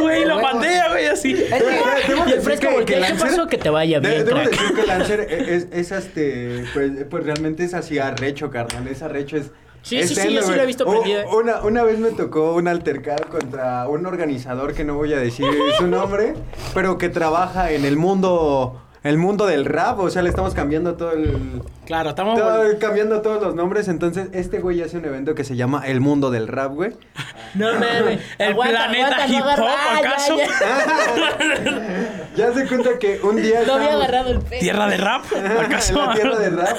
[0.00, 1.32] güey lo patea, güey, así.
[1.32, 3.46] El decir fresco que- que ¿qué Lancer- pasó?
[3.46, 4.50] Que te vaya bien, Debo crack.
[4.50, 9.36] decir que Lancer es, es este, pues, pues realmente es así arrecho, carnal, es arrecho,
[9.36, 9.50] es...
[9.82, 11.28] Sí, es sí, sí, yo sí lo he visto U- prendido.
[11.36, 15.46] Una, una vez me tocó un altercado contra un organizador que no voy a decir
[15.76, 16.34] su nombre,
[16.72, 20.94] pero que trabaja en el mundo, el mundo del rap, o sea, le estamos cambiando
[20.94, 21.62] todo el...
[21.86, 22.38] Claro, estamos.
[22.38, 26.00] todo- cambiando todos los nombres, entonces este güey hace un evento que se llama El
[26.00, 26.92] Mundo del Rap, güey.
[27.54, 28.20] No mames.
[28.38, 30.36] El planeta hip hop, Ah, ¿acaso?
[30.36, 30.46] ya.
[32.36, 33.60] Ya se cuenta que un día...
[33.66, 34.60] No había estábamos- agarrado el pelo.
[34.60, 35.24] Tierra de rap,
[35.60, 35.94] ¿acaso?
[36.06, 36.76] la tierra de rap.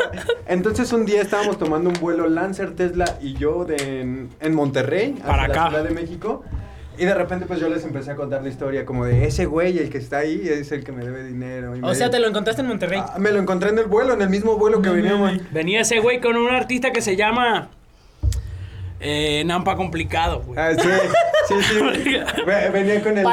[0.48, 5.12] Entonces un día estábamos tomando un vuelo Lancer, Tesla y yo de, en, en Monterrey,
[5.26, 5.68] Para la acá.
[5.70, 6.44] Ciudad de México.
[6.98, 9.78] Y de repente pues yo les empecé a contar la historia como de ese güey,
[9.80, 11.76] el que está ahí, es el que me debe dinero.
[11.76, 13.00] y O me- sea, te lo encontraste en Monterrey.
[13.04, 15.34] Ah, me lo encontré en el vuelo, en el mismo vuelo que veníamos.
[15.52, 17.70] Venía ese güey con un artista que se llama.
[19.06, 20.58] Eh, Nampa Complicado, güey.
[20.58, 20.88] Ah, sí,
[21.50, 21.80] sí, sí.
[22.46, 23.26] Ve- Venía con el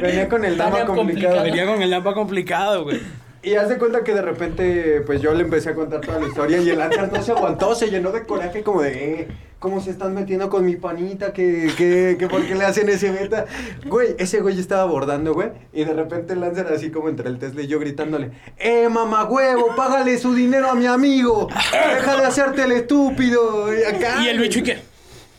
[0.00, 0.94] venía con el complicado.
[0.94, 1.42] complicado.
[1.44, 3.00] Venía con el Nampa Complicado, güey.
[3.46, 6.26] Y haz de cuenta que de repente, pues yo le empecé a contar toda la
[6.26, 9.28] historia y el Lancer no se aguantó, se llenó de coraje como de, eh,
[9.60, 11.32] ¿cómo se están metiendo con mi panita?
[11.32, 13.44] ¿Que, que, que por qué le hacen ese beta?
[13.84, 17.38] Güey, ese güey estaba abordando, güey, y de repente el Lancer así como entre el
[17.38, 21.46] Tesla y yo gritándole, ¡eh, mamá huevo, págale su dinero a mi amigo!
[21.72, 23.72] ¡Deja de hacerte el estúpido!
[23.72, 24.78] Y, acá, Y el bicho, ¿y qué?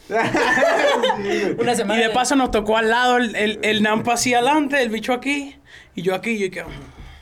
[0.07, 1.55] Sí.
[1.59, 2.01] Una Y semana.
[2.01, 5.57] de paso nos tocó al lado el, el, el Nampa así adelante, el bicho aquí,
[5.93, 6.63] y yo aquí, y yo que.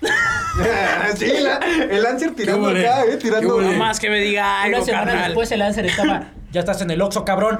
[1.15, 3.61] sí, la- el Lancer tirando acá, eh, tirando...
[3.61, 5.25] Nada más que me diga algo, Una semana carnal.
[5.27, 6.23] después el Lancer estaba.
[6.51, 7.59] Ya estás en el Oxxo, cabrón.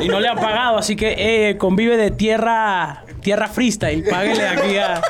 [0.00, 4.04] Y no le han pagado, así que eh, convive de tierra tierra freestyle.
[4.08, 5.00] Páguele aquí a-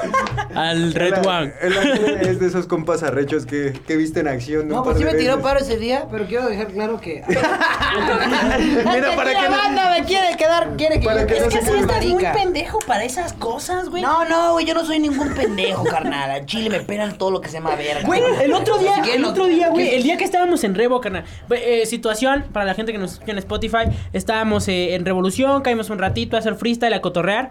[0.55, 1.53] al Red El- One.
[1.61, 4.69] El Ángel es de esos compas arrechos que, que viste en acción.
[4.69, 7.25] No, pues sí me tiró paro ese día, pero quiero dejar claro que.
[7.29, 11.53] Mira, para que la no- banda me quiere quedar, quiere que Para que no es
[11.53, 11.87] se que soy quede.
[11.87, 12.33] marica.
[12.33, 14.03] pendejo para esas cosas, güey.
[14.03, 16.31] No, no, güey, yo no soy ningún pendejo, carnal.
[16.31, 18.07] Al chile me pelan todo lo que se llama verga.
[18.07, 19.97] Güey, el otro día, el otro día, güey, ¿qué?
[19.97, 21.25] el día que estábamos en Revo, carnal.
[21.51, 25.91] Eh, situación, para la gente que nos escucha en Spotify, estábamos eh, en Revolución, caímos
[25.91, 27.51] un ratito a hacer freestyle, a cotorrear.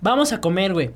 [0.00, 0.90] Vamos a comer, güey.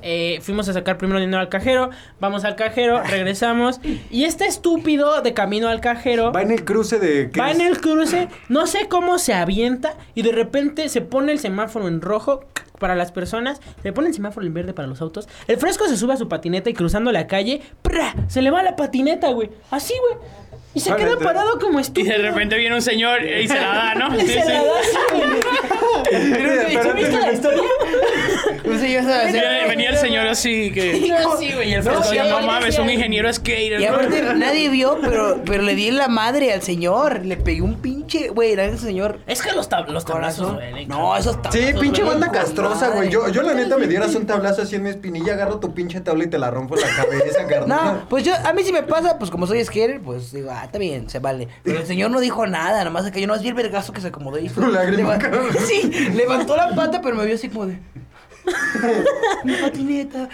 [0.00, 1.90] Eh, fuimos a sacar primero dinero al cajero,
[2.20, 3.80] vamos al cajero, regresamos.
[4.10, 7.30] Y este estúpido de camino al cajero Va en el cruce de.
[7.32, 7.58] ¿qué va es?
[7.58, 11.88] en el cruce, no sé cómo se avienta y de repente se pone el semáforo
[11.88, 12.44] en rojo
[12.78, 15.28] para las personas, se pone el semáforo en verde para los autos.
[15.48, 18.14] El fresco se sube a su patineta y cruzando la calle, ¡pra!
[18.28, 19.50] se le va la patineta, güey.
[19.72, 20.22] Así, güey.
[20.74, 22.12] Y se Vale, queda parado como Y estúpido.
[22.12, 24.16] de repente viene un señor y se la da, ¿no?
[24.22, 26.22] Y se la da así, güey.
[26.30, 27.62] Mira, ¿Sí viste la historia?
[28.64, 31.06] No sé, yo sabía Venía, venía el señor así que.
[31.08, 31.74] No, sí, güey.
[31.74, 33.80] el No, sí, No mames, un ingeniero skater.
[33.80, 33.92] Y ¿no?
[33.92, 37.24] aparte nadie vio, pero, pero le di en la madre al señor.
[37.24, 39.18] Le pegué un pinche, güey, era ese señor.
[39.26, 40.56] Es que los, tab los tablazos Corazón.
[40.56, 41.60] duelen, No, esos tablazos.
[41.60, 43.10] Sí, pinche banda castrosa, güey.
[43.10, 46.00] Yo, yo la neta me dieras un tablazo así en mi espinilla, agarro tu pinche
[46.00, 47.68] tabla y te la rompo la cabeza, carnal.
[47.68, 50.64] No, pues yo, a mí si me pasa, pues como soy skater, pues digo, ah,
[50.64, 51.48] está bien, se vale.
[51.62, 54.00] Pero el señor no dijo nada, nada más que yo no vi el vergazo que
[54.00, 55.18] se acomodó y lágrima.
[55.66, 57.78] Sí, levantó la pata, pero me vio así como de.
[59.44, 60.28] Mi patineta.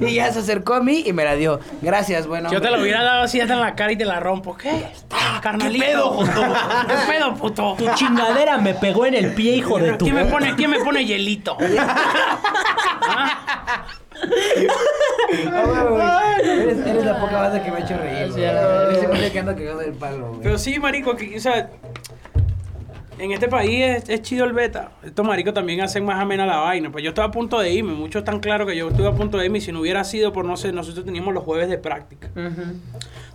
[0.00, 1.60] y ya se acercó a mí y me la dio.
[1.82, 2.50] Gracias, bueno.
[2.50, 2.82] Yo te lo hombre.
[2.90, 4.56] hubiera dado así hasta en la cara y te la rompo.
[4.56, 4.86] ¿Qué?
[5.10, 5.84] Ah, carnalito.
[5.84, 6.42] ¿Qué pedo, puto?
[6.88, 7.74] ¿Qué pedo, puto?
[7.78, 10.04] Tu chingadera me pegó en el pie, hijo de tu.
[10.04, 11.56] ¿Quién me pone, quién me pone hielito?
[15.52, 16.60] Ah, güey, güey.
[16.62, 18.32] Eres, eres la poca banda que me ha hecho reír.
[18.32, 20.40] Sí, la- que anda cagado del palo, güey.
[20.42, 21.68] Pero sí, marico, que, o sea,
[23.18, 24.90] en este país es, es chido el beta.
[25.04, 26.90] Estos maricos también hacen más amena la vaina.
[26.90, 27.92] Pues yo estoy a punto de irme.
[27.92, 29.58] Muchos están claros que yo estuve a punto de irme.
[29.58, 32.28] Y si no hubiera sido por, no sé, nosotros teníamos los jueves de práctica.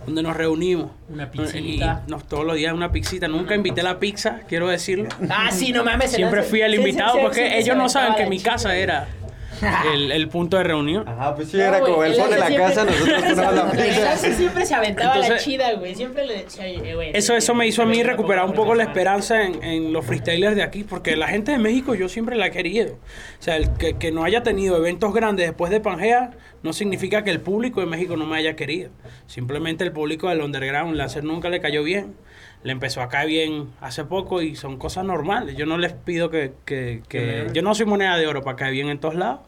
[0.06, 0.90] Donde nos reunimos.
[1.08, 2.02] Una Y pizzita.
[2.08, 3.28] nos, todos los días una pizzita.
[3.28, 5.08] Nunca invité la pizza, quiero decirlo.
[5.28, 6.12] Ah, sí, no mames.
[6.12, 9.08] Siempre fui el sí, sí, invitado sí, porque ellos no saben que mi casa era
[9.94, 11.08] el, el punto de reunión.
[11.08, 13.46] Ajá, pues sí, No, era güey, como él pone la siempre- casa, nosotros ponemos
[13.76, 15.94] la siempre se aventaba la chida, güey.
[15.94, 17.10] Siempre le decía, "Oye, güey.
[17.14, 20.56] Eso, eso me hizo a mí recuperar un poco la esperanza en, en los freestylers
[20.56, 22.94] de aquí, porque la gente de México yo siempre la he querido.
[22.94, 26.30] O sea, el que, que no haya tenido eventos grandes después de Pangea
[26.62, 28.90] no significa que el público de México no me haya querido.
[29.26, 32.14] Simplemente el público del underground, Lancer nunca le cayó bien.
[32.62, 35.56] Le empezó a caer bien hace poco y son cosas normales.
[35.56, 36.52] Yo no les pido que...
[36.66, 39.40] que, que- yo no soy moneda de oro para caer bien en todos lados.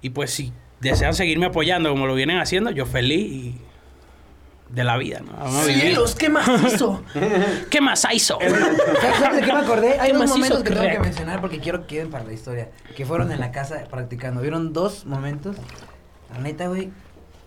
[0.00, 3.58] Y pues si desean seguirme apoyando como lo vienen haciendo, yo feliz y
[4.70, 5.32] de la vida, ¿no?
[5.32, 5.64] Vamos.
[5.64, 7.02] ¡Cielos, qué macizo!
[7.70, 8.38] ¿Qué más hizo?
[8.40, 9.98] ¿Sabes de qué me acordé?
[9.98, 12.32] Hay ¿Qué dos macizo momentos que tengo que mencionar porque quiero que queden para la
[12.32, 12.70] historia.
[12.96, 14.40] Que fueron en la casa practicando.
[14.40, 15.56] ¿Vieron dos momentos?
[16.32, 16.90] La neta, güey,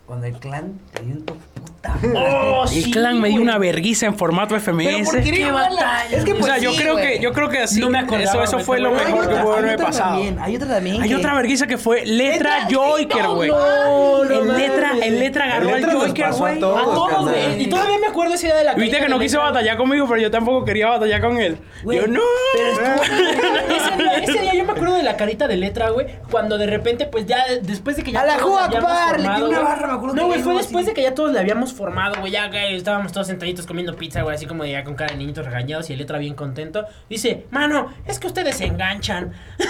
[0.06, 1.96] cuando el clan te dio un to- puta.
[2.16, 5.06] ¡Oh, El sí, clan me dio una verguiza en formato Pero FMS.
[5.10, 6.04] ¿por qué batalla.
[6.12, 7.08] Es que o pues sea, yo sí, creo güey.
[7.18, 9.34] que yo creo que así No me acordaba, eso, eso me fue lo mejor que
[9.34, 10.12] otra- pudo hay haber otra pasado.
[10.16, 11.02] también, hay otra también.
[11.02, 13.50] Hay que- otra vergüenza que fue letra Letra, Joker, güey.
[13.50, 16.58] no, no el letra, el letra agarró al Joker, güey.
[16.58, 17.64] A todos, güey.
[17.64, 20.22] Y todavía me acuerdo ese día de la Viste que no quiso batallar conmigo, pero
[20.22, 21.58] yo tampoco quería batallar con él.
[21.86, 22.22] Yo no.
[24.22, 26.08] ese, día, yo me acuerdo de la carita de letra, güey.
[26.32, 28.22] Cuando de repente, pues ya después de que ya.
[28.22, 30.54] A la todos Ju habíamos Akbar, le dio una barra, me acuerdo No, güey, fue
[30.56, 30.92] después así.
[30.92, 32.32] de que ya todos le habíamos formado, güey.
[32.32, 35.18] Ya güey, estábamos todos sentaditos comiendo pizza, güey, así como de ya con cara de
[35.20, 36.86] niñitos regañados y el letra bien contento.
[37.10, 39.32] Dice, mano, es que ustedes se enganchan.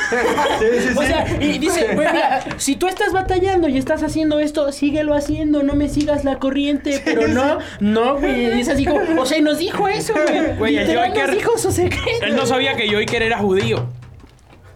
[0.59, 0.97] Sí, sí, sí.
[0.97, 5.13] O sea, y dice, güey, mira, si tú estás batallando y estás haciendo esto, síguelo
[5.15, 9.25] haciendo, no me sigas la corriente, pero no, no, güey, y es así como, o
[9.25, 10.55] sea, y nos dijo eso, güey.
[10.57, 12.25] Güey, el Joker- nos dijo su secreto.
[12.25, 13.87] Él no sabía que Joker era judío.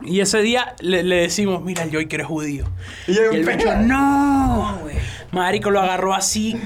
[0.03, 2.65] Y ese día le, le decimos, mira, el Joker es judío.
[3.07, 4.79] Y Y el bicho, no.
[5.31, 6.59] Marico lo agarró así.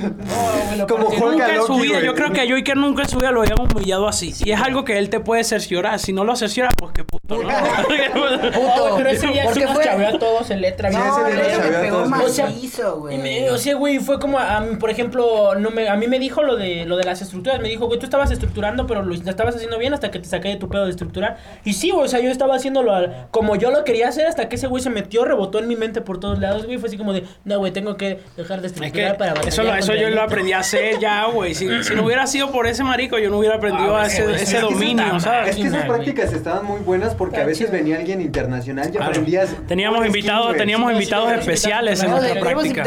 [0.88, 3.32] Como Nunca a en su vida, yo creo que a Joker nunca en su vida
[3.32, 4.34] lo habían humillado así.
[4.46, 6.00] Y es algo que él te puede cerciorar.
[6.00, 7.50] Si no lo cerciora, pues qué puto, ¿no?
[8.54, 8.94] Puto.
[8.98, 9.84] pero ese día ¿Por sí qué nos fue?
[9.84, 10.92] chaveó a todos el letra.
[10.92, 11.34] Sí, güey.
[11.40, 12.22] ese No, día pegó todos.
[12.24, 13.50] O sea, Y güey.
[13.50, 16.42] o sea, güey, fue como, a mí, por ejemplo, no me, a mí me dijo
[16.44, 17.60] lo de, lo de las estructuras.
[17.60, 20.50] Me dijo, güey, tú estabas estructurando, pero lo estabas haciendo bien hasta que te saqué
[20.50, 21.38] de tu pedo de estructurar.
[21.64, 24.50] Y sí, güey, o sea, yo estaba haciéndolo al- como yo lo quería hacer hasta
[24.50, 26.78] que ese güey se metió, rebotó en mi mente por todos lados, güey.
[26.78, 29.64] Fue así como de, no, güey, tengo que dejar de Es estructurar que para eso,
[29.64, 30.24] lo- eso yo lo otro".
[30.24, 31.54] aprendí a hacer ya, güey.
[31.56, 34.24] Si, si no hubiera sido por ese marico, yo no hubiera aprendido Ah, a ese,
[34.36, 35.50] ese es dominio, está ¿sabes?
[35.50, 39.08] Es que esas prácticas estaban muy buenas porque a veces venía alguien internacional y Claro.
[39.08, 39.50] aprendías.
[39.68, 42.84] Teníamos invitados, teníamos invitados especiales sí, en nuestra práctica.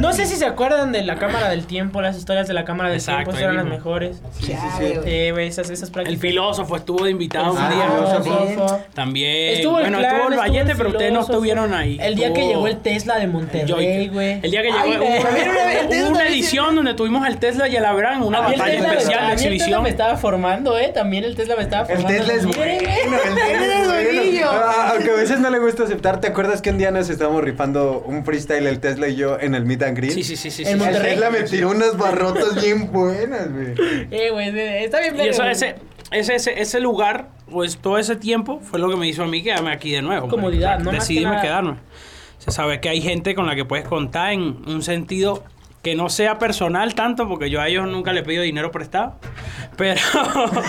[0.00, 2.88] No sé si se acuerdan de la cámara del tiempo, las historias de la cámara
[2.90, 4.20] del Exacto, tiempo, eran las mejores.
[4.40, 5.10] Sí, sí, sí.
[5.38, 6.20] esas, esas El prácticas.
[6.20, 8.20] filósofo estuvo de invitado un Ah, día.
[8.22, 8.80] filósofo.
[8.94, 9.54] También.
[9.56, 11.98] Estuvo el bueno, estuvo el Vallete, pero ustedes no estuvieron ahí.
[12.00, 14.40] El día que llegó el Tesla de Monterrey, güey.
[14.42, 15.04] El día que llegó.
[15.08, 18.88] Hubo, una- el edición donde tuvimos el Tesla y el Abraham, una el batalla me-
[18.88, 19.82] especial de el exhibición.
[19.82, 20.90] me estaba formando, ¿eh?
[20.94, 22.18] También el Tesla me estaba El formando.
[22.18, 23.86] Tesla es bueno, el Tesla es
[24.32, 24.48] bueno.
[24.50, 27.42] Ah, Aunque a veces no le gusta aceptar, ¿te acuerdas que un día nos estábamos
[27.42, 30.12] rifando un freestyle el Tesla y yo en el meet and greet?
[30.12, 30.62] Sí, sí, sí, sí.
[30.64, 30.78] El.
[30.80, 33.74] Tesla me tiró unas barrotas bien buenas, güey.
[34.10, 34.48] Eh, güey,
[34.84, 35.76] está bien Y eso, ese,
[36.10, 39.72] ese, ese, lugar, pues todo ese tiempo, fue lo que me hizo a mí quedarme
[39.72, 40.28] aquí de nuevo.
[40.28, 40.78] Comodidad.
[40.78, 40.90] ¿no?
[40.90, 41.74] Decidíme quedarme.
[42.38, 45.44] Se sabe que hay gente con la que puedes contar en un sentido
[45.82, 49.14] que no sea personal tanto, porque yo a ellos nunca le he pedido dinero prestado.
[49.76, 50.00] Pero.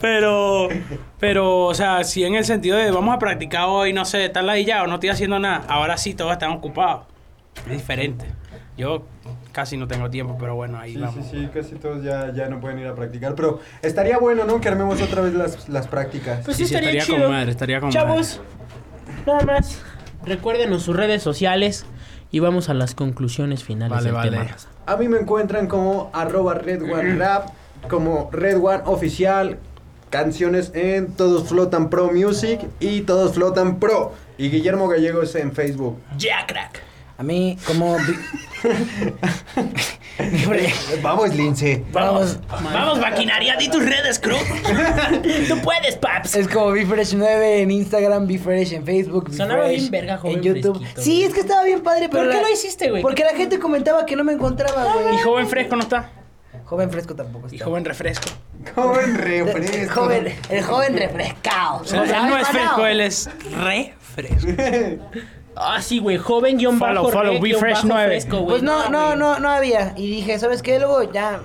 [0.00, 0.68] pero.
[1.18, 4.48] Pero, o sea, si en el sentido de vamos a practicar hoy, no sé, tal
[4.48, 5.64] ahí ya o no estoy haciendo nada.
[5.68, 7.04] Ahora sí todos están ocupados.
[7.66, 8.26] Es diferente.
[8.76, 9.04] Yo
[9.52, 11.26] casi no tengo tiempo, pero bueno, ahí Sí, vamos.
[11.30, 13.34] sí, sí, casi todos ya, ya no pueden ir a practicar.
[13.34, 14.60] Pero estaría bueno, ¿no?
[14.60, 16.40] Que armemos otra vez las, las prácticas.
[16.44, 17.26] Pues Sí, sí, sí, estaría, estaría chido.
[17.28, 18.40] con madre, estaría con Chavos,
[19.26, 19.80] nada más.
[20.24, 21.84] Recuérdenos sus redes sociales
[22.30, 24.30] y vamos a las conclusiones finales Vale, del vale.
[24.30, 24.56] tema.
[24.86, 27.48] A mí me encuentran como arroba Red One Rap,
[27.88, 29.58] como Red One Oficial,
[30.10, 34.12] canciones en Todos Flotan Pro Music y Todos Flotan Pro.
[34.38, 35.98] Y Guillermo Gallegos en Facebook.
[36.18, 36.82] Ya, crack.
[37.22, 37.96] A mí, como.
[41.02, 41.84] Vamos, Lince.
[41.92, 42.40] Vamos.
[42.50, 44.36] Vamos, maquinaria, di tus redes, crew.
[45.48, 46.34] Tú puedes, paps.
[46.34, 50.78] Es como BeFresh9 en Instagram, BeFresh en Facebook, Sonaba bien verga, joven en YouTube.
[50.80, 51.22] fresquito, Sí, güey.
[51.28, 52.24] es que estaba bien padre, pero.
[52.24, 53.02] ¿Por qué la- lo hiciste, güey?
[53.02, 55.14] Porque la gente comentaba que no me encontraba, güey.
[55.14, 56.10] ¿Y joven fresco no está?
[56.64, 57.54] Joven fresco tampoco está.
[57.54, 58.30] Y joven refresco.
[58.74, 59.94] Joven refresco.
[60.00, 61.82] joven, el joven refrescado.
[61.82, 63.30] O sea, él no es fresco, él es
[63.62, 64.48] refresco.
[65.56, 66.18] Ah, sí, güey.
[66.18, 68.06] Joven guion Follow, bajo follow, re, Be guion Fresh bajo 9.
[68.06, 68.48] fresco, güey.
[68.48, 69.94] Pues no, no, no, no había.
[69.96, 70.78] Y dije, ¿sabes qué?
[70.78, 71.42] Luego ya,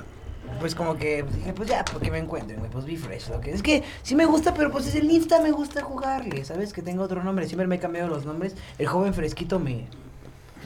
[0.59, 3.29] pues como que pues dije, pues ya, porque me encuentren, güey, pues BeFresh.
[3.29, 6.45] Lo que es que sí me gusta, pero pues es el Insta, me gusta jugarle,
[6.45, 6.73] ¿sabes?
[6.73, 7.47] Que tengo otro nombre.
[7.47, 8.55] Siempre me he cambiado los nombres.
[8.77, 9.87] El joven fresquito me,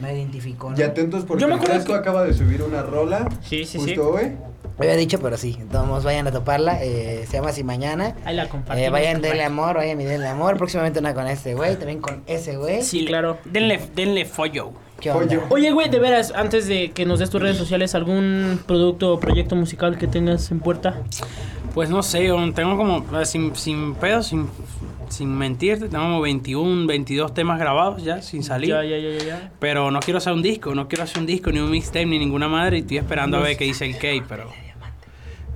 [0.01, 0.77] me identificó, ¿no?
[0.79, 3.27] Y atentos porque Yo me el acuerdo que- acaba de subir una rola.
[3.41, 3.95] Sí, sí, sí.
[3.95, 4.31] Justo hoy.
[4.79, 5.57] Me había dicho, pero sí.
[5.59, 6.83] Entonces vayan a toparla.
[6.83, 8.15] eh, se llama Así Mañana.
[8.25, 8.87] Ahí la compartimos.
[8.87, 10.57] Eh, vayan, denle amor, vayan y denle amor.
[10.57, 12.81] Próximamente una con este güey, también con ese güey.
[12.81, 13.37] Sí, claro.
[13.45, 14.73] Denle, denle follow.
[14.99, 15.25] ¿Qué onda?
[15.27, 15.41] Pollo.
[15.49, 19.19] Oye, güey, de veras, antes de que nos des tus redes sociales, ¿algún producto o
[19.19, 21.01] proyecto musical que tengas en puerta?
[21.75, 24.47] Pues no sé, yo tengo como, sin, sin pedo, sin,
[25.11, 28.69] sin mentirte, tengo como 21, 22 temas grabados ya, sin salir.
[28.69, 29.51] Ya, ya, ya, ya.
[29.59, 32.17] Pero no quiero hacer un disco, no quiero hacer un disco, ni un mixtape, ni
[32.19, 32.77] ninguna madre.
[32.77, 34.49] Y estoy esperando a ver qué dice el K, pero...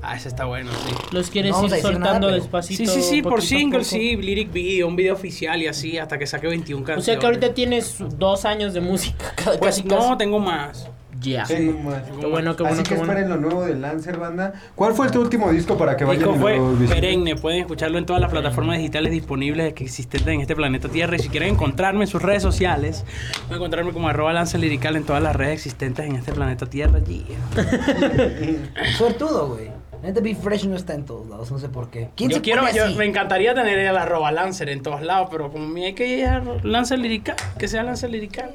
[0.07, 0.93] Ah, ese está bueno, sí.
[1.13, 2.77] ¿Los quieres No ir soltando nada, pero- despacito?
[2.77, 3.89] Sí, sí, sí, por poquito a single, poco?
[3.89, 7.05] sí, lyric video, un video oficial y así, hasta que saque 21 O canciones.
[7.05, 9.33] sea que ahorita tienes dos años de música.
[9.35, 10.17] Casi, Pues casi, no, casi.
[10.19, 10.87] tengo más.
[11.21, 11.45] Yeah.
[11.45, 11.55] Sí.
[11.55, 13.13] Qué bueno, qué bueno, Así qué que bueno.
[13.13, 14.53] esperen lo nuevo de Lancer, banda.
[14.75, 18.21] ¿Cuál fue tu último disco para que vayan y fue perenne, pueden escucharlo en todas
[18.21, 21.15] las plataformas digitales disponibles que existen en este planeta Tierra.
[21.15, 23.05] Y si quieren encontrarme en sus redes sociales,
[23.47, 26.99] pueden encontrarme como arroba lanza lirical en todas las redes existentes en este planeta Tierra.
[26.99, 27.25] Yeah.
[28.97, 29.74] Suertudo, güey.
[30.05, 32.09] Neta, Be Fresh no está en todos lados, no sé por qué.
[32.15, 32.95] ¿Quién Yo se quiero, pone yo- así?
[32.95, 36.07] me encantaría tener el arroba lancer en todos lados, pero como a mí hay que
[36.07, 38.51] ir a lancer lirical, que sea lancer lirical.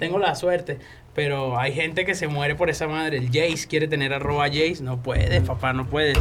[0.00, 0.78] Tengo la suerte,
[1.14, 3.18] pero hay gente que se muere por esa madre.
[3.18, 6.18] El Jace quiere tener arroba Jace, no puedes, papá, no puedes.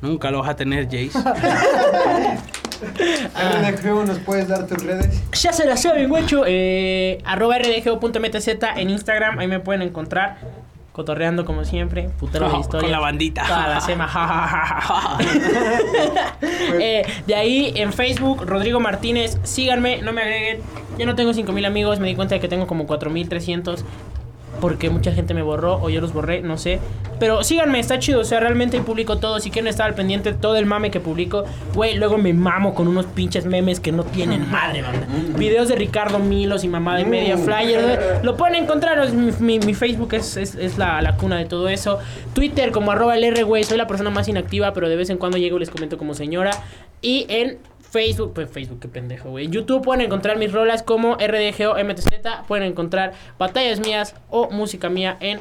[0.00, 1.12] Nunca lo vas a tener, Jace.
[2.82, 5.22] RDGO, ¿nos puedes dar tus redes?
[5.40, 6.42] Ya se la saben, güecho.
[6.46, 9.38] Eh, arroba rdgo.mtz en Instagram.
[9.38, 10.38] Ahí me pueden encontrar.
[10.92, 12.10] Cotorreando como siempre.
[12.20, 12.90] Putero de Con historia.
[12.90, 13.42] la bandita.
[13.46, 14.08] Toda la sema.
[16.80, 19.38] Eh, de ahí en Facebook, Rodrigo Martínez.
[19.42, 20.60] Síganme, no me agreguen.
[20.98, 22.00] Yo no tengo 5000 amigos.
[22.00, 23.84] Me di cuenta de que tengo como 4300.
[24.62, 26.78] Porque mucha gente me borró o yo los borré, no sé.
[27.18, 28.20] Pero síganme, está chido.
[28.20, 29.40] O sea, realmente publico todo.
[29.40, 31.44] Si quieren estar al pendiente todo el mame que publico,
[31.74, 35.06] güey, luego me mamo con unos pinches memes que no tienen madre, banda.
[35.36, 37.82] Videos de Ricardo Milos y mamá de media flyer.
[37.82, 37.96] güey.
[38.22, 39.12] Lo pueden encontrar.
[39.12, 41.98] Mi, mi- mi Facebook es, es- es la, la cuna de todo eso.
[42.32, 43.64] Twitter como arroba el R, güey.
[43.64, 46.14] Soy la persona más inactiva, pero de vez en cuando llego y les comento como
[46.14, 46.52] señora.
[47.02, 47.58] Y en
[47.92, 49.44] Facebook, pues Facebook, qué pendejo, güey.
[49.44, 52.08] En YouTube pueden encontrar mis rolas como RDGO MTZ.
[52.48, 55.40] Pueden encontrar batallas mías o música mía en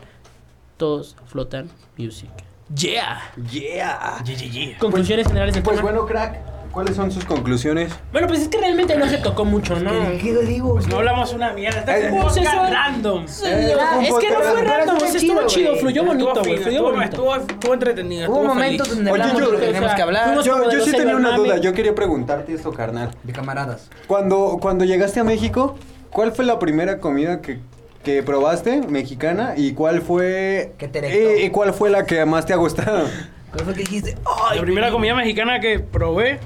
[0.75, 2.29] Todos Flotan Music.
[2.75, 3.21] Yeah.
[3.51, 4.21] Yeah.
[4.25, 4.77] Yeah, yeah, yeah.
[4.79, 5.91] Conclusiones generales del Pues tema.
[5.91, 6.39] bueno, crack,
[6.71, 7.91] ¿cuáles son sus conclusiones?
[8.11, 9.91] Bueno, pues es que realmente no se tocó mucho, ¿no?
[10.21, 10.79] ¿Qué, digo?
[10.89, 11.81] No hablamos una mierda.
[11.97, 13.25] Es un Pues podcast eso- random.
[13.45, 16.69] Eh, Ah, es que no fue random, estuvo chido, chido, fluyó bonito, güey, fino, fluyó
[16.77, 17.11] estuvo, bonito.
[17.11, 18.31] estuvo, estuvo entretenido.
[18.31, 18.95] Hubo momentos feliz.
[19.05, 20.41] donde Oye, hablamos yo- lo que o teníamos sea, que hablar.
[20.43, 23.11] Yo, como sí tenía una duda, yo quería preguntarte esto, carnal.
[23.23, 23.89] De camaradas.
[24.07, 25.75] Cuando, cuando llegaste a México,
[26.09, 27.59] ¿cuál fue la primera comida que,
[28.03, 32.45] que probaste mexicana y cuál fue ¿Qué te eh, y cuál fue la que más
[32.45, 33.07] te ha gustado?
[33.51, 34.15] ¿Cuál fue que dijiste?
[34.55, 36.39] La primera comida mexicana que probé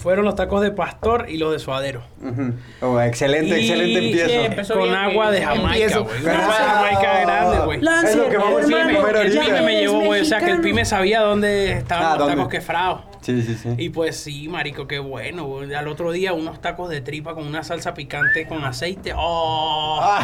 [0.00, 2.02] fueron los tacos de pastor y los de suadero.
[2.22, 2.54] Ujú.
[2.80, 4.74] Oh, excelente, Y- excelente empiezo.
[4.74, 5.42] Con bien, agua de.
[5.42, 6.16] Jamaica, güey.
[6.18, 7.78] Agua de Jamaica grande, güey.
[8.04, 9.44] Es lo que vamos a El comer pime, el ahorita.
[9.44, 10.20] pime me llevó, güey.
[10.22, 12.34] O sea, que el pime sabía dónde estaban Ah, los ¿dónde?
[12.36, 13.00] tacos quefrados.
[13.20, 13.68] Sí, sí, sí.
[13.76, 15.58] Y pues sí, marico, qué bueno.
[15.76, 19.12] Al otro día unos tacos de tripa con una salsa picante con aceite.
[19.16, 20.00] ¡Oh!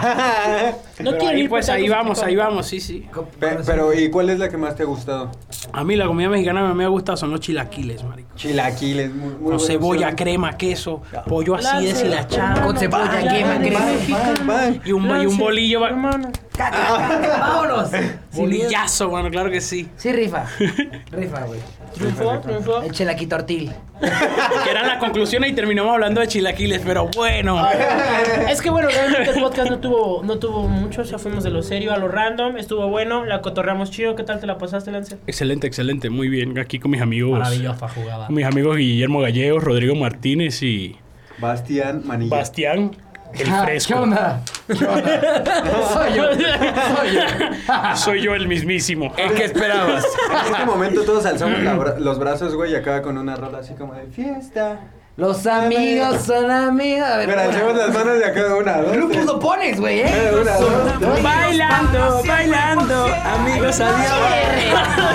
[0.99, 3.07] No Pero ahí, ir pues ahí vamos, ahí vamos, sí, sí.
[3.39, 5.31] Pe- pero ¿y cuál es la que más te ha gustado?
[5.73, 8.31] A mí la comida mexicana que me ha gustado son los chilaquiles, marico.
[8.35, 10.17] Chilaquiles, muy, muy Con opción.
[10.17, 12.63] crema, queso, pollo así deshilachado.
[12.63, 13.59] Con cebolla, crema.
[14.47, 14.81] bang.
[14.87, 15.81] Y un, y un bolillo,
[16.59, 17.91] ¡Vámonos!
[18.33, 19.89] bolillazo, mano, claro que sí.
[19.97, 20.47] Sí, rifa.
[21.11, 21.61] Rifa, güey.
[21.95, 22.83] Triunfó, triunfó.
[22.83, 23.73] El chelaquito tortil.
[24.01, 27.67] Que eran las conclusiones y terminamos hablando de chilaquiles, pero bueno.
[28.49, 31.51] Es que bueno, realmente el podcast no tuvo, no tuvo mucho, o sea, fuimos de
[31.51, 34.93] lo serio a lo random, estuvo bueno, la cotorreamos chido, ¿qué tal te la pasaste,
[34.93, 35.19] Lance?
[35.27, 36.59] Excelente, excelente, muy bien.
[36.59, 37.39] Aquí con mis amigos.
[37.39, 38.27] Maravillosa jugada.
[38.27, 40.97] Con mis amigos Guillermo Gallegos, Rodrigo Martínez y
[41.39, 42.37] Bastián Manilla.
[42.37, 42.97] Bastián
[43.39, 43.95] el Fresco.
[43.95, 44.41] ¿Qué onda?
[44.67, 45.45] ¿Qué onda?
[45.93, 46.25] Soy yo.
[46.97, 47.97] Soy yo.
[47.97, 49.13] Soy yo el mismísimo.
[49.15, 50.05] ¿Qué esperabas?
[50.31, 53.59] En este momento todos alzamos la bra- los brazos, güey, y acaba con una rola
[53.59, 54.81] así como de fiesta.
[55.17, 57.09] Los amigos son amigos.
[57.09, 59.25] A ver, Mira, las manos de acá una, dos, Grupos tres.
[59.27, 60.31] lo pones, güey, ¿eh?
[60.43, 61.23] Una, dos, tres.
[61.23, 64.13] Bailando, bailando, amigos, adiós.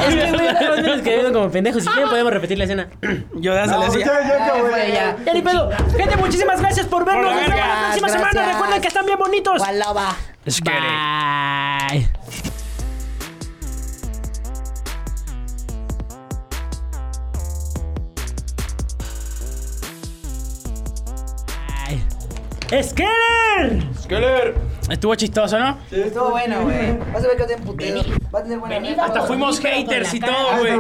[0.07, 0.41] Es que, güey,
[0.82, 1.84] vez nos quedamos como pendejos.
[1.84, 2.90] Si quieren, podemos repetir la escena.
[3.36, 4.06] Yo de No, le decía.
[4.06, 5.69] ya, ya ni pedo.
[5.95, 7.26] Gente, muchísimas gracias por vernos.
[7.26, 8.53] Nos vemos la próxima semana.
[8.53, 9.61] Recuerden que están bien bonitos.
[10.45, 10.64] It.
[10.64, 12.51] Bye.
[22.72, 22.84] Bye.
[24.02, 24.56] ¡Skeller!
[24.89, 25.77] Estuvo chistoso, ¿no?
[25.91, 26.98] Estuvo bueno, güey.
[27.14, 28.02] Vas a ver que te emputeo.
[28.34, 29.06] Va a tener buena Vení, neta.
[29.06, 30.73] Hasta fuimos Sí, haters y todo, Ah, güey.